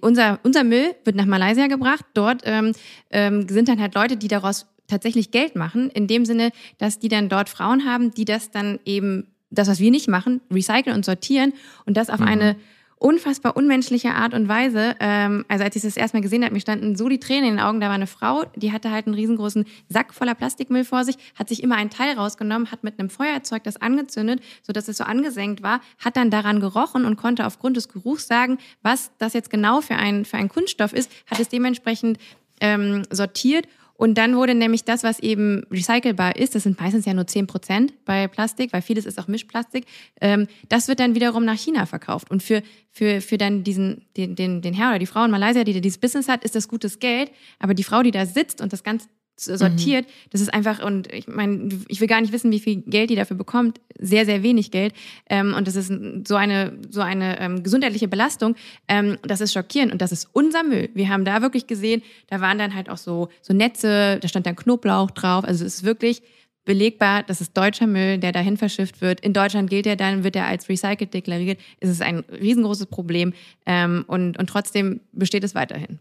unser, 0.01 0.39
unser 0.43 0.63
Müll 0.63 0.95
wird 1.03 1.15
nach 1.15 1.25
Malaysia 1.25 1.67
gebracht. 1.67 2.05
Dort 2.13 2.41
ähm, 2.45 2.73
ähm, 3.09 3.47
sind 3.49 3.67
dann 3.67 3.79
halt 3.79 3.95
Leute, 3.95 4.17
die 4.17 4.27
daraus 4.27 4.67
tatsächlich 4.87 5.31
Geld 5.31 5.55
machen, 5.55 5.89
in 5.89 6.07
dem 6.07 6.25
Sinne, 6.25 6.51
dass 6.77 6.99
die 6.99 7.07
dann 7.07 7.29
dort 7.29 7.49
Frauen 7.49 7.85
haben, 7.85 8.11
die 8.11 8.25
das 8.25 8.51
dann 8.51 8.79
eben, 8.85 9.27
das, 9.49 9.67
was 9.67 9.79
wir 9.79 9.91
nicht 9.91 10.07
machen, 10.07 10.41
recyceln 10.51 10.95
und 10.95 11.05
sortieren 11.05 11.53
und 11.85 11.97
das 11.97 12.09
auf 12.09 12.19
mhm. 12.19 12.27
eine 12.27 12.55
unfassbar 12.97 13.57
unmenschliche 13.57 14.11
Art 14.11 14.33
und 14.33 14.47
Weise. 14.47 14.95
Ähm, 14.99 15.45
also 15.47 15.63
als 15.63 15.75
ich 15.75 15.81
das 15.81 15.97
erstmal 15.97 16.21
gesehen 16.21 16.43
habe, 16.43 16.53
mir 16.53 16.61
standen 16.61 16.95
so 16.95 17.09
die 17.09 17.19
Tränen 17.19 17.49
in 17.49 17.55
den 17.57 17.59
Augen. 17.59 17.79
Da 17.79 17.87
war 17.87 17.95
eine 17.95 18.07
Frau, 18.07 18.45
die 18.55 18.71
hatte 18.71 18.91
halt 18.91 19.05
einen 19.05 19.15
riesengroßen 19.15 19.65
Sack 19.89 20.13
voller 20.13 20.35
Plastikmüll 20.35 20.85
vor 20.85 21.03
sich, 21.03 21.15
hat 21.35 21.49
sich 21.49 21.61
immer 21.61 21.75
einen 21.75 21.89
Teil 21.89 22.17
rausgenommen, 22.17 22.71
hat 22.71 22.83
mit 22.83 22.99
einem 22.99 23.09
Feuerzeug 23.09 23.63
das 23.63 23.77
angezündet, 23.77 24.41
sodass 24.61 24.87
es 24.87 24.97
so 24.97 25.03
angesenkt 25.03 25.61
war, 25.61 25.81
hat 25.99 26.15
dann 26.17 26.31
daran 26.31 26.59
gerochen 26.59 27.05
und 27.05 27.17
konnte 27.17 27.45
aufgrund 27.45 27.77
des 27.77 27.89
Geruchs 27.89 28.27
sagen, 28.27 28.57
was 28.81 29.11
das 29.17 29.33
jetzt 29.33 29.49
genau 29.49 29.81
für 29.81 29.95
ein, 29.95 30.25
für 30.25 30.37
ein 30.37 30.49
Kunststoff 30.49 30.93
ist, 30.93 31.11
hat 31.29 31.39
es 31.39 31.49
dementsprechend 31.49 32.17
ähm, 32.61 33.03
sortiert 33.11 33.67
und 33.97 34.17
dann 34.17 34.35
wurde 34.35 34.55
nämlich 34.55 34.83
das, 34.83 35.03
was 35.03 35.19
eben 35.19 35.63
recycelbar 35.71 36.35
ist, 36.35 36.53
das 36.53 36.63
sind 36.63 36.79
meistens 36.79 37.05
ja 37.05 37.13
nur 37.13 37.27
10 37.27 37.47
Prozent 37.47 37.93
bei 38.03 38.27
Plastik, 38.27 38.73
weil 38.73 38.81
vieles 38.81 39.05
ist 39.05 39.17
auch 39.19 39.27
Mischplastik, 39.27 39.85
ähm, 40.19 40.47
das 40.67 40.87
wird 40.87 40.99
dann 40.99 41.15
wiederum 41.15 41.45
nach 41.45 41.57
China 41.57 41.85
verkauft. 41.85 42.29
Und 42.29 42.43
für, 42.43 42.61
für, 42.91 43.21
für 43.21 43.37
dann 43.37 43.63
diesen, 43.63 44.05
den, 44.17 44.35
den, 44.35 44.61
den 44.61 44.73
Herr 44.73 44.89
oder 44.89 44.99
die 44.99 45.05
Frau 45.05 45.23
in 45.23 45.31
Malaysia, 45.31 45.63
die 45.63 45.79
dieses 45.79 45.97
Business 45.97 46.27
hat, 46.27 46.43
ist 46.43 46.55
das 46.55 46.67
gutes 46.67 46.99
Geld. 46.99 47.31
Aber 47.59 47.73
die 47.73 47.83
Frau, 47.83 48.03
die 48.03 48.11
da 48.11 48.25
sitzt 48.25 48.59
und 48.59 48.73
das 48.73 48.83
Ganze 48.83 49.07
sortiert. 49.37 50.05
Mhm. 50.05 50.11
Das 50.31 50.41
ist 50.41 50.53
einfach, 50.53 50.83
und 50.83 51.11
ich 51.13 51.27
meine, 51.27 51.69
ich 51.87 51.99
will 52.01 52.07
gar 52.07 52.21
nicht 52.21 52.33
wissen, 52.33 52.51
wie 52.51 52.59
viel 52.59 52.81
Geld 52.81 53.09
die 53.09 53.15
dafür 53.15 53.37
bekommt. 53.37 53.81
Sehr, 53.99 54.25
sehr 54.25 54.43
wenig 54.43 54.71
Geld. 54.71 54.93
Ähm, 55.29 55.53
und 55.53 55.67
das 55.67 55.75
ist 55.75 55.91
so 56.27 56.35
eine, 56.35 56.77
so 56.89 57.01
eine 57.01 57.39
ähm, 57.39 57.63
gesundheitliche 57.63 58.07
Belastung. 58.07 58.55
Ähm, 58.87 59.17
das 59.23 59.41
ist 59.41 59.53
schockierend. 59.53 59.91
Und 59.91 60.01
das 60.01 60.11
ist 60.11 60.29
unser 60.33 60.63
Müll. 60.63 60.89
Wir 60.93 61.09
haben 61.09 61.25
da 61.25 61.41
wirklich 61.41 61.67
gesehen, 61.67 62.01
da 62.27 62.41
waren 62.41 62.57
dann 62.57 62.75
halt 62.75 62.89
auch 62.89 62.97
so, 62.97 63.29
so 63.41 63.53
Netze, 63.53 64.19
da 64.21 64.27
stand 64.27 64.45
dann 64.45 64.55
Knoblauch 64.55 65.11
drauf. 65.11 65.43
Also 65.43 65.65
es 65.65 65.75
ist 65.75 65.83
wirklich 65.83 66.21
belegbar, 66.65 67.23
das 67.23 67.41
ist 67.41 67.55
deutscher 67.55 67.87
Müll, 67.87 68.17
der 68.17 68.31
dahin 68.31 68.57
verschifft 68.57 68.99
wird. 69.01 69.19
In 69.21 69.33
Deutschland 69.33 69.69
gilt 69.69 69.85
er 69.85 69.95
dann, 69.95 70.23
wird 70.23 70.35
er 70.35 70.47
als 70.47 70.67
recycelt 70.67 71.13
deklariert. 71.13 71.59
Es 71.79 71.89
ist 71.89 72.01
ein 72.01 72.19
riesengroßes 72.19 72.87
Problem. 72.87 73.33
Ähm, 73.65 74.03
und, 74.07 74.37
und 74.37 74.47
trotzdem 74.47 75.01
besteht 75.11 75.43
es 75.43 75.55
weiterhin. 75.55 75.99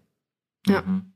Ja. 0.66 0.82
Mhm. 0.82 1.13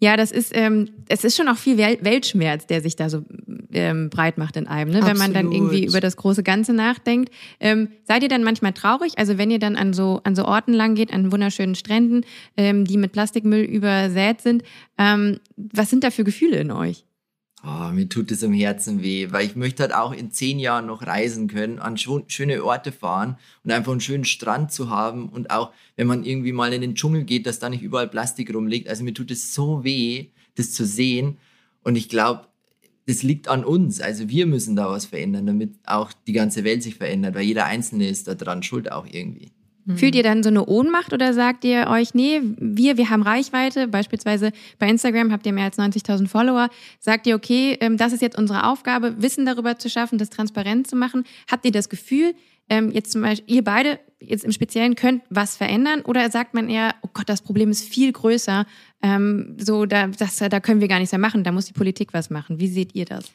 Ja, 0.00 0.16
das 0.16 0.30
ist, 0.30 0.52
ähm, 0.54 0.90
es 1.08 1.24
ist 1.24 1.36
schon 1.36 1.48
auch 1.48 1.56
viel 1.56 1.76
Weltschmerz, 1.76 2.66
der 2.66 2.80
sich 2.80 2.94
da 2.94 3.10
so 3.10 3.24
ähm, 3.72 4.10
breit 4.10 4.38
macht 4.38 4.56
in 4.56 4.68
einem, 4.68 4.92
ne? 4.92 5.04
wenn 5.04 5.16
man 5.16 5.34
dann 5.34 5.50
irgendwie 5.50 5.86
über 5.86 6.00
das 6.00 6.16
große 6.16 6.44
Ganze 6.44 6.72
nachdenkt. 6.72 7.32
Ähm, 7.58 7.88
seid 8.04 8.22
ihr 8.22 8.28
dann 8.28 8.44
manchmal 8.44 8.72
traurig? 8.72 9.18
Also 9.18 9.38
wenn 9.38 9.50
ihr 9.50 9.58
dann 9.58 9.74
an 9.74 9.92
so 9.92 10.20
an 10.22 10.36
so 10.36 10.44
Orten 10.44 10.72
lang 10.72 10.94
geht, 10.94 11.12
an 11.12 11.32
wunderschönen 11.32 11.74
Stränden, 11.74 12.24
ähm, 12.56 12.84
die 12.84 12.96
mit 12.96 13.10
Plastikmüll 13.10 13.62
übersät 13.62 14.40
sind, 14.40 14.62
ähm, 14.98 15.40
was 15.56 15.90
sind 15.90 16.04
da 16.04 16.10
für 16.10 16.22
Gefühle 16.22 16.58
in 16.58 16.70
euch? 16.70 17.04
Oh, 17.70 17.90
mir 17.90 18.08
tut 18.08 18.30
es 18.30 18.42
im 18.42 18.54
Herzen 18.54 19.02
weh, 19.02 19.30
weil 19.30 19.44
ich 19.44 19.54
möchte 19.54 19.82
halt 19.82 19.92
auch 19.94 20.12
in 20.12 20.30
zehn 20.30 20.58
Jahren 20.58 20.86
noch 20.86 21.06
reisen 21.06 21.48
können, 21.48 21.78
an 21.78 21.98
schöne 21.98 22.64
Orte 22.64 22.92
fahren 22.92 23.36
und 23.62 23.70
einfach 23.70 23.92
einen 23.92 24.00
schönen 24.00 24.24
Strand 24.24 24.72
zu 24.72 24.88
haben 24.88 25.28
und 25.28 25.50
auch, 25.50 25.72
wenn 25.96 26.06
man 26.06 26.24
irgendwie 26.24 26.52
mal 26.52 26.72
in 26.72 26.80
den 26.80 26.94
Dschungel 26.94 27.24
geht, 27.24 27.46
dass 27.46 27.58
da 27.58 27.68
nicht 27.68 27.82
überall 27.82 28.08
Plastik 28.08 28.54
rumliegt. 28.54 28.88
Also 28.88 29.04
mir 29.04 29.12
tut 29.12 29.30
es 29.30 29.54
so 29.54 29.84
weh, 29.84 30.28
das 30.54 30.72
zu 30.72 30.86
sehen 30.86 31.36
und 31.82 31.96
ich 31.96 32.08
glaube, 32.08 32.46
das 33.06 33.22
liegt 33.22 33.48
an 33.48 33.64
uns. 33.64 34.00
Also 34.00 34.30
wir 34.30 34.46
müssen 34.46 34.74
da 34.74 34.88
was 34.88 35.04
verändern, 35.04 35.46
damit 35.46 35.74
auch 35.84 36.12
die 36.26 36.32
ganze 36.32 36.64
Welt 36.64 36.82
sich 36.82 36.94
verändert, 36.94 37.34
weil 37.34 37.42
jeder 37.42 37.66
Einzelne 37.66 38.08
ist 38.08 38.28
da 38.28 38.34
dran 38.34 38.62
schuld 38.62 38.90
auch 38.90 39.06
irgendwie. 39.06 39.52
Fühlt 39.96 40.14
ihr 40.14 40.22
dann 40.22 40.42
so 40.42 40.48
eine 40.48 40.66
Ohnmacht 40.66 41.12
oder 41.12 41.32
sagt 41.32 41.64
ihr 41.64 41.88
euch, 41.88 42.14
nee, 42.14 42.40
wir, 42.58 42.96
wir 42.96 43.10
haben 43.10 43.22
Reichweite, 43.22 43.88
beispielsweise 43.88 44.52
bei 44.78 44.88
Instagram 44.88 45.32
habt 45.32 45.46
ihr 45.46 45.52
mehr 45.52 45.64
als 45.64 45.78
90.000 45.78 46.28
Follower, 46.28 46.68
sagt 47.00 47.26
ihr, 47.26 47.34
okay, 47.34 47.76
ähm, 47.80 47.96
das 47.96 48.12
ist 48.12 48.22
jetzt 48.22 48.36
unsere 48.36 48.64
Aufgabe, 48.64 49.22
Wissen 49.22 49.46
darüber 49.46 49.78
zu 49.78 49.88
schaffen, 49.88 50.18
das 50.18 50.30
transparent 50.30 50.86
zu 50.86 50.96
machen. 50.96 51.24
Habt 51.50 51.64
ihr 51.64 51.72
das 51.72 51.88
Gefühl, 51.88 52.34
ähm, 52.68 52.90
jetzt 52.90 53.12
zum 53.12 53.22
Beispiel, 53.22 53.56
ihr 53.56 53.64
beide 53.64 53.98
jetzt 54.20 54.44
im 54.44 54.52
Speziellen 54.52 54.94
könnt 54.94 55.22
was 55.30 55.56
verändern 55.56 56.02
oder 56.02 56.30
sagt 56.30 56.54
man 56.54 56.68
eher, 56.68 56.94
oh 57.02 57.08
Gott, 57.12 57.28
das 57.28 57.42
Problem 57.42 57.70
ist 57.70 57.88
viel 57.88 58.12
größer, 58.12 58.66
ähm, 59.02 59.56
so, 59.58 59.86
da, 59.86 60.08
das, 60.08 60.36
da 60.36 60.60
können 60.60 60.80
wir 60.80 60.88
gar 60.88 60.98
nichts 60.98 61.12
mehr 61.12 61.18
machen, 61.18 61.44
da 61.44 61.52
muss 61.52 61.66
die 61.66 61.72
Politik 61.72 62.12
was 62.12 62.30
machen. 62.30 62.60
Wie 62.60 62.68
seht 62.68 62.94
ihr 62.94 63.04
das? 63.04 63.32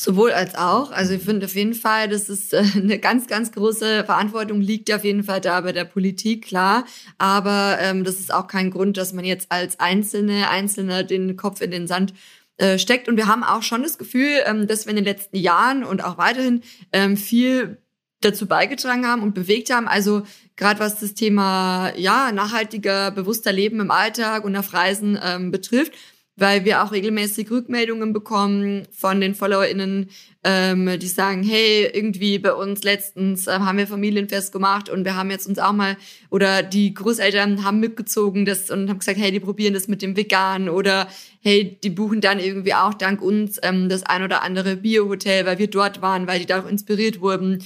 Sowohl 0.00 0.30
als 0.30 0.54
auch. 0.54 0.92
Also 0.92 1.14
ich 1.14 1.22
finde 1.22 1.46
auf 1.46 1.56
jeden 1.56 1.74
Fall, 1.74 2.08
dass 2.08 2.28
es 2.28 2.52
äh, 2.52 2.62
eine 2.76 3.00
ganz, 3.00 3.26
ganz 3.26 3.50
große 3.50 4.04
Verantwortung 4.04 4.60
liegt 4.60 4.92
auf 4.92 5.04
jeden 5.04 5.24
Fall 5.24 5.40
da 5.40 5.60
bei 5.60 5.72
der 5.72 5.84
Politik, 5.84 6.46
klar. 6.46 6.84
Aber 7.18 7.78
ähm, 7.80 8.04
das 8.04 8.20
ist 8.20 8.32
auch 8.32 8.46
kein 8.46 8.70
Grund, 8.70 8.96
dass 8.96 9.12
man 9.12 9.24
jetzt 9.24 9.50
als 9.50 9.80
Einzelne, 9.80 10.50
Einzelner 10.50 11.02
den 11.02 11.36
Kopf 11.36 11.60
in 11.60 11.72
den 11.72 11.88
Sand 11.88 12.14
äh, 12.58 12.78
steckt. 12.78 13.08
Und 13.08 13.16
wir 13.16 13.26
haben 13.26 13.42
auch 13.42 13.62
schon 13.62 13.82
das 13.82 13.98
Gefühl, 13.98 14.40
ähm, 14.46 14.68
dass 14.68 14.86
wir 14.86 14.90
in 14.90 14.96
den 14.96 15.04
letzten 15.04 15.36
Jahren 15.36 15.82
und 15.82 16.04
auch 16.04 16.16
weiterhin 16.16 16.62
ähm, 16.92 17.16
viel 17.16 17.78
dazu 18.20 18.46
beigetragen 18.46 19.04
haben 19.04 19.22
und 19.24 19.34
bewegt 19.34 19.72
haben. 19.72 19.88
Also 19.88 20.22
gerade 20.54 20.78
was 20.78 21.00
das 21.00 21.14
Thema 21.14 21.92
ja 21.96 22.30
nachhaltiger, 22.30 23.10
bewusster 23.10 23.52
Leben 23.52 23.80
im 23.80 23.90
Alltag 23.90 24.44
und 24.44 24.54
auf 24.54 24.72
Reisen 24.72 25.18
ähm, 25.20 25.50
betrifft 25.50 25.92
weil 26.40 26.64
wir 26.64 26.84
auch 26.84 26.92
regelmäßig 26.92 27.50
Rückmeldungen 27.50 28.12
bekommen 28.12 28.86
von 28.92 29.20
den 29.20 29.34
FollowerInnen, 29.34 30.08
ähm, 30.44 30.98
die 30.98 31.08
sagen, 31.08 31.42
hey, 31.42 31.90
irgendwie 31.92 32.38
bei 32.38 32.52
uns 32.52 32.84
letztens 32.84 33.48
äh, 33.48 33.52
haben 33.52 33.76
wir 33.76 33.88
Familienfest 33.88 34.52
gemacht 34.52 34.88
und 34.88 35.04
wir 35.04 35.16
haben 35.16 35.32
jetzt 35.32 35.48
uns 35.48 35.58
auch 35.58 35.72
mal, 35.72 35.96
oder 36.30 36.62
die 36.62 36.94
Großeltern 36.94 37.64
haben 37.64 37.80
mitgezogen 37.80 38.44
das 38.44 38.70
und 38.70 38.88
haben 38.88 39.00
gesagt, 39.00 39.18
hey, 39.18 39.32
die 39.32 39.40
probieren 39.40 39.74
das 39.74 39.88
mit 39.88 40.00
dem 40.00 40.16
Vegan 40.16 40.68
oder 40.68 41.08
hey, 41.40 41.78
die 41.82 41.90
buchen 41.90 42.20
dann 42.20 42.38
irgendwie 42.38 42.74
auch 42.74 42.94
dank 42.94 43.20
uns 43.20 43.58
ähm, 43.62 43.88
das 43.88 44.04
ein 44.04 44.22
oder 44.22 44.42
andere 44.42 44.76
Bio-Hotel, 44.76 45.44
weil 45.44 45.58
wir 45.58 45.68
dort 45.68 46.02
waren, 46.02 46.28
weil 46.28 46.38
die 46.38 46.46
da 46.46 46.60
auch 46.60 46.68
inspiriert 46.68 47.20
wurden. 47.20 47.64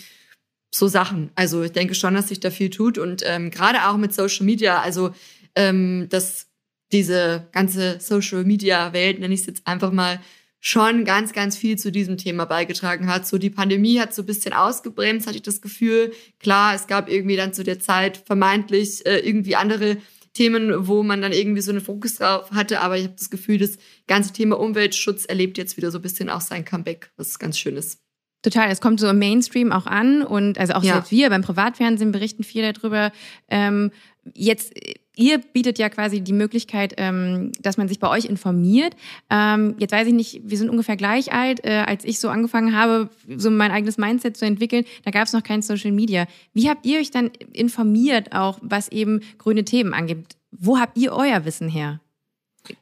So 0.74 0.88
Sachen. 0.88 1.30
Also 1.35 1.62
ich 1.62 1.72
denke 1.72 1.94
schon, 1.94 2.14
dass 2.14 2.28
sich 2.28 2.40
da 2.40 2.50
viel 2.50 2.70
tut 2.70 2.96
und 2.96 3.22
ähm, 3.26 3.50
gerade 3.50 3.87
auch 3.88 3.98
mit 3.98 4.14
Social 4.14 4.46
Media, 4.46 4.80
also 4.80 5.11
ähm, 5.54 6.06
das 6.08 6.46
diese 6.92 7.48
ganze 7.52 7.98
Social 8.00 8.44
Media 8.44 8.92
Welt, 8.92 9.18
nenne 9.18 9.35
ich 9.35 9.40
es 9.40 9.46
jetzt 9.46 9.66
einfach 9.66 9.92
mal, 9.92 10.20
schon 10.64 11.05
ganz, 11.05 11.33
ganz 11.33 11.57
viel 11.57 11.76
zu 11.76 11.90
diesem 11.90 12.16
Thema 12.16 12.44
beigetragen 12.44 13.09
hat. 13.09 13.26
So 13.26 13.37
die 13.37 13.50
Pandemie 13.50 13.98
hat 13.98 14.14
so 14.14 14.22
ein 14.22 14.26
bisschen 14.26 14.52
ausgebremst, 14.52 15.26
hatte 15.26 15.37
ich 15.37 15.42
das 15.42 15.61
Gefühl. 15.61 16.12
Klar, 16.38 16.76
es 16.76 16.87
gab 16.87 17.11
irgendwie 17.11 17.35
dann 17.35 17.52
zu 17.52 17.64
der 17.64 17.81
Zeit 17.81 18.16
vermeintlich 18.16 19.05
äh, 19.05 19.18
irgendwie 19.18 19.57
andere 19.57 19.96
Themen, 20.35 20.87
wo 20.87 21.02
man 21.02 21.20
dann 21.20 21.33
irgendwie 21.33 21.62
so 21.62 21.72
einen 21.72 21.81
Fokus 21.81 22.14
drauf 22.14 22.52
hatte. 22.52 22.81
Aber 22.81 22.96
ich 22.96 23.05
habe 23.05 23.16
das 23.18 23.28
Gefühl, 23.28 23.59
das 23.59 23.76
ganze 24.07 24.33
Thema 24.33 24.59
Umweltschutz 24.59 25.24
erlebt 25.24 25.59
jetzt 25.59 25.76
wieder 25.76 25.90
so 25.90 25.98
ein 25.98 26.02
bisschen 26.02 26.31
auch 26.31 26.40
sein 26.40 26.64
Comeback, 26.64 27.11
was 27.16 27.40
ganz 27.40 27.59
schön 27.59 27.76
ist. 27.76 27.98
Total, 28.42 28.70
es 28.70 28.81
kommt 28.81 29.00
so 29.00 29.09
im 29.09 29.18
Mainstream 29.18 29.72
auch 29.72 29.87
an 29.87 30.22
und 30.22 30.59
also 30.59 30.74
auch 30.74 30.85
ja. 30.85 30.94
selbst 30.94 31.11
wir 31.11 31.28
beim 31.28 31.42
Privatfernsehen 31.42 32.12
berichten 32.12 32.44
viel 32.44 32.72
darüber. 32.72 33.11
Ähm, 33.48 33.90
jetzt 34.33 34.72
ihr 35.16 35.38
bietet 35.38 35.79
ja 35.79 35.88
quasi 35.88 36.20
die 36.20 36.33
Möglichkeit, 36.33 36.94
ähm, 36.96 37.53
dass 37.61 37.77
man 37.77 37.88
sich 37.88 37.98
bei 37.98 38.09
euch 38.09 38.25
informiert. 38.25 38.94
Ähm, 39.31 39.75
jetzt 39.79 39.92
weiß 39.92 40.07
ich 40.07 40.14
nicht, 40.14 40.40
wir 40.44 40.57
sind 40.57 40.70
ungefähr 40.70 40.96
gleich 40.96 41.33
alt, 41.33 41.64
äh, 41.64 41.85
als 41.87 42.05
ich 42.05 42.18
so 42.18 42.29
angefangen 42.29 42.75
habe, 42.77 43.11
so 43.37 43.51
mein 43.51 43.70
eigenes 43.70 43.98
Mindset 43.98 44.37
zu 44.37 44.46
entwickeln. 44.46 44.85
Da 45.05 45.11
gab 45.11 45.27
es 45.27 45.33
noch 45.33 45.42
kein 45.42 45.62
Social 45.62 45.92
Media. 45.92 46.27
Wie 46.55 46.68
habt 46.68 46.87
ihr 46.87 46.98
euch 46.98 47.11
dann 47.11 47.31
informiert, 47.53 48.33
auch 48.35 48.59
was 48.62 48.88
eben 48.88 49.20
grüne 49.38 49.64
Themen 49.64 49.94
angibt? 49.94 50.37
Wo 50.50 50.79
habt 50.79 50.98
ihr 50.98 51.13
euer 51.13 51.44
Wissen 51.44 51.69
her? 51.69 52.00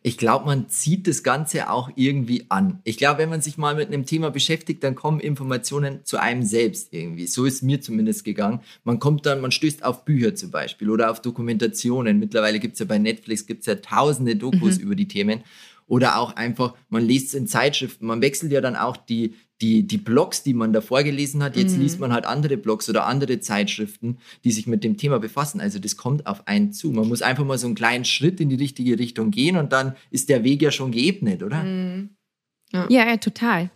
Ich 0.02 0.18
glaube, 0.18 0.44
man 0.44 0.68
zieht 0.68 1.06
das 1.06 1.22
Ganze 1.22 1.70
auch 1.70 1.90
irgendwie 1.96 2.44
an. 2.50 2.80
Ich 2.84 2.98
glaube, 2.98 3.18
wenn 3.18 3.30
man 3.30 3.40
sich 3.40 3.56
mal 3.56 3.74
mit 3.74 3.88
einem 3.88 4.04
Thema 4.04 4.30
beschäftigt, 4.30 4.84
dann 4.84 4.94
kommen 4.94 5.20
Informationen 5.20 6.04
zu 6.04 6.18
einem 6.18 6.42
selbst 6.42 6.92
irgendwie. 6.92 7.26
So 7.26 7.46
ist 7.46 7.62
mir 7.62 7.80
zumindest 7.80 8.24
gegangen. 8.24 8.60
Man 8.84 8.98
kommt 8.98 9.24
dann, 9.24 9.40
man 9.40 9.52
stößt 9.52 9.82
auf 9.84 10.04
Bücher 10.04 10.34
zum 10.34 10.50
Beispiel 10.50 10.90
oder 10.90 11.10
auf 11.10 11.22
Dokumentationen. 11.22 12.18
Mittlerweile 12.18 12.60
gibt 12.60 12.74
es 12.74 12.80
ja 12.80 12.86
bei 12.86 12.98
Netflix 12.98 13.46
gibt's 13.46 13.66
ja 13.66 13.76
tausende 13.76 14.36
Dokus 14.36 14.76
mhm. 14.76 14.84
über 14.84 14.94
die 14.94 15.08
Themen. 15.08 15.44
Oder 15.90 16.18
auch 16.18 16.36
einfach, 16.36 16.74
man 16.88 17.04
liest 17.04 17.34
in 17.34 17.48
Zeitschriften, 17.48 18.06
man 18.06 18.22
wechselt 18.22 18.52
ja 18.52 18.60
dann 18.60 18.76
auch 18.76 18.96
die, 18.96 19.34
die, 19.60 19.88
die 19.88 19.98
Blogs, 19.98 20.44
die 20.44 20.54
man 20.54 20.72
davor 20.72 21.02
gelesen 21.02 21.42
hat, 21.42 21.56
jetzt 21.56 21.74
mhm. 21.74 21.82
liest 21.82 21.98
man 21.98 22.12
halt 22.12 22.26
andere 22.26 22.56
Blogs 22.56 22.88
oder 22.88 23.06
andere 23.06 23.40
Zeitschriften, 23.40 24.18
die 24.44 24.52
sich 24.52 24.68
mit 24.68 24.84
dem 24.84 24.96
Thema 24.96 25.18
befassen. 25.18 25.60
Also 25.60 25.80
das 25.80 25.96
kommt 25.96 26.28
auf 26.28 26.46
einen 26.46 26.72
zu. 26.72 26.92
Man 26.92 27.08
muss 27.08 27.22
einfach 27.22 27.44
mal 27.44 27.58
so 27.58 27.66
einen 27.66 27.74
kleinen 27.74 28.04
Schritt 28.04 28.40
in 28.40 28.48
die 28.48 28.54
richtige 28.54 29.00
Richtung 29.00 29.32
gehen 29.32 29.56
und 29.56 29.72
dann 29.72 29.96
ist 30.12 30.28
der 30.28 30.44
Weg 30.44 30.62
ja 30.62 30.70
schon 30.70 30.92
geebnet, 30.92 31.42
oder? 31.42 31.64
Mhm. 31.64 32.10
Ja. 32.72 32.86
ja, 32.88 33.08
ja, 33.08 33.16
total. 33.16 33.68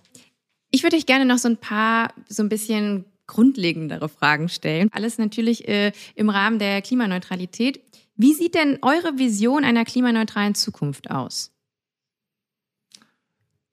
Ich 0.71 0.85
würde 0.85 0.95
euch 0.95 1.07
gerne 1.07 1.25
noch 1.25 1.39
so 1.39 1.49
ein 1.49 1.57
paar, 1.57 2.15
so 2.29 2.45
ein 2.45 2.49
bisschen 2.49 3.07
grundlegendere 3.27 4.09
Fragen 4.09 4.49
stellen. 4.49 4.89
Alles 4.93 5.19
natürlich 5.19 5.67
äh, 5.67 5.91
im 6.15 6.31
Rahmen 6.31 6.61
der 6.61 6.81
Klimaneutralität. 6.81 7.81
Wie 8.15 8.35
sieht 8.35 8.55
denn 8.55 8.79
eure 8.83 9.19
Vision 9.19 9.65
einer 9.65 9.85
klimaneutralen 9.85 10.55
Zukunft 10.55 11.11
aus? 11.11 11.54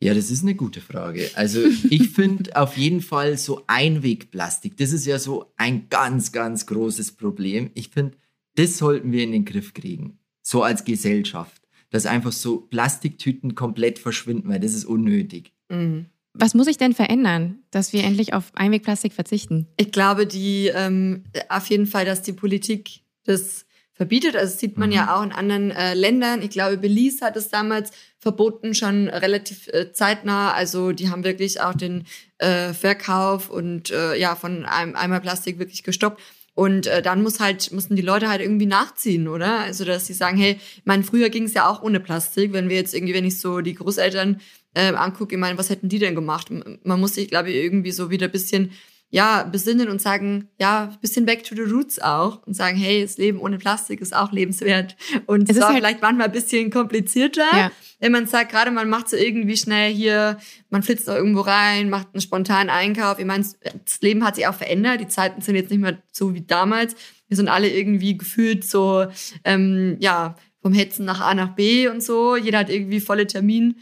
Ja, 0.03 0.15
das 0.15 0.31
ist 0.31 0.41
eine 0.41 0.55
gute 0.55 0.81
Frage. 0.81 1.29
Also 1.35 1.63
ich 1.89 2.09
finde 2.09 2.55
auf 2.55 2.75
jeden 2.75 3.01
Fall 3.01 3.37
so 3.37 3.63
Einwegplastik, 3.67 4.75
das 4.77 4.91
ist 4.91 5.05
ja 5.05 5.19
so 5.19 5.53
ein 5.57 5.89
ganz, 5.89 6.31
ganz 6.31 6.65
großes 6.65 7.13
Problem. 7.13 7.69
Ich 7.75 7.89
finde, 7.89 8.17
das 8.55 8.77
sollten 8.77 9.11
wir 9.11 9.23
in 9.23 9.31
den 9.31 9.45
Griff 9.45 9.73
kriegen, 9.73 10.17
so 10.41 10.63
als 10.63 10.85
Gesellschaft, 10.85 11.61
dass 11.91 12.07
einfach 12.07 12.31
so 12.31 12.57
Plastiktüten 12.57 13.53
komplett 13.53 13.99
verschwinden, 13.99 14.49
weil 14.49 14.59
das 14.59 14.73
ist 14.73 14.85
unnötig. 14.85 15.53
Mhm. 15.69 16.07
Was 16.33 16.53
muss 16.53 16.65
sich 16.65 16.77
denn 16.77 16.93
verändern, 16.93 17.59
dass 17.71 17.93
wir 17.93 18.03
endlich 18.03 18.33
auf 18.33 18.55
Einwegplastik 18.55 19.13
verzichten? 19.13 19.67
Ich 19.77 19.91
glaube, 19.91 20.25
die 20.25 20.71
ähm, 20.73 21.25
auf 21.49 21.67
jeden 21.67 21.85
Fall, 21.85 22.05
dass 22.05 22.21
die 22.21 22.33
Politik 22.33 23.01
das 23.25 23.65
verbietet. 24.01 24.35
Also 24.35 24.53
das 24.53 24.59
sieht 24.59 24.79
man 24.79 24.89
mhm. 24.89 24.95
ja 24.95 25.15
auch 25.15 25.21
in 25.21 25.31
anderen 25.31 25.69
äh, 25.69 25.93
Ländern. 25.93 26.41
Ich 26.41 26.49
glaube, 26.49 26.77
Belize 26.77 27.23
hat 27.23 27.37
es 27.37 27.49
damals 27.49 27.91
verboten, 28.17 28.73
schon 28.73 29.07
relativ 29.07 29.67
äh, 29.67 29.93
zeitnah. 29.93 30.53
Also 30.53 30.91
die 30.91 31.11
haben 31.11 31.23
wirklich 31.23 31.61
auch 31.61 31.75
den 31.75 32.05
äh, 32.39 32.73
Verkauf 32.73 33.51
und 33.51 33.91
äh, 33.91 34.15
ja 34.15 34.35
von 34.35 34.65
einem 34.65 34.95
Eimer 34.95 35.19
Plastik 35.19 35.59
wirklich 35.59 35.83
gestoppt. 35.83 36.19
Und 36.55 36.87
äh, 36.87 37.03
dann 37.03 37.21
muss 37.21 37.39
halt, 37.39 37.71
mussten 37.73 37.95
die 37.95 38.01
Leute 38.01 38.27
halt 38.27 38.41
irgendwie 38.41 38.65
nachziehen, 38.65 39.27
oder? 39.27 39.59
Also, 39.59 39.85
dass 39.85 40.07
sie 40.07 40.13
sagen, 40.13 40.35
hey, 40.35 40.59
ich 40.59 40.85
meine, 40.85 41.03
früher 41.03 41.29
ging 41.29 41.43
es 41.43 41.53
ja 41.53 41.69
auch 41.69 41.83
ohne 41.83 41.99
Plastik. 41.99 42.53
Wenn 42.53 42.69
wir 42.69 42.77
jetzt 42.77 42.95
irgendwie, 42.95 43.13
wenn 43.13 43.23
ich 43.23 43.39
so 43.39 43.61
die 43.61 43.75
Großeltern 43.75 44.41
äh, 44.73 44.93
angucke, 44.93 45.35
ich 45.35 45.39
meine, 45.39 45.59
was 45.59 45.69
hätten 45.69 45.89
die 45.89 45.99
denn 45.99 46.15
gemacht? 46.15 46.47
Man 46.83 46.99
muss 46.99 47.13
sich, 47.13 47.29
glaube 47.29 47.51
ich, 47.51 47.55
irgendwie 47.55 47.91
so 47.91 48.09
wieder 48.09 48.27
bisschen 48.27 48.71
ja, 49.11 49.43
besinnen 49.43 49.89
und 49.89 50.01
sagen, 50.01 50.47
ja, 50.57 50.97
bisschen 51.01 51.25
back 51.25 51.43
to 51.43 51.53
the 51.53 51.61
roots 51.61 51.99
auch 51.99 52.41
und 52.47 52.55
sagen, 52.55 52.77
hey, 52.77 53.01
das 53.01 53.17
Leben 53.17 53.39
ohne 53.39 53.57
Plastik 53.57 53.99
ist 53.99 54.15
auch 54.15 54.31
lebenswert. 54.31 54.95
Und 55.27 55.49
es, 55.49 55.59
war 55.59 55.67
halt 55.67 55.77
vielleicht 55.77 56.01
manchmal 56.01 56.27
ein 56.27 56.31
bisschen 56.31 56.71
komplizierter, 56.71 57.45
ja. 57.51 57.71
wenn 57.99 58.13
man 58.13 58.25
sagt, 58.25 58.51
gerade 58.51 58.71
man 58.71 58.89
macht 58.89 59.09
so 59.09 59.17
irgendwie 59.17 59.57
schnell 59.57 59.93
hier, 59.93 60.37
man 60.69 60.81
flitzt 60.81 61.09
da 61.09 61.17
irgendwo 61.17 61.41
rein, 61.41 61.89
macht 61.89 62.07
einen 62.13 62.21
spontanen 62.21 62.69
Einkauf. 62.69 63.19
Ich 63.19 63.25
meine, 63.25 63.43
das 63.85 63.99
Leben 63.99 64.23
hat 64.23 64.35
sich 64.35 64.47
auch 64.47 64.55
verändert, 64.55 65.01
die 65.01 65.09
Zeiten 65.09 65.41
sind 65.41 65.55
jetzt 65.55 65.71
nicht 65.71 65.81
mehr 65.81 66.01
so 66.13 66.33
wie 66.33 66.41
damals. 66.41 66.95
Wir 67.27 67.35
sind 67.35 67.49
alle 67.49 67.69
irgendwie 67.69 68.17
gefühlt 68.17 68.63
so, 68.63 69.07
ähm, 69.43 69.97
ja, 69.99 70.35
vom 70.61 70.73
Hetzen 70.73 71.05
nach 71.05 71.19
A 71.19 71.33
nach 71.33 71.55
B 71.55 71.89
und 71.89 72.01
so. 72.01 72.37
Jeder 72.37 72.59
hat 72.59 72.69
irgendwie 72.69 73.01
volle 73.01 73.27
Termin 73.27 73.75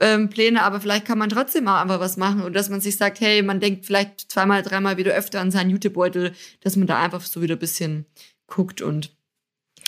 ähm, 0.00 0.28
Pläne, 0.28 0.62
aber 0.62 0.80
vielleicht 0.80 1.06
kann 1.06 1.18
man 1.18 1.30
trotzdem 1.30 1.68
auch 1.68 1.80
einfach 1.80 2.00
was 2.00 2.16
machen 2.16 2.42
und 2.42 2.54
dass 2.54 2.68
man 2.68 2.80
sich 2.80 2.96
sagt, 2.96 3.20
hey, 3.20 3.42
man 3.42 3.60
denkt 3.60 3.86
vielleicht 3.86 4.30
zweimal, 4.30 4.62
dreimal 4.62 4.96
wieder 4.96 5.14
öfter 5.14 5.40
an 5.40 5.50
seinen 5.50 5.70
Jutebeutel, 5.70 6.32
dass 6.60 6.76
man 6.76 6.86
da 6.86 7.02
einfach 7.02 7.22
so 7.22 7.40
wieder 7.40 7.56
ein 7.56 7.60
bisschen 7.60 8.06
guckt 8.46 8.82
und 8.82 9.15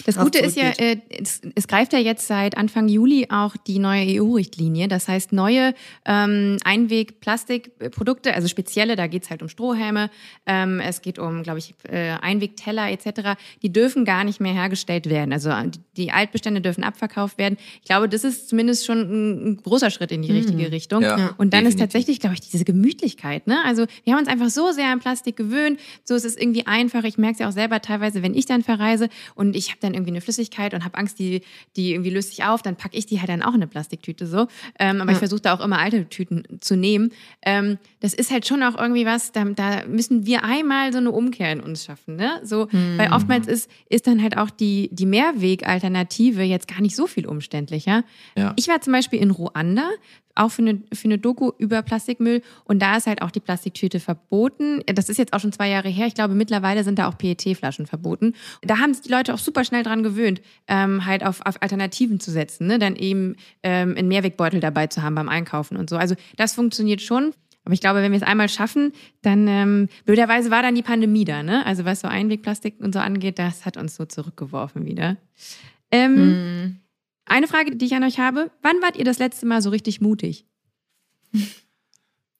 das 0.05 0.16
Gute 0.16 0.38
ist 0.38 0.57
ja, 0.57 0.70
äh, 0.78 0.99
es, 1.11 1.40
es, 1.55 1.66
greift 1.66 1.92
ja 1.92 1.99
jetzt 1.99 2.26
seit 2.26 2.57
Anfang 2.57 2.88
Juli 2.88 3.26
auch 3.30 3.57
die 3.57 3.78
neue 3.78 4.20
EU-Richtlinie. 4.20 4.88
Das 4.88 5.09
heißt, 5.09 5.32
neue 5.32 5.74
ähm, 6.05 6.57
Einweg-Plastikprodukte, 6.64 8.34
also 8.34 8.49
spezielle, 8.49 8.96
da 8.96 9.07
geht's 9.07 9.30
halt 9.30 9.42
um 9.42 9.49
Strohhelme, 9.49 10.11
ähm, 10.46 10.80
es 10.80 11.03
geht 11.03 11.18
um, 11.18 11.42
glaube 11.42 11.59
ich, 11.59 11.74
äh, 11.90 12.11
Einwegteller 12.20 12.90
etc., 12.90 13.38
die 13.62 13.72
dürfen 13.72 14.05
gar 14.05 14.24
nicht 14.24 14.40
mehr 14.40 14.53
hergestellt 14.53 15.09
werden. 15.09 15.32
Also 15.32 15.51
die 15.96 16.12
Altbestände 16.12 16.61
dürfen 16.61 16.84
abverkauft 16.84 17.38
werden. 17.38 17.59
Ich 17.82 17.88
glaube, 17.88 18.09
das 18.09 18.24
ist 18.24 18.49
zumindest 18.49 18.86
schon 18.86 18.99
ein, 19.01 19.49
ein 19.49 19.57
großer 19.57 19.90
Schritt 19.90 20.12
in 20.12 20.22
die 20.22 20.30
mhm. 20.30 20.38
richtige 20.38 20.72
Richtung. 20.72 21.03
Ja, 21.03 21.34
Und 21.38 21.53
dann 21.53 21.64
definitiv. 21.64 21.68
ist 21.68 21.78
tatsächlich, 21.78 22.20
glaube 22.20 22.34
ich, 22.34 22.40
diese 22.40 22.64
Gemütlichkeit. 22.64 23.46
Ne? 23.46 23.59
Also 23.64 23.86
wir 24.05 24.12
haben 24.12 24.20
uns 24.20 24.28
einfach 24.28 24.51
so 24.51 24.70
sehr 24.70 24.86
an 24.88 25.01
Plastik 25.01 25.36
gewöhnt. 25.36 25.80
So 26.05 26.14
ist 26.14 26.24
es 26.24 26.36
irgendwie 26.36 26.66
einfach. 26.66 27.05
Ich 27.05 27.18
merke 27.18 27.34
es 27.34 27.38
ja 27.40 27.49
auch 27.49 27.53
selber 27.53 27.82
teilweise, 27.82 28.22
wenn 28.22 28.34
ich 28.34 28.46
dann 28.46 28.62
verreise 28.62 29.09
und 29.34 29.57
ich 29.57 29.70
habe 29.70 29.88
dann 29.89 29.95
irgendwie 29.95 30.12
eine 30.12 30.20
Flüssigkeit 30.20 30.74
und 30.74 30.84
habe 30.84 30.97
Angst, 30.97 31.18
die, 31.18 31.43
die 31.76 31.93
irgendwie 31.93 32.11
löst 32.11 32.30
sich 32.30 32.45
auf, 32.45 32.62
dann 32.62 32.76
packe 32.76 32.97
ich 32.97 33.07
die 33.07 33.18
halt 33.18 33.28
dann 33.28 33.43
auch 33.43 33.49
in 33.49 33.57
eine 33.57 33.66
Plastiktüte 33.66 34.26
so. 34.26 34.47
Ähm, 34.78 35.01
aber 35.01 35.11
ja. 35.11 35.12
ich 35.12 35.18
versuche 35.18 35.41
da 35.41 35.55
auch 35.55 35.61
immer 35.61 35.78
alte 35.78 36.09
Tüten 36.09 36.45
zu 36.61 36.76
nehmen. 36.76 37.11
Ähm, 37.43 37.78
das 38.01 38.14
ist 38.14 38.30
halt 38.30 38.47
schon 38.47 38.62
auch 38.62 38.76
irgendwie 38.78 39.07
was, 39.07 39.32
da, 39.32 39.45
da 39.45 39.86
müssen 39.86 40.26
wir 40.26 40.45
einmal 40.45 40.93
so 40.93 40.99
eine 40.99 41.11
Umkehr 41.11 41.53
in 41.53 41.61
uns 41.61 41.84
schaffen. 41.84 42.16
Ne? 42.16 42.41
So, 42.45 42.70
hm. 42.70 42.99
Weil 42.99 43.12
oftmals 43.12 43.47
ist, 43.47 43.70
ist 43.89 44.07
dann 44.07 44.22
halt 44.22 44.36
auch 44.36 44.51
die, 44.51 44.91
die 44.93 45.07
Mehrwegalternative 45.07 46.43
jetzt 46.43 46.68
gar 46.68 46.80
nicht 46.80 46.97
so 46.97 47.07
viel 47.07 47.26
umständlicher. 47.26 48.05
Ja. 48.36 48.55
Ich 48.57 48.68
war 48.68 48.80
zum 48.80 48.93
Beispiel 48.93 49.20
in 49.20 49.30
Ruanda 49.30 49.89
auch 50.39 50.51
für 50.51 50.62
eine, 50.62 50.80
für 50.93 51.07
eine 51.07 51.18
Doku 51.18 51.53
über 51.59 51.82
Plastikmüll. 51.82 52.43
Und 52.64 52.80
da 52.80 52.97
ist 52.97 53.07
halt 53.07 53.22
auch 53.22 53.30
die 53.30 53.41
Plastiktüte 53.41 54.01
verboten. 54.01 54.82
Das 54.86 55.09
ist 55.09 55.18
jetzt 55.18 55.32
auch 55.32 55.41
schon 55.41 55.53
zwei 55.53 55.68
Jahre 55.68 55.89
her. 55.89 56.07
Ich 56.07 56.14
glaube, 56.14 56.34
mittlerweile 56.34 56.84
sind 56.84 56.99
da 56.99 57.09
auch 57.09 57.18
PET-Flaschen 57.18 57.86
verboten. 57.86 58.34
Da 58.62 58.78
haben 58.78 58.95
sich 58.95 59.03
die 59.03 59.12
Leute 59.12 59.34
auch 59.34 59.39
super 59.39 59.64
schnell 59.64 59.82
dran 59.82 60.03
gewöhnt, 60.03 60.41
ähm, 60.66 61.05
halt 61.05 61.24
auf, 61.24 61.45
auf 61.45 61.62
Alternativen 61.62 62.20
zu 62.20 62.30
setzen. 62.30 62.66
Ne? 62.66 62.78
Dann 62.78 62.97
eben 62.97 63.36
ähm, 63.62 63.95
einen 63.97 64.09
Mehrwegbeutel 64.09 64.61
dabei 64.61 64.86
zu 64.86 65.03
haben 65.03 65.14
beim 65.14 65.28
Einkaufen 65.28 65.76
und 65.76 65.91
so. 65.91 65.97
Also 65.97 66.14
das 66.36 66.55
funktioniert 66.55 67.03
schon. 67.03 67.32
Aber 67.64 67.74
ich 67.74 67.82
glaube, 67.82 68.01
wenn 68.01 68.12
wir 68.12 68.16
es 68.16 68.22
einmal 68.22 68.49
schaffen, 68.49 68.93
dann 69.20 69.47
ähm, 69.47 69.89
blöderweise 70.07 70.51
war 70.51 70.62
dann 70.62 70.74
die 70.74 70.82
Pandemie 70.82 71.26
da, 71.26 71.43
ne? 71.43 71.66
Also 71.66 71.84
was 71.84 72.01
so 72.01 72.09
Einwegplastik 72.09 72.76
und 72.80 72.95
so 72.95 72.99
angeht, 72.99 73.39
das 73.39 73.66
hat 73.66 73.76
uns 73.76 73.95
so 73.95 74.07
zurückgeworfen 74.07 74.86
wieder. 74.86 75.18
Ähm, 75.91 76.14
mm. 76.14 76.80
Eine 77.29 77.47
Frage, 77.47 77.76
die 77.76 77.87
ich 77.87 77.95
an 77.95 78.05
euch 78.05 78.18
habe. 78.18 78.51
Wann 78.62 78.81
wart 78.83 78.97
ihr 78.97 79.05
das 79.05 79.18
letzte 79.18 79.47
Mal 79.47 79.62
so 79.62 79.70
richtig 79.70 80.01
mutig? 80.01 80.47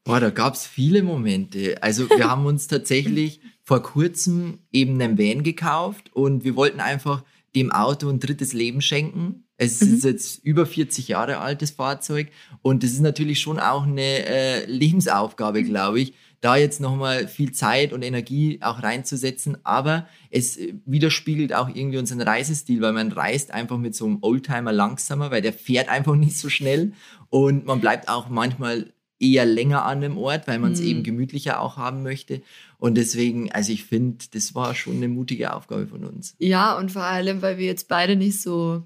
Boah, 0.05 0.21
da 0.21 0.31
gab 0.31 0.55
es 0.55 0.67
viele 0.67 1.03
Momente. 1.03 1.83
Also 1.83 2.09
wir 2.09 2.31
haben 2.31 2.47
uns 2.47 2.67
tatsächlich 2.67 3.41
vor 3.63 3.83
kurzem 3.83 4.61
eben 4.73 5.01
einen 5.01 5.19
Van 5.19 5.43
gekauft 5.43 6.11
und 6.15 6.45
wir 6.45 6.57
wollten 6.57 6.81
einfach 6.81 7.23
dem 7.55 7.71
Auto 7.71 8.09
ein 8.09 8.19
drittes 8.19 8.55
Leben 8.55 8.81
schenken. 8.81 9.45
Es 9.59 9.83
mhm. 9.83 9.95
ist 9.95 10.05
jetzt 10.05 10.45
über 10.45 10.65
40 10.65 11.09
Jahre 11.09 11.39
altes 11.39 11.73
Fahrzeug 11.73 12.31
und 12.63 12.83
das 12.83 12.93
ist 12.93 13.01
natürlich 13.01 13.41
schon 13.41 13.59
auch 13.59 13.83
eine 13.83 14.25
äh, 14.27 14.65
Lebensaufgabe, 14.65 15.63
glaube 15.65 16.01
ich 16.01 16.15
da 16.41 16.57
jetzt 16.57 16.81
nochmal 16.81 17.27
viel 17.27 17.53
Zeit 17.53 17.93
und 17.93 18.03
Energie 18.03 18.59
auch 18.63 18.83
reinzusetzen. 18.83 19.59
Aber 19.65 20.07
es 20.31 20.59
widerspiegelt 20.87 21.53
auch 21.53 21.69
irgendwie 21.69 21.99
unseren 21.99 22.21
Reisestil, 22.21 22.81
weil 22.81 22.93
man 22.93 23.13
reist 23.13 23.51
einfach 23.51 23.79
mit 23.79 23.95
so 23.95 24.07
einem 24.07 24.19
Oldtimer 24.21 24.73
langsamer, 24.73 25.31
weil 25.31 25.43
der 25.43 25.53
fährt 25.53 25.89
einfach 25.89 26.15
nicht 26.17 26.37
so 26.37 26.49
schnell 26.49 26.93
und 27.31 27.67
man 27.67 27.81
bleibt 27.81 28.09
auch 28.09 28.29
manchmal 28.29 28.93
eher 29.21 29.47
länger 29.47 29.85
an 29.85 30.01
dem 30.01 30.17
Ort, 30.17 30.47
weil 30.47 30.59
man 30.59 30.73
es 30.73 30.81
mhm. 30.81 30.87
eben 30.87 31.03
gemütlicher 31.03 31.61
auch 31.61 31.77
haben 31.77 32.03
möchte. 32.03 32.43
Und 32.79 32.95
deswegen, 32.95 33.51
also 33.51 33.73
ich 33.73 33.85
finde, 33.85 34.25
das 34.33 34.55
war 34.55 34.75
schon 34.75 34.97
eine 34.97 35.09
mutige 35.09 35.53
Aufgabe 35.55 35.89
von 35.89 36.05
uns. 36.05 36.37
Ja, 36.39 36.79
und 36.79 36.93
vor 36.93 37.03
allem, 37.03 37.43
weil 37.43 37.59
wir 37.59 37.67
jetzt 37.67 37.89
beide 37.89 38.15
nicht 38.15 38.41
so 38.41 38.85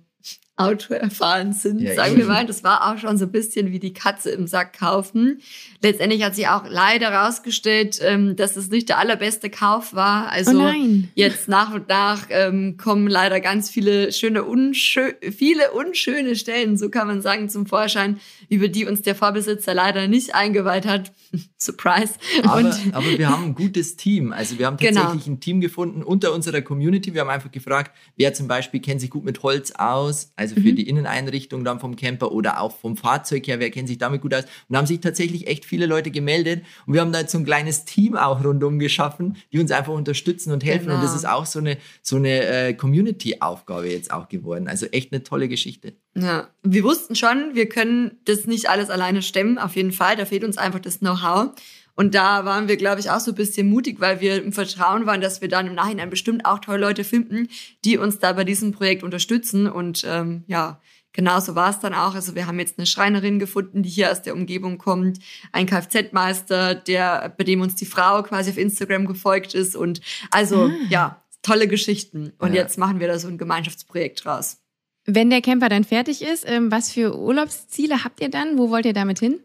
Auto 0.56 0.92
erfahren 0.92 1.54
sind, 1.54 1.80
ja, 1.80 1.94
sagen 1.94 2.18
wir 2.18 2.26
mal. 2.26 2.44
Das 2.44 2.62
war 2.62 2.92
auch 2.92 2.98
schon 2.98 3.16
so 3.16 3.24
ein 3.24 3.32
bisschen 3.32 3.72
wie 3.72 3.78
die 3.78 3.94
Katze 3.94 4.30
im 4.30 4.46
Sack 4.46 4.78
kaufen. 4.78 5.40
Letztendlich 5.80 6.22
hat 6.22 6.34
sich 6.34 6.46
auch 6.48 6.64
leider 6.68 7.10
herausgestellt, 7.10 7.98
ähm, 8.02 8.36
dass 8.36 8.56
es 8.56 8.68
nicht 8.68 8.90
der 8.90 8.98
allerbeste 8.98 9.48
Kauf 9.48 9.94
war. 9.94 10.30
Also 10.30 10.60
oh 10.60 10.72
jetzt 11.14 11.48
nach 11.48 11.72
und 11.72 11.88
nach 11.88 12.26
ähm, 12.28 12.76
kommen 12.76 13.06
leider 13.08 13.40
ganz 13.40 13.70
viele 13.70 14.12
schöne, 14.12 14.44
unschö 14.44 15.12
viele 15.30 15.72
unschöne 15.72 16.36
Stellen, 16.36 16.76
so 16.76 16.90
kann 16.90 17.06
man 17.06 17.22
sagen, 17.22 17.48
zum 17.48 17.64
Vorschein, 17.64 18.20
über 18.50 18.68
die 18.68 18.84
uns 18.84 19.00
der 19.00 19.14
Vorbesitzer 19.14 19.72
leider 19.72 20.06
nicht 20.06 20.34
eingeweiht 20.34 20.84
hat. 20.84 21.12
Surprise. 21.56 22.14
Aber, 22.42 22.76
aber, 22.92 23.18
wir 23.18 23.30
haben 23.30 23.44
ein 23.46 23.54
gutes 23.54 23.96
Team. 23.96 24.32
Also 24.32 24.58
wir 24.58 24.66
haben 24.66 24.76
genau. 24.76 25.00
tatsächlich 25.00 25.24
genau. 25.24 25.36
ein 25.36 25.40
Team 25.40 25.60
gefunden 25.62 26.02
unter 26.02 26.34
unserer 26.34 26.60
Community. 26.60 27.14
Wir 27.14 27.22
haben 27.22 27.30
einfach 27.30 27.50
gefragt, 27.50 27.92
wer 28.16 28.34
zum 28.34 28.48
Beispiel 28.48 28.80
kennt 28.80 29.00
sich 29.00 29.08
gut 29.08 29.24
mit 29.24 29.42
Holz 29.42 29.72
aus 29.72 30.32
also 30.42 30.56
für 30.56 30.72
mhm. 30.72 30.76
die 30.76 30.88
Inneneinrichtung 30.88 31.64
dann 31.64 31.80
vom 31.80 31.96
Camper 31.96 32.32
oder 32.32 32.60
auch 32.60 32.76
vom 32.76 32.96
Fahrzeug 32.96 33.46
her, 33.46 33.60
wer 33.60 33.70
kennt 33.70 33.88
sich 33.88 33.98
damit 33.98 34.20
gut 34.20 34.34
aus. 34.34 34.44
Und 34.68 34.76
haben 34.76 34.86
sich 34.86 35.00
tatsächlich 35.00 35.46
echt 35.46 35.64
viele 35.64 35.86
Leute 35.86 36.10
gemeldet 36.10 36.64
und 36.86 36.94
wir 36.94 37.00
haben 37.00 37.12
da 37.12 37.20
jetzt 37.20 37.32
so 37.32 37.38
ein 37.38 37.44
kleines 37.44 37.84
Team 37.84 38.16
auch 38.16 38.44
rundum 38.44 38.78
geschaffen, 38.78 39.36
die 39.52 39.60
uns 39.60 39.70
einfach 39.70 39.92
unterstützen 39.92 40.52
und 40.52 40.64
helfen. 40.64 40.86
Genau. 40.86 40.96
Und 40.96 41.04
das 41.04 41.14
ist 41.14 41.26
auch 41.26 41.46
so 41.46 41.58
eine, 41.58 41.78
so 42.02 42.16
eine 42.16 42.44
äh, 42.46 42.74
Community-Aufgabe 42.74 43.88
jetzt 43.88 44.12
auch 44.12 44.28
geworden. 44.28 44.68
Also 44.68 44.86
echt 44.86 45.12
eine 45.12 45.22
tolle 45.22 45.48
Geschichte. 45.48 45.94
Ja, 46.14 46.48
wir 46.62 46.84
wussten 46.84 47.16
schon, 47.16 47.54
wir 47.54 47.68
können 47.68 48.18
das 48.26 48.46
nicht 48.46 48.68
alles 48.68 48.90
alleine 48.90 49.22
stemmen, 49.22 49.58
auf 49.58 49.76
jeden 49.76 49.92
Fall. 49.92 50.16
Da 50.16 50.26
fehlt 50.26 50.44
uns 50.44 50.58
einfach 50.58 50.80
das 50.80 50.98
Know-how. 50.98 51.52
Und 51.94 52.14
da 52.14 52.44
waren 52.44 52.68
wir, 52.68 52.76
glaube 52.76 53.00
ich, 53.00 53.10
auch 53.10 53.20
so 53.20 53.32
ein 53.32 53.36
bisschen 53.36 53.68
mutig, 53.68 54.00
weil 54.00 54.20
wir 54.20 54.42
im 54.42 54.52
Vertrauen 54.52 55.06
waren, 55.06 55.20
dass 55.20 55.40
wir 55.40 55.48
dann 55.48 55.66
im 55.66 55.74
Nachhinein 55.74 56.10
bestimmt 56.10 56.44
auch 56.46 56.58
tolle 56.58 56.78
Leute 56.78 57.04
finden, 57.04 57.48
die 57.84 57.98
uns 57.98 58.18
da 58.18 58.32
bei 58.32 58.44
diesem 58.44 58.72
Projekt 58.72 59.02
unterstützen. 59.02 59.66
Und 59.68 60.04
ähm, 60.08 60.44
ja, 60.46 60.80
genauso 61.12 61.54
war 61.54 61.70
es 61.70 61.80
dann 61.80 61.94
auch. 61.94 62.14
Also 62.14 62.34
wir 62.34 62.46
haben 62.46 62.58
jetzt 62.58 62.78
eine 62.78 62.86
Schreinerin 62.86 63.38
gefunden, 63.38 63.82
die 63.82 63.90
hier 63.90 64.10
aus 64.10 64.22
der 64.22 64.34
Umgebung 64.34 64.78
kommt, 64.78 65.18
ein 65.52 65.66
Kfz-Meister, 65.66 66.74
der, 66.74 67.34
bei 67.36 67.44
dem 67.44 67.60
uns 67.60 67.74
die 67.74 67.86
Frau 67.86 68.22
quasi 68.22 68.50
auf 68.50 68.58
Instagram 68.58 69.06
gefolgt 69.06 69.54
ist. 69.54 69.76
Und 69.76 70.00
also 70.30 70.66
ah. 70.66 70.70
ja, 70.88 71.22
tolle 71.42 71.68
Geschichten. 71.68 72.32
Und 72.38 72.54
ja. 72.54 72.62
jetzt 72.62 72.78
machen 72.78 73.00
wir 73.00 73.08
da 73.08 73.18
so 73.18 73.28
ein 73.28 73.38
Gemeinschaftsprojekt 73.38 74.24
draus. 74.24 74.58
Wenn 75.04 75.30
der 75.30 75.42
Camper 75.42 75.68
dann 75.68 75.84
fertig 75.84 76.22
ist, 76.22 76.44
ähm, 76.48 76.70
was 76.70 76.92
für 76.92 77.18
Urlaubsziele 77.18 78.04
habt 78.04 78.20
ihr 78.20 78.30
dann? 78.30 78.56
Wo 78.56 78.70
wollt 78.70 78.86
ihr 78.86 78.92
damit 78.92 79.18
hin? 79.18 79.40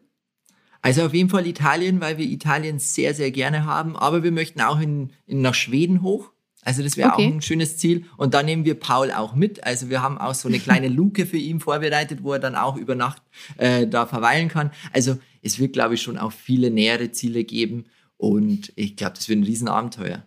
Also 0.82 1.06
auf 1.06 1.14
jeden 1.14 1.30
Fall 1.30 1.48
Italien, 1.48 2.02
weil 2.02 2.18
wir 2.18 2.26
Italien 2.26 2.80
sehr, 2.80 3.14
sehr 3.14 3.32
gerne 3.32 3.66
haben. 3.66 3.96
Aber 3.96 4.24
wir 4.24 4.32
möchten 4.32 4.62
auch 4.62 4.80
in, 4.80 5.12
in 5.26 5.42
nach 5.42 5.54
Schweden 5.54 6.02
hoch. 6.02 6.32
Also 6.64 6.84
das 6.84 6.98
wäre 6.98 7.14
okay. 7.14 7.28
auch 7.28 7.34
ein 7.34 7.42
schönes 7.42 7.78
Ziel. 7.78 8.06
Und 8.18 8.34
dann 8.34 8.46
nehmen 8.46 8.66
wir 8.66 8.76
Paul 8.76 9.12
auch 9.12 9.36
mit. 9.36 9.64
Also 9.64 9.90
wir 9.90 10.02
haben 10.02 10.18
auch 10.18 10.34
so 10.34 10.50
eine 10.50 10.60
kleine 10.60 10.88
Luke 10.90 11.26
für 11.26 11.38
ihn 11.38 11.60
vorbereitet, 11.60 12.24
wo 12.24 12.34
er 12.34 12.40
dann 12.40 12.56
auch 12.56 12.76
über 12.76 12.96
Nacht 12.96 13.22
äh, 13.58 13.88
da 13.88 14.06
verweilen 14.06 14.50
kann. 14.50 14.72
Also 14.92 15.18
es 15.42 15.60
wird, 15.60 15.74
glaube 15.74 15.96
ich, 15.96 16.02
schon 16.02 16.18
auch 16.18 16.32
viele 16.32 16.70
nähere 16.70 17.12
Ziele 17.12 17.44
geben. 17.44 17.86
Und 18.18 18.74
ich 18.76 18.96
glaube, 18.96 19.16
das 19.16 19.30
wird 19.30 19.40
ein 19.40 19.44
Riesenabenteuer. 19.44 20.26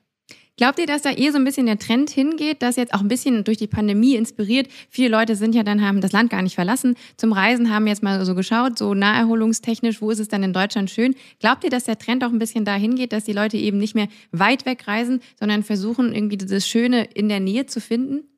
Glaubt 0.61 0.79
ihr, 0.79 0.85
dass 0.85 1.01
da 1.01 1.13
eh 1.13 1.31
so 1.31 1.39
ein 1.39 1.45
bisschen 1.45 1.65
der 1.65 1.79
Trend 1.79 2.11
hingeht, 2.11 2.61
dass 2.61 2.77
jetzt 2.77 2.93
auch 2.93 3.01
ein 3.01 3.09
bisschen 3.09 3.45
durch 3.45 3.57
die 3.57 3.67
Pandemie 3.67 4.15
inspiriert, 4.15 4.69
viele 4.91 5.09
Leute 5.09 5.35
sind 5.35 5.55
ja 5.55 5.63
dann, 5.63 5.81
haben 5.81 6.03
das 6.03 6.13
Land 6.13 6.29
gar 6.29 6.43
nicht 6.43 6.55
verlassen 6.55 6.97
zum 7.17 7.33
Reisen, 7.33 7.73
haben 7.75 7.87
jetzt 7.87 8.03
mal 8.03 8.23
so 8.27 8.35
geschaut, 8.35 8.77
so 8.77 8.93
naherholungstechnisch, 8.93 10.03
wo 10.03 10.11
ist 10.11 10.19
es 10.19 10.29
dann 10.29 10.43
in 10.43 10.53
Deutschland 10.53 10.91
schön? 10.91 11.15
Glaubt 11.39 11.65
ihr, 11.65 11.71
dass 11.71 11.85
der 11.85 11.97
Trend 11.97 12.23
auch 12.25 12.29
ein 12.29 12.39
bisschen 12.39 12.67
dahin 12.67 12.95
geht, 12.95 13.15
dass 13.15 13.25
die 13.25 13.33
Leute 13.33 13.57
eben 13.57 13.79
nicht 13.79 13.95
mehr 13.95 14.09
weit 14.33 14.67
weg 14.67 14.87
reisen, 14.87 15.23
sondern 15.39 15.63
versuchen, 15.63 16.15
irgendwie 16.15 16.37
das 16.37 16.69
Schöne 16.69 17.05
in 17.05 17.31
der 17.31 17.41
Nähe 17.41 17.65
zu 17.65 17.81
finden? 17.81 18.30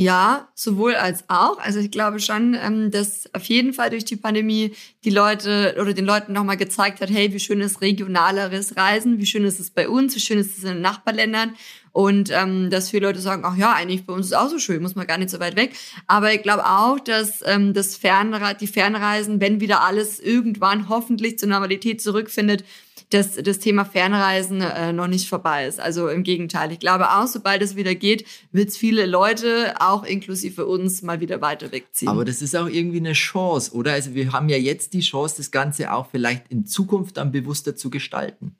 Ja, 0.00 0.48
sowohl 0.54 0.94
als 0.94 1.24
auch. 1.28 1.58
Also 1.58 1.78
ich 1.78 1.90
glaube 1.90 2.20
schon, 2.20 2.54
ähm, 2.54 2.90
dass 2.90 3.28
auf 3.34 3.44
jeden 3.44 3.74
Fall 3.74 3.90
durch 3.90 4.06
die 4.06 4.16
Pandemie 4.16 4.72
die 5.04 5.10
Leute 5.10 5.76
oder 5.78 5.92
den 5.92 6.06
Leuten 6.06 6.32
nochmal 6.32 6.56
gezeigt 6.56 7.02
hat, 7.02 7.10
hey, 7.10 7.34
wie 7.34 7.38
schön 7.38 7.60
ist 7.60 7.82
regionaleres 7.82 8.78
Reisen, 8.78 9.18
wie 9.18 9.26
schön 9.26 9.44
ist 9.44 9.60
es 9.60 9.68
bei 9.68 9.90
uns, 9.90 10.16
wie 10.16 10.20
schön 10.20 10.38
ist 10.38 10.56
es 10.56 10.64
in 10.64 10.70
den 10.70 10.80
Nachbarländern. 10.80 11.54
Und 11.92 12.30
ähm, 12.32 12.70
dass 12.70 12.88
viele 12.88 13.08
Leute 13.08 13.18
sagen, 13.18 13.42
ach 13.44 13.58
ja, 13.58 13.74
eigentlich 13.74 14.06
bei 14.06 14.14
uns 14.14 14.26
ist 14.26 14.32
es 14.32 14.38
auch 14.38 14.48
so 14.48 14.58
schön, 14.58 14.80
muss 14.80 14.94
man 14.94 15.06
gar 15.06 15.18
nicht 15.18 15.28
so 15.28 15.38
weit 15.38 15.56
weg. 15.56 15.74
Aber 16.06 16.32
ich 16.32 16.42
glaube 16.42 16.64
auch, 16.64 16.98
dass 16.98 17.42
ähm, 17.44 17.74
das 17.74 17.94
Fernre 17.94 18.56
die 18.58 18.68
Fernreisen, 18.68 19.38
wenn 19.38 19.60
wieder 19.60 19.82
alles 19.82 20.18
irgendwann 20.18 20.88
hoffentlich 20.88 21.38
zur 21.38 21.50
Normalität 21.50 22.00
zurückfindet, 22.00 22.64
dass 23.10 23.34
das 23.34 23.58
Thema 23.58 23.84
Fernreisen 23.84 24.60
äh, 24.60 24.92
noch 24.92 25.08
nicht 25.08 25.28
vorbei 25.28 25.66
ist. 25.66 25.80
Also 25.80 26.08
im 26.08 26.22
Gegenteil. 26.22 26.72
Ich 26.72 26.78
glaube 26.78 27.10
auch, 27.10 27.26
sobald 27.26 27.60
es 27.60 27.76
wieder 27.76 27.94
geht, 27.94 28.24
wird 28.52 28.70
es 28.70 28.76
viele 28.76 29.06
Leute, 29.06 29.74
auch 29.80 30.04
inklusive 30.04 30.66
uns, 30.66 31.02
mal 31.02 31.20
wieder 31.20 31.40
weiter 31.40 31.72
wegziehen. 31.72 32.08
Aber 32.08 32.24
das 32.24 32.40
ist 32.40 32.56
auch 32.56 32.68
irgendwie 32.68 32.98
eine 32.98 33.12
Chance, 33.12 33.72
oder? 33.74 33.92
Also 33.92 34.14
wir 34.14 34.32
haben 34.32 34.48
ja 34.48 34.56
jetzt 34.56 34.94
die 34.94 35.00
Chance, 35.00 35.36
das 35.38 35.50
Ganze 35.50 35.92
auch 35.92 36.08
vielleicht 36.10 36.50
in 36.50 36.66
Zukunft 36.66 37.16
dann 37.16 37.32
bewusster 37.32 37.76
zu 37.76 37.90
gestalten. 37.90 38.56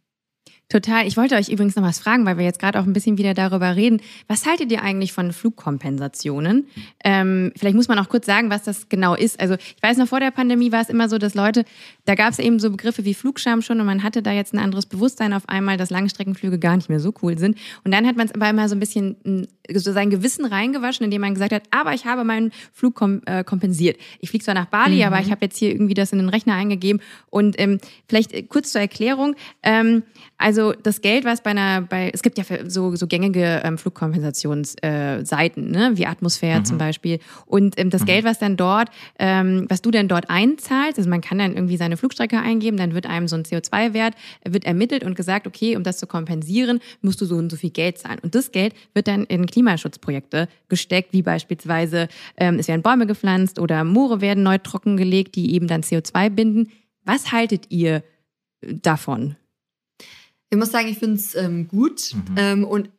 Total. 0.71 1.05
Ich 1.05 1.17
wollte 1.17 1.35
euch 1.35 1.49
übrigens 1.49 1.75
noch 1.75 1.83
was 1.83 1.99
fragen, 1.99 2.25
weil 2.25 2.39
wir 2.39 2.45
jetzt 2.45 2.61
gerade 2.61 2.79
auch 2.79 2.85
ein 2.85 2.93
bisschen 2.93 3.19
wieder 3.19 3.35
darüber 3.35 3.75
reden. 3.75 4.01
Was 4.29 4.47
haltet 4.47 4.71
ihr 4.71 4.83
eigentlich 4.83 5.13
von 5.13 5.33
Flugkompensationen? 5.33 6.69
Ähm, 7.03 7.53
vielleicht 7.57 7.75
muss 7.75 7.89
man 7.89 7.99
auch 7.99 8.09
kurz 8.09 8.25
sagen, 8.25 8.51
was 8.51 8.63
das 8.63 8.89
genau 8.89 9.17
ist. 9.17 9.41
Also 9.41 9.55
ich 9.55 9.83
weiß 9.83 9.97
noch, 9.97 10.07
vor 10.07 10.21
der 10.21 10.31
Pandemie 10.31 10.71
war 10.71 10.81
es 10.81 10.89
immer 10.89 11.09
so, 11.09 11.19
dass 11.19 11.35
Leute, 11.35 11.65
da 12.05 12.15
gab 12.15 12.33
es 12.33 12.39
eben 12.39 12.59
so 12.59 12.71
Begriffe 12.71 13.05
wie 13.05 13.15
Flugscham 13.15 13.63
schon 13.63 13.81
und 13.81 13.87
man 13.87 14.03
hatte 14.03 14.23
da 14.23 14.33
jetzt 14.33 14.55
ein 14.55 14.59
anderes 14.59 14.87
Bewusstsein 14.87 15.33
auf 15.33 15.49
einmal, 15.49 15.77
dass 15.77 15.91
Langstreckenflüge 15.91 16.59
gar 16.59 16.77
nicht 16.77 16.89
mehr 16.89 17.01
so 17.01 17.13
cool 17.23 17.39
sind. 17.39 17.57
Und 17.85 17.93
dann 17.93 18.07
hat 18.07 18.17
man 18.17 18.27
es 18.27 18.35
aber 18.35 18.49
immer 18.49 18.69
so 18.69 18.75
ein 18.75 18.81
bisschen 18.81 19.47
so 19.73 19.93
sein 19.93 20.11
Gewissen 20.11 20.45
reingewaschen, 20.45 21.05
indem 21.05 21.21
man 21.21 21.35
gesagt 21.35 21.53
hat, 21.53 21.63
aber 21.71 21.95
ich 21.95 22.05
habe 22.07 22.25
meinen 22.25 22.53
Flug 22.73 22.95
kom 22.95 23.23
äh, 23.27 23.45
kompensiert. 23.45 23.97
Ich 24.21 24.31
fliege 24.31 24.45
zwar 24.45 24.55
nach 24.55 24.67
Bali, 24.67 24.97
mhm. 24.97 25.03
aber 25.03 25.21
ich 25.21 25.31
habe 25.31 25.45
jetzt 25.45 25.57
hier 25.57 25.71
irgendwie 25.71 25.95
das 25.95 26.13
in 26.13 26.19
den 26.19 26.29
Rechner 26.29 26.55
eingegeben. 26.55 27.01
Und 27.29 27.61
ähm, 27.61 27.79
vielleicht 28.09 28.33
äh, 28.33 28.43
kurz 28.43 28.73
zur 28.73 28.81
Erklärung. 28.81 29.37
Ähm, 29.63 30.03
also 30.39 30.73
das 30.73 31.03
Geld, 31.03 31.25
was 31.25 31.43
bei 31.43 31.51
einer, 31.51 31.83
bei 31.83 32.11
es 32.13 32.23
gibt 32.23 32.39
ja 32.39 32.45
so, 32.67 32.97
so 32.97 33.07
gängige 33.07 33.61
ähm, 33.63 33.77
Flugkompensationsseiten, 33.79 35.75
äh, 35.75 35.79
ne? 35.79 35.91
wie 35.95 36.07
Atmosphäre 36.07 36.61
mhm. 36.61 36.65
zum 36.65 36.79
Beispiel. 36.79 37.19
Und 37.47 37.79
ähm, 37.79 37.91
das 37.91 38.03
mhm. 38.03 38.07
Geld, 38.07 38.25
was 38.25 38.39
dann 38.39 38.57
dort, 38.57 38.89
ähm, 39.19 39.67
was 39.69 39.83
du 39.83 39.91
dann 39.91 40.09
dort 40.09 40.31
einzahlst, 40.31 40.99
also 40.99 41.11
man 41.11 41.21
kann 41.21 41.39
dann 41.39 41.55
irgendwie 41.55 41.77
seine 41.77 41.97
Flugstrecke 42.01 42.39
eingeben, 42.41 42.77
dann 42.77 42.95
wird 42.95 43.07
einem 43.07 43.29
so 43.29 43.37
ein 43.37 43.45
CO2-Wert 43.45 44.15
wird 44.45 44.65
ermittelt 44.65 45.05
und 45.05 45.15
gesagt, 45.15 45.47
okay, 45.47 45.77
um 45.77 45.83
das 45.83 45.99
zu 45.99 46.07
kompensieren, 46.07 46.81
musst 47.03 47.21
du 47.21 47.27
so 47.27 47.37
und 47.37 47.51
so 47.51 47.57
viel 47.57 47.71
Geld 47.71 47.99
zahlen. 47.99 48.19
Und 48.23 48.35
das 48.35 48.51
Geld 48.53 48.75
wird 48.95 49.07
dann 49.07 49.25
in 49.25 49.47
Klimaschutzprojekte 49.47 50.49
gesteckt, 50.69 51.13
wie 51.13 51.23
beispielsweise 51.23 52.09
ähm, 52.37 52.59
es 52.59 52.69
werden 52.69 52.83
Bäume 52.83 53.07
gepflanzt 53.07 53.59
oder 53.59 53.85
Moore 53.85 54.21
werden 54.21 54.43
neu 54.43 54.59
trockengelegt, 54.59 55.35
die 55.35 55.55
eben 55.55 55.69
dann 55.69 55.83
CO2 55.83 56.31
binden. 56.31 56.71
Was 57.05 57.33
haltet 57.33 57.67
ihr 57.71 58.03
davon? 58.61 59.37
Ich 60.51 60.59
muss 60.59 60.73
sagen, 60.73 60.89
ich 60.89 60.99
finde 60.99 61.15
es 61.15 61.35
ähm, 61.35 61.69
gut. 61.69 62.15
Mhm. 62.15 62.35
Ähm, 62.37 62.65
und 62.65 62.91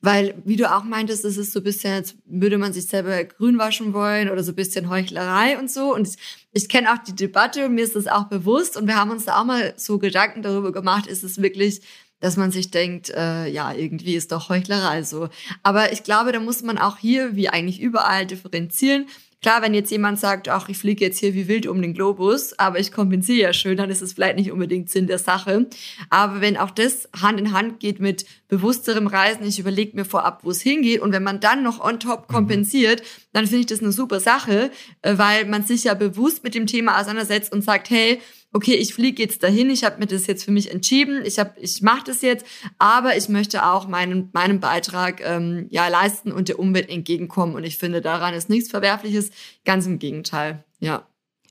weil, 0.00 0.34
wie 0.44 0.56
du 0.56 0.74
auch 0.74 0.84
meintest, 0.84 1.24
es 1.24 1.36
ist 1.36 1.52
so 1.52 1.60
ein 1.60 1.64
bisschen, 1.64 1.92
als 1.92 2.16
würde 2.24 2.58
man 2.58 2.72
sich 2.72 2.86
selber 2.86 3.24
grün 3.24 3.58
waschen 3.58 3.92
wollen 3.92 4.30
oder 4.30 4.42
so 4.42 4.52
ein 4.52 4.56
bisschen 4.56 4.88
Heuchlerei 4.88 5.58
und 5.58 5.70
so. 5.70 5.94
Und 5.94 6.08
ich, 6.08 6.16
ich 6.52 6.68
kenne 6.68 6.92
auch 6.92 6.98
die 6.98 7.14
Debatte, 7.14 7.68
mir 7.68 7.84
ist 7.84 7.96
das 7.96 8.06
auch 8.06 8.24
bewusst. 8.24 8.76
Und 8.76 8.86
wir 8.86 8.96
haben 8.96 9.10
uns 9.10 9.24
da 9.24 9.40
auch 9.40 9.44
mal 9.44 9.74
so 9.76 9.98
Gedanken 9.98 10.42
darüber 10.42 10.72
gemacht, 10.72 11.06
ist 11.06 11.24
es 11.24 11.40
wirklich 11.40 11.82
dass 12.20 12.36
man 12.36 12.50
sich 12.50 12.70
denkt, 12.70 13.08
äh, 13.10 13.48
ja, 13.48 13.72
irgendwie 13.72 14.14
ist 14.14 14.30
doch 14.30 14.50
Heuchlerei 14.50 15.02
so. 15.02 15.28
Aber 15.62 15.92
ich 15.92 16.02
glaube, 16.02 16.32
da 16.32 16.38
muss 16.38 16.62
man 16.62 16.78
auch 16.78 16.98
hier, 16.98 17.34
wie 17.34 17.48
eigentlich 17.48 17.80
überall, 17.80 18.26
differenzieren. 18.26 19.06
Klar, 19.42 19.62
wenn 19.62 19.72
jetzt 19.72 19.90
jemand 19.90 20.20
sagt, 20.20 20.50
ach, 20.50 20.68
ich 20.68 20.76
fliege 20.76 21.02
jetzt 21.02 21.18
hier 21.18 21.32
wie 21.32 21.48
wild 21.48 21.66
um 21.66 21.80
den 21.80 21.94
Globus, 21.94 22.58
aber 22.58 22.78
ich 22.78 22.92
kompensiere 22.92 23.40
ja 23.40 23.52
schön, 23.54 23.78
dann 23.78 23.88
ist 23.88 24.02
es 24.02 24.12
vielleicht 24.12 24.36
nicht 24.36 24.52
unbedingt 24.52 24.90
Sinn 24.90 25.06
der 25.06 25.18
Sache. 25.18 25.66
Aber 26.10 26.42
wenn 26.42 26.58
auch 26.58 26.70
das 26.70 27.08
Hand 27.18 27.40
in 27.40 27.52
Hand 27.52 27.80
geht 27.80 28.00
mit 28.00 28.26
bewussterem 28.48 29.06
Reisen, 29.06 29.46
ich 29.46 29.58
überlege 29.58 29.96
mir 29.96 30.04
vorab, 30.04 30.40
wo 30.44 30.50
es 30.50 30.60
hingeht 30.60 31.00
und 31.00 31.12
wenn 31.12 31.22
man 31.22 31.40
dann 31.40 31.62
noch 31.62 31.82
on 31.82 31.98
top 31.98 32.28
mhm. 32.28 32.34
kompensiert, 32.34 33.02
dann 33.32 33.46
finde 33.46 33.60
ich 33.60 33.66
das 33.66 33.80
eine 33.80 33.92
super 33.92 34.20
Sache, 34.20 34.70
äh, 35.00 35.16
weil 35.16 35.46
man 35.46 35.64
sich 35.64 35.84
ja 35.84 35.94
bewusst 35.94 36.44
mit 36.44 36.54
dem 36.54 36.66
Thema 36.66 37.00
auseinandersetzt 37.00 37.50
und 37.50 37.64
sagt, 37.64 37.88
hey, 37.88 38.20
okay, 38.52 38.74
ich 38.74 38.94
fliege 38.94 39.22
jetzt 39.22 39.42
dahin, 39.42 39.70
ich 39.70 39.84
habe 39.84 39.98
mir 39.98 40.06
das 40.06 40.26
jetzt 40.26 40.44
für 40.44 40.50
mich 40.50 40.70
entschieden, 40.70 41.24
ich 41.24 41.38
habe, 41.38 41.58
ich 41.60 41.82
mache 41.82 42.04
das 42.06 42.22
jetzt, 42.22 42.44
aber 42.78 43.16
ich 43.16 43.28
möchte 43.28 43.64
auch 43.64 43.86
meinen 43.86 44.30
meinen 44.32 44.60
Beitrag 44.60 45.20
ähm, 45.24 45.66
ja 45.70 45.88
leisten 45.88 46.32
und 46.32 46.48
der 46.48 46.58
Umwelt 46.58 46.88
entgegenkommen. 46.88 47.54
Und 47.54 47.64
ich 47.64 47.78
finde, 47.78 48.00
daran 48.00 48.34
ist 48.34 48.48
nichts 48.48 48.70
Verwerfliches, 48.70 49.30
ganz 49.64 49.86
im 49.86 49.98
Gegenteil. 49.98 50.64
Ja. 50.80 51.06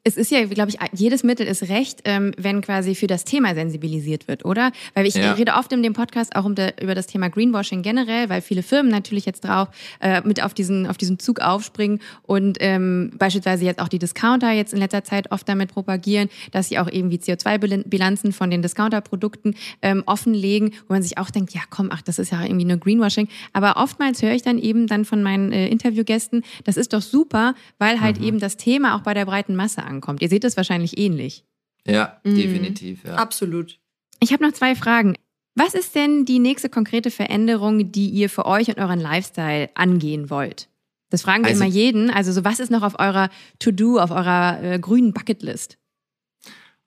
Es 0.10 0.18
ist 0.18 0.32
ja, 0.32 0.44
glaube 0.46 0.72
ich, 0.72 0.78
jedes 0.92 1.24
Mittel 1.24 1.46
ist 1.46 1.70
recht, 1.70 2.02
ähm, 2.06 2.32
wenn 2.36 2.62
quasi 2.62 2.96
für 2.96 3.06
das 3.06 3.26
Thema 3.26 3.54
sensibilisiert 3.54 4.28
wird, 4.28 4.44
oder? 4.44 4.72
Weil 4.96 5.06
ich 5.06 5.14
ja. 5.14 5.34
rede 5.34 5.54
oft 5.54 5.72
in 5.72 5.84
dem 5.84 5.94
Podcast 5.94 6.36
auch 6.36 6.46
um 6.46 6.56
der, 6.56 6.82
über 6.82 6.96
das 6.96 7.06
Thema 7.06 7.30
Greenwashing 7.30 7.84
generell, 7.84 8.28
weil 8.28 8.42
viele 8.42 8.64
Firmen 8.64 8.92
natürlich 8.92 9.28
jetzt 9.28 9.42
drauf 9.42 9.68
äh, 10.00 10.22
mit 10.22 10.42
auf 10.42 10.56
diesen, 10.56 10.88
auf 10.88 10.98
diesen 10.98 11.20
Zug 11.20 11.42
aufspringen 11.42 12.00
und 12.24 12.58
ähm, 12.60 13.12
beispielsweise 13.20 13.66
jetzt 13.66 13.80
auch 13.80 13.88
die 13.88 14.00
Discounter 14.00 14.52
jetzt 14.52 14.74
in 14.74 14.80
letzter 14.80 15.04
Zeit 15.04 15.32
oft 15.32 15.48
damit 15.48 15.72
propagieren, 15.72 16.28
dass 16.52 16.70
sie 16.70 16.80
auch 16.80 16.88
irgendwie 16.88 17.18
CO2-Bilanzen 17.18 18.32
von 18.32 18.50
den 18.50 18.64
Discounter-Produkten 18.64 19.54
ähm, 19.84 20.02
offenlegen, 20.08 20.72
wo 20.88 20.96
man 20.96 21.04
sich 21.04 21.20
auch 21.20 21.30
denkt, 21.30 21.54
ja 21.54 21.62
komm, 21.70 21.90
ach, 21.94 22.02
das 22.02 22.18
ist 22.18 22.32
ja 22.32 22.42
irgendwie 22.42 22.66
nur 22.66 22.78
Greenwashing. 22.78 23.28
Aber 23.54 23.78
oftmals 23.78 24.24
höre 24.24 24.34
ich 24.34 24.42
dann 24.42 24.58
eben 24.58 24.88
dann 24.88 25.06
von 25.06 25.22
meinen 25.22 25.52
äh, 25.52 25.68
Interviewgästen, 25.68 26.44
das 26.64 26.78
ist 26.78 26.94
doch 26.94 27.04
super, 27.04 27.54
weil 27.78 28.02
halt 28.02 28.20
mhm. 28.20 28.26
eben 28.26 28.40
das 28.40 28.58
Thema 28.58 28.96
auch 28.96 29.02
bei 29.02 29.14
der 29.14 29.26
breiten 29.26 29.56
Masse 29.56 29.84
ankommt. 29.84 29.99
Ihr 30.22 30.30
seht 30.30 30.44
das 30.44 30.58
wahrscheinlich 30.58 30.98
ähnlich. 30.98 31.44
Ja, 31.86 32.20
mhm. 32.24 32.36
definitiv. 32.36 33.04
Ja. 33.04 33.16
Absolut. 33.16 33.80
Ich 34.20 34.34
habe 34.34 34.44
noch 34.44 34.54
zwei 34.54 34.76
Fragen. 34.76 35.16
Was 35.56 35.74
ist 35.74 35.96
denn 35.96 36.26
die 36.26 36.40
nächste 36.40 36.70
konkrete 36.70 37.12
Veränderung, 37.12 37.92
die 37.92 38.10
ihr 38.10 38.30
für 38.30 38.46
euch 38.46 38.70
und 38.70 38.78
euren 38.78 39.00
Lifestyle 39.00 39.70
angehen 39.76 40.30
wollt? 40.30 40.70
Das 41.10 41.24
fragen 41.24 41.44
wir 41.44 41.50
also, 41.50 41.64
immer 41.64 41.72
jeden. 41.72 42.10
Also 42.10 42.32
so 42.32 42.46
was 42.46 42.60
ist 42.60 42.70
noch 42.70 42.84
auf 42.84 43.00
eurer 43.00 43.30
To-Do, 43.58 44.00
auf 44.00 44.12
eurer 44.12 44.62
äh, 44.62 44.80
grünen 44.80 45.12
Bucketlist? 45.12 45.78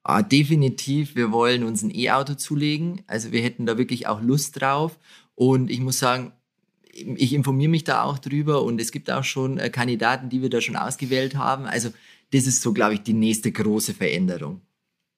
Ah, 0.05 0.23
definitiv. 0.23 1.15
Wir 1.17 1.33
wollen 1.33 1.65
uns 1.65 1.83
ein 1.83 1.95
E-Auto 1.95 2.35
zulegen. 2.35 3.03
Also 3.07 3.33
wir 3.33 3.43
hätten 3.43 3.67
da 3.67 3.79
wirklich 3.79 4.07
auch 4.07 4.21
Lust 4.21 4.61
drauf. 4.61 4.99
Und 5.35 5.71
ich 5.71 5.81
muss 5.81 5.99
sagen, 5.99 6.33
ich 6.93 7.33
informiere 7.33 7.71
mich 7.71 7.85
da 7.85 8.03
auch 8.03 8.19
drüber 8.19 8.63
und 8.63 8.81
es 8.81 8.93
gibt 8.93 9.11
auch 9.11 9.25
schon 9.25 9.59
äh, 9.59 9.71
Kandidaten, 9.71 10.29
die 10.29 10.43
wir 10.43 10.51
da 10.51 10.61
schon 10.61 10.77
ausgewählt 10.77 11.37
haben. 11.37 11.65
Also 11.65 11.91
das 12.33 12.47
ist 12.47 12.63
so, 12.63 12.73
glaube 12.73 12.95
ich, 12.95 13.03
die 13.03 13.13
nächste 13.13 13.53
große 13.53 13.95
Veränderung. 13.95 14.61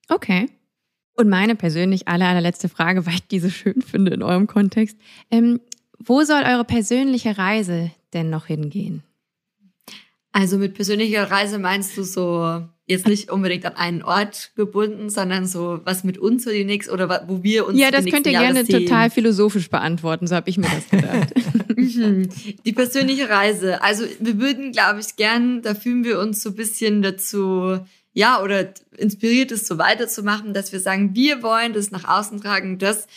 Okay. 0.09 0.49
Und 1.15 1.29
meine 1.29 1.55
persönlich 1.55 2.07
aller, 2.07 2.27
allerletzte 2.27 2.69
Frage, 2.69 3.05
weil 3.05 3.15
ich 3.15 3.27
diese 3.27 3.49
schön 3.49 3.81
finde 3.81 4.13
in 4.13 4.23
eurem 4.23 4.47
Kontext. 4.47 4.97
Ähm, 5.31 5.59
wo 5.97 6.23
soll 6.23 6.43
eure 6.43 6.65
persönliche 6.65 7.37
Reise 7.37 7.91
denn 8.13 8.29
noch 8.29 8.47
hingehen? 8.47 9.03
Also 10.35 10.57
mit 10.57 10.73
persönlicher 10.73 11.31
Reise 11.31 11.59
meinst 11.59 11.95
du 11.95 12.03
so 12.03 12.61
jetzt 12.87 13.07
nicht 13.07 13.31
unbedingt 13.31 13.65
an 13.65 13.77
einen 13.77 14.03
Ort 14.03 14.51
gebunden, 14.57 15.09
sondern 15.09 15.47
so 15.47 15.79
was 15.85 16.03
mit 16.03 16.17
uns 16.17 16.43
für 16.43 16.51
die 16.51 16.65
nächste 16.65 16.91
oder 16.91 17.23
wo 17.29 17.41
wir 17.41 17.65
uns 17.65 17.79
Ja, 17.79 17.89
das 17.89 18.03
könnt 18.03 18.25
ihr 18.27 18.33
Jahre 18.33 18.47
gerne 18.47 18.65
sehen. 18.65 18.85
total 18.85 19.09
philosophisch 19.09 19.69
beantworten, 19.69 20.27
so 20.27 20.35
habe 20.35 20.49
ich 20.49 20.57
mir 20.57 20.67
das 20.67 20.89
gedacht. 20.89 21.33
Mhm. 21.77 22.29
die 22.65 22.73
persönliche 22.73 23.29
Reise. 23.29 23.81
Also 23.81 24.05
wir 24.19 24.39
würden, 24.39 24.71
glaube 24.71 24.99
ich, 24.99 25.15
gern, 25.15 25.61
da 25.61 25.73
fühlen 25.73 26.03
wir 26.03 26.19
uns 26.19 26.41
so 26.41 26.49
ein 26.49 26.55
bisschen 26.55 27.01
dazu, 27.01 27.79
ja, 28.13 28.41
oder 28.41 28.73
inspiriert 28.97 29.51
es 29.51 29.67
so 29.67 29.77
weiterzumachen, 29.77 30.53
dass 30.53 30.71
wir 30.73 30.79
sagen, 30.79 31.15
wir 31.15 31.43
wollen 31.43 31.73
das 31.73 31.91
nach 31.91 32.05
außen 32.07 32.41
tragen, 32.41 32.77
dass 32.77 33.07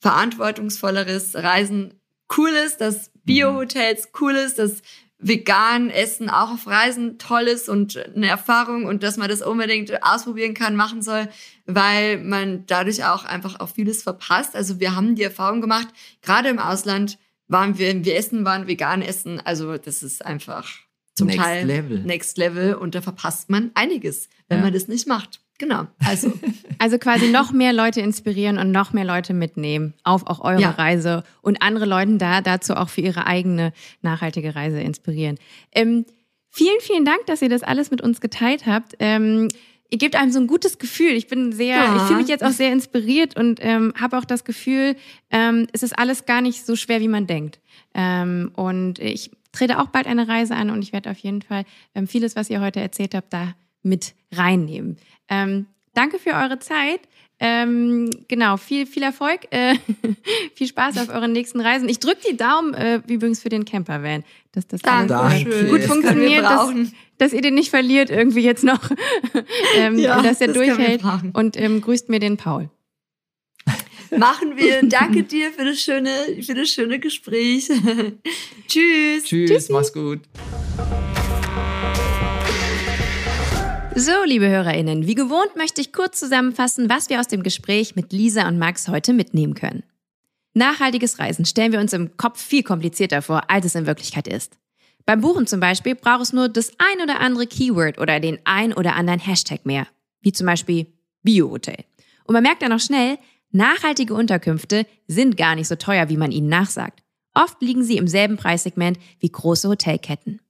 verantwortungsvolleres 0.00 1.34
Reisen 1.34 1.94
cool 2.36 2.50
ist, 2.66 2.80
dass 2.80 3.10
Bio-Hotels 3.24 4.08
cool 4.20 4.32
ist, 4.32 4.58
dass 4.58 4.82
vegan 5.18 5.90
Essen 5.90 6.28
auch 6.28 6.50
auf 6.50 6.66
Reisen 6.66 7.18
toll 7.18 7.44
ist 7.44 7.68
und 7.68 7.96
eine 8.14 8.28
Erfahrung 8.28 8.84
und 8.84 9.02
dass 9.02 9.16
man 9.16 9.28
das 9.28 9.42
unbedingt 9.42 10.02
ausprobieren 10.02 10.54
kann, 10.54 10.76
machen 10.76 11.02
soll, 11.02 11.28
weil 11.66 12.18
man 12.18 12.66
dadurch 12.66 13.04
auch 13.04 13.24
einfach 13.24 13.60
auf 13.60 13.74
vieles 13.74 14.02
verpasst. 14.02 14.54
Also 14.54 14.80
wir 14.80 14.94
haben 14.94 15.14
die 15.14 15.22
Erfahrung 15.22 15.60
gemacht, 15.60 15.88
gerade 16.22 16.48
im 16.48 16.58
Ausland 16.58 17.18
waren 17.46 17.78
wir, 17.78 18.04
wir 18.04 18.16
essen 18.16 18.44
waren 18.44 18.66
vegan 18.66 19.02
essen, 19.02 19.40
also 19.44 19.76
das 19.76 20.02
ist 20.02 20.24
einfach 20.24 20.68
zum 21.14 21.28
Next 21.28 21.42
Teil 21.42 21.66
Level. 21.66 21.98
Next 22.00 22.38
Level 22.38 22.74
und 22.74 22.94
da 22.94 23.00
verpasst 23.00 23.50
man 23.50 23.70
einiges, 23.74 24.28
wenn 24.48 24.58
ja. 24.58 24.64
man 24.64 24.72
das 24.72 24.88
nicht 24.88 25.06
macht. 25.06 25.40
Genau. 25.58 25.86
Also. 26.04 26.32
also 26.78 26.98
quasi 26.98 27.30
noch 27.30 27.52
mehr 27.52 27.72
Leute 27.72 28.00
inspirieren 28.00 28.58
und 28.58 28.70
noch 28.70 28.92
mehr 28.92 29.04
Leute 29.04 29.34
mitnehmen 29.34 29.94
auf 30.02 30.26
auch 30.26 30.40
eure 30.40 30.60
ja. 30.60 30.70
Reise 30.70 31.24
und 31.42 31.62
andere 31.62 31.86
Leute 31.86 32.16
da 32.18 32.40
dazu 32.40 32.74
auch 32.74 32.88
für 32.88 33.00
ihre 33.00 33.26
eigene 33.26 33.72
nachhaltige 34.02 34.54
Reise 34.54 34.80
inspirieren. 34.80 35.38
Ähm, 35.72 36.04
vielen, 36.50 36.80
vielen 36.80 37.04
Dank, 37.04 37.26
dass 37.26 37.42
ihr 37.42 37.48
das 37.48 37.62
alles 37.62 37.90
mit 37.90 38.00
uns 38.00 38.20
geteilt 38.20 38.66
habt. 38.66 38.94
Ähm, 38.98 39.48
ihr 39.90 39.98
gebt 39.98 40.16
einem 40.16 40.32
so 40.32 40.40
ein 40.40 40.46
gutes 40.46 40.78
Gefühl. 40.78 41.12
Ich 41.12 41.28
bin 41.28 41.52
sehr, 41.52 41.76
ja. 41.76 41.96
ich 41.96 42.02
fühle 42.02 42.18
mich 42.18 42.28
jetzt 42.28 42.44
auch 42.44 42.50
sehr 42.50 42.72
inspiriert 42.72 43.36
und 43.36 43.60
ähm, 43.62 43.92
habe 43.98 44.18
auch 44.18 44.24
das 44.24 44.44
Gefühl, 44.44 44.96
ähm, 45.30 45.66
es 45.72 45.82
ist 45.82 45.98
alles 45.98 46.26
gar 46.26 46.40
nicht 46.40 46.66
so 46.66 46.76
schwer, 46.76 47.00
wie 47.00 47.08
man 47.08 47.26
denkt. 47.26 47.60
Ähm, 47.94 48.50
und 48.56 48.98
ich 48.98 49.30
trete 49.52 49.78
auch 49.78 49.86
bald 49.86 50.06
eine 50.06 50.26
Reise 50.28 50.54
an 50.54 50.70
und 50.70 50.82
ich 50.82 50.92
werde 50.92 51.10
auf 51.10 51.18
jeden 51.18 51.42
Fall 51.42 51.64
ähm, 51.94 52.06
vieles, 52.06 52.36
was 52.36 52.50
ihr 52.50 52.60
heute 52.60 52.80
erzählt 52.80 53.14
habt, 53.14 53.32
da 53.32 53.54
mit 53.82 54.14
reinnehmen. 54.32 54.96
Ähm, 55.28 55.66
danke 55.94 56.18
für 56.18 56.30
eure 56.34 56.58
Zeit. 56.58 57.00
Ähm, 57.40 58.10
genau, 58.28 58.56
viel, 58.56 58.86
viel 58.86 59.02
Erfolg, 59.02 59.40
äh, 59.50 59.74
viel 60.54 60.68
Spaß 60.68 60.98
auf 60.98 61.08
euren 61.08 61.32
nächsten 61.32 61.60
Reisen. 61.60 61.88
Ich 61.88 61.98
drücke 61.98 62.20
die 62.30 62.36
Daumen 62.36 62.74
äh, 62.74 63.00
übrigens 63.08 63.42
für 63.42 63.48
den 63.48 63.64
Campervan, 63.64 64.22
dass 64.52 64.66
das 64.68 64.84
alles 64.84 65.44
äh, 65.44 65.64
gut 65.68 65.82
funktioniert, 65.82 66.44
dass, 66.44 66.70
dass, 67.18 67.32
ihr 67.32 67.42
den 67.42 67.54
nicht 67.54 67.70
verliert 67.70 68.10
irgendwie 68.10 68.42
jetzt 68.42 68.62
noch, 68.62 68.88
ähm, 69.76 69.98
ja, 69.98 70.22
dass 70.22 70.40
er 70.40 70.48
das 70.48 70.56
durchhält. 70.56 71.02
Und 71.32 71.56
ähm, 71.58 71.80
grüßt 71.80 72.08
mir 72.08 72.20
den 72.20 72.36
Paul. 72.36 72.70
Machen 74.16 74.56
wir. 74.56 74.82
Danke 74.88 75.24
dir 75.24 75.50
für 75.50 75.64
das 75.64 75.80
schöne, 75.80 76.10
für 76.40 76.54
das 76.54 76.68
schöne 76.68 77.00
Gespräch. 77.00 77.66
Tschüss. 78.68 79.24
Tschüss, 79.24 79.48
Tschüssi. 79.48 79.72
mach's 79.72 79.92
gut. 79.92 80.20
So, 83.96 84.24
liebe 84.26 84.48
HörerInnen, 84.48 85.06
wie 85.06 85.14
gewohnt 85.14 85.54
möchte 85.54 85.80
ich 85.80 85.92
kurz 85.92 86.18
zusammenfassen, 86.18 86.90
was 86.90 87.10
wir 87.10 87.20
aus 87.20 87.28
dem 87.28 87.44
Gespräch 87.44 87.94
mit 87.94 88.12
Lisa 88.12 88.48
und 88.48 88.58
Max 88.58 88.88
heute 88.88 89.12
mitnehmen 89.12 89.54
können. 89.54 89.84
Nachhaltiges 90.52 91.20
Reisen 91.20 91.44
stellen 91.44 91.70
wir 91.70 91.78
uns 91.78 91.92
im 91.92 92.16
Kopf 92.16 92.42
viel 92.42 92.64
komplizierter 92.64 93.22
vor, 93.22 93.48
als 93.48 93.66
es 93.66 93.76
in 93.76 93.86
Wirklichkeit 93.86 94.26
ist. 94.26 94.58
Beim 95.06 95.20
Buchen 95.20 95.46
zum 95.46 95.60
Beispiel 95.60 95.94
braucht 95.94 96.22
es 96.22 96.32
nur 96.32 96.48
das 96.48 96.72
ein 96.78 97.04
oder 97.04 97.20
andere 97.20 97.46
Keyword 97.46 97.98
oder 97.98 98.18
den 98.18 98.40
ein 98.42 98.72
oder 98.72 98.96
anderen 98.96 99.20
Hashtag 99.20 99.64
mehr, 99.64 99.86
wie 100.22 100.32
zum 100.32 100.48
Beispiel 100.48 100.88
Biohotel. 101.22 101.84
Und 102.24 102.32
man 102.32 102.42
merkt 102.42 102.62
dann 102.62 102.72
auch 102.72 102.80
schnell, 102.80 103.16
nachhaltige 103.52 104.14
Unterkünfte 104.14 104.86
sind 105.06 105.36
gar 105.36 105.54
nicht 105.54 105.68
so 105.68 105.76
teuer, 105.76 106.08
wie 106.08 106.16
man 106.16 106.32
ihnen 106.32 106.48
nachsagt. 106.48 107.04
Oft 107.32 107.62
liegen 107.62 107.84
sie 107.84 107.96
im 107.96 108.08
selben 108.08 108.38
Preissegment 108.38 108.98
wie 109.20 109.30
große 109.30 109.68
Hotelketten. 109.68 110.40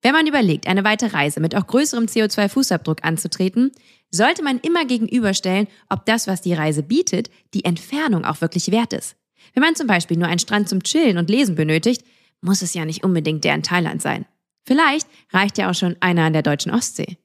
Wenn 0.00 0.12
man 0.12 0.26
überlegt, 0.26 0.68
eine 0.68 0.84
weite 0.84 1.12
Reise 1.12 1.40
mit 1.40 1.56
auch 1.56 1.66
größerem 1.66 2.06
CO2-Fußabdruck 2.06 3.02
anzutreten, 3.02 3.72
sollte 4.10 4.42
man 4.42 4.58
immer 4.60 4.84
gegenüberstellen, 4.84 5.66
ob 5.88 6.06
das, 6.06 6.26
was 6.26 6.40
die 6.40 6.54
Reise 6.54 6.82
bietet, 6.82 7.30
die 7.54 7.64
Entfernung 7.64 8.24
auch 8.24 8.40
wirklich 8.40 8.70
wert 8.70 8.92
ist. 8.92 9.16
Wenn 9.54 9.62
man 9.62 9.74
zum 9.74 9.86
Beispiel 9.86 10.16
nur 10.16 10.28
einen 10.28 10.38
Strand 10.38 10.68
zum 10.68 10.82
Chillen 10.82 11.18
und 11.18 11.30
Lesen 11.30 11.56
benötigt, 11.56 12.04
muss 12.40 12.62
es 12.62 12.74
ja 12.74 12.84
nicht 12.84 13.04
unbedingt 13.04 13.44
der 13.44 13.54
in 13.54 13.62
Thailand 13.62 14.00
sein. 14.00 14.26
Vielleicht 14.64 15.08
reicht 15.32 15.58
ja 15.58 15.70
auch 15.70 15.74
schon 15.74 15.96
einer 16.00 16.24
an 16.24 16.32
der 16.32 16.42
deutschen 16.42 16.72
Ostsee. 16.72 17.18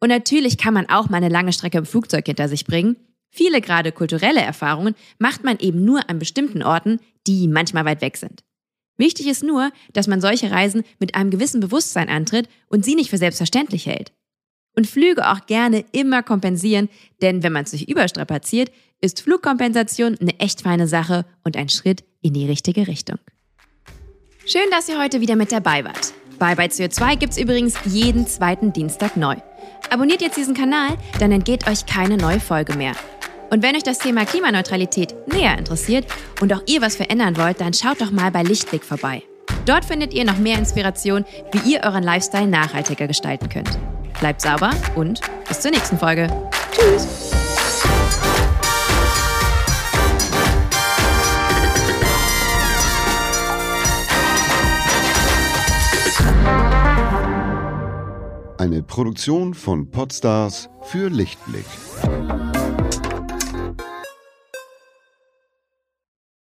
Und 0.00 0.08
natürlich 0.08 0.58
kann 0.58 0.74
man 0.74 0.88
auch 0.88 1.10
mal 1.10 1.18
eine 1.18 1.28
lange 1.28 1.52
Strecke 1.52 1.78
im 1.78 1.86
Flugzeug 1.86 2.26
hinter 2.26 2.48
sich 2.48 2.64
bringen. 2.64 2.96
Viele 3.30 3.60
gerade 3.60 3.92
kulturelle 3.92 4.40
Erfahrungen 4.40 4.94
macht 5.18 5.44
man 5.44 5.58
eben 5.58 5.84
nur 5.84 6.08
an 6.08 6.18
bestimmten 6.18 6.62
Orten, 6.62 7.00
die 7.26 7.48
manchmal 7.48 7.84
weit 7.84 8.00
weg 8.00 8.16
sind. 8.16 8.42
Wichtig 8.96 9.26
ist 9.26 9.42
nur, 9.42 9.70
dass 9.92 10.06
man 10.06 10.20
solche 10.20 10.50
Reisen 10.50 10.84
mit 10.98 11.14
einem 11.14 11.30
gewissen 11.30 11.60
Bewusstsein 11.60 12.08
antritt 12.08 12.48
und 12.68 12.84
sie 12.84 12.94
nicht 12.94 13.10
für 13.10 13.18
selbstverständlich 13.18 13.86
hält. 13.86 14.12
Und 14.74 14.86
Flüge 14.86 15.30
auch 15.30 15.46
gerne 15.46 15.84
immer 15.92 16.22
kompensieren, 16.22 16.88
denn 17.20 17.42
wenn 17.42 17.52
man 17.52 17.66
sich 17.66 17.88
überstrapaziert, 17.88 18.70
ist 19.00 19.20
Flugkompensation 19.20 20.16
eine 20.20 20.38
echt 20.38 20.62
feine 20.62 20.86
Sache 20.86 21.26
und 21.44 21.56
ein 21.56 21.68
Schritt 21.68 22.04
in 22.22 22.32
die 22.32 22.46
richtige 22.46 22.86
Richtung. 22.86 23.18
Schön, 24.46 24.70
dass 24.70 24.88
ihr 24.88 24.98
heute 24.98 25.20
wieder 25.20 25.36
mit 25.36 25.52
dabei 25.52 25.84
wart. 25.84 26.14
Bye 26.38 26.56
Bye 26.56 26.68
CO2 26.68 27.16
gibt's 27.16 27.38
übrigens 27.38 27.74
jeden 27.84 28.26
zweiten 28.26 28.72
Dienstag 28.72 29.16
neu. 29.16 29.36
Abonniert 29.90 30.22
jetzt 30.22 30.36
diesen 30.36 30.54
Kanal, 30.54 30.96
dann 31.20 31.30
entgeht 31.30 31.68
euch 31.68 31.86
keine 31.86 32.16
neue 32.16 32.40
Folge 32.40 32.76
mehr. 32.76 32.94
Und 33.52 33.62
wenn 33.62 33.76
euch 33.76 33.82
das 33.82 33.98
Thema 33.98 34.24
Klimaneutralität 34.24 35.14
näher 35.30 35.58
interessiert 35.58 36.06
und 36.40 36.54
auch 36.54 36.62
ihr 36.66 36.80
was 36.80 36.96
verändern 36.96 37.36
wollt, 37.36 37.60
dann 37.60 37.74
schaut 37.74 38.00
doch 38.00 38.10
mal 38.10 38.30
bei 38.30 38.42
Lichtblick 38.42 38.82
vorbei. 38.82 39.22
Dort 39.66 39.84
findet 39.84 40.14
ihr 40.14 40.24
noch 40.24 40.38
mehr 40.38 40.56
Inspiration, 40.56 41.26
wie 41.52 41.72
ihr 41.72 41.82
euren 41.84 42.02
Lifestyle 42.02 42.46
nachhaltiger 42.46 43.06
gestalten 43.06 43.50
könnt. 43.50 43.78
Bleibt 44.20 44.40
sauber 44.40 44.70
und 44.94 45.20
bis 45.46 45.60
zur 45.60 45.70
nächsten 45.70 45.98
Folge. 45.98 46.28
Tschüss! 46.72 47.06
Eine 58.56 58.82
Produktion 58.82 59.52
von 59.52 59.90
Podstars 59.90 60.70
für 60.84 61.08
Lichtblick. 61.08 61.66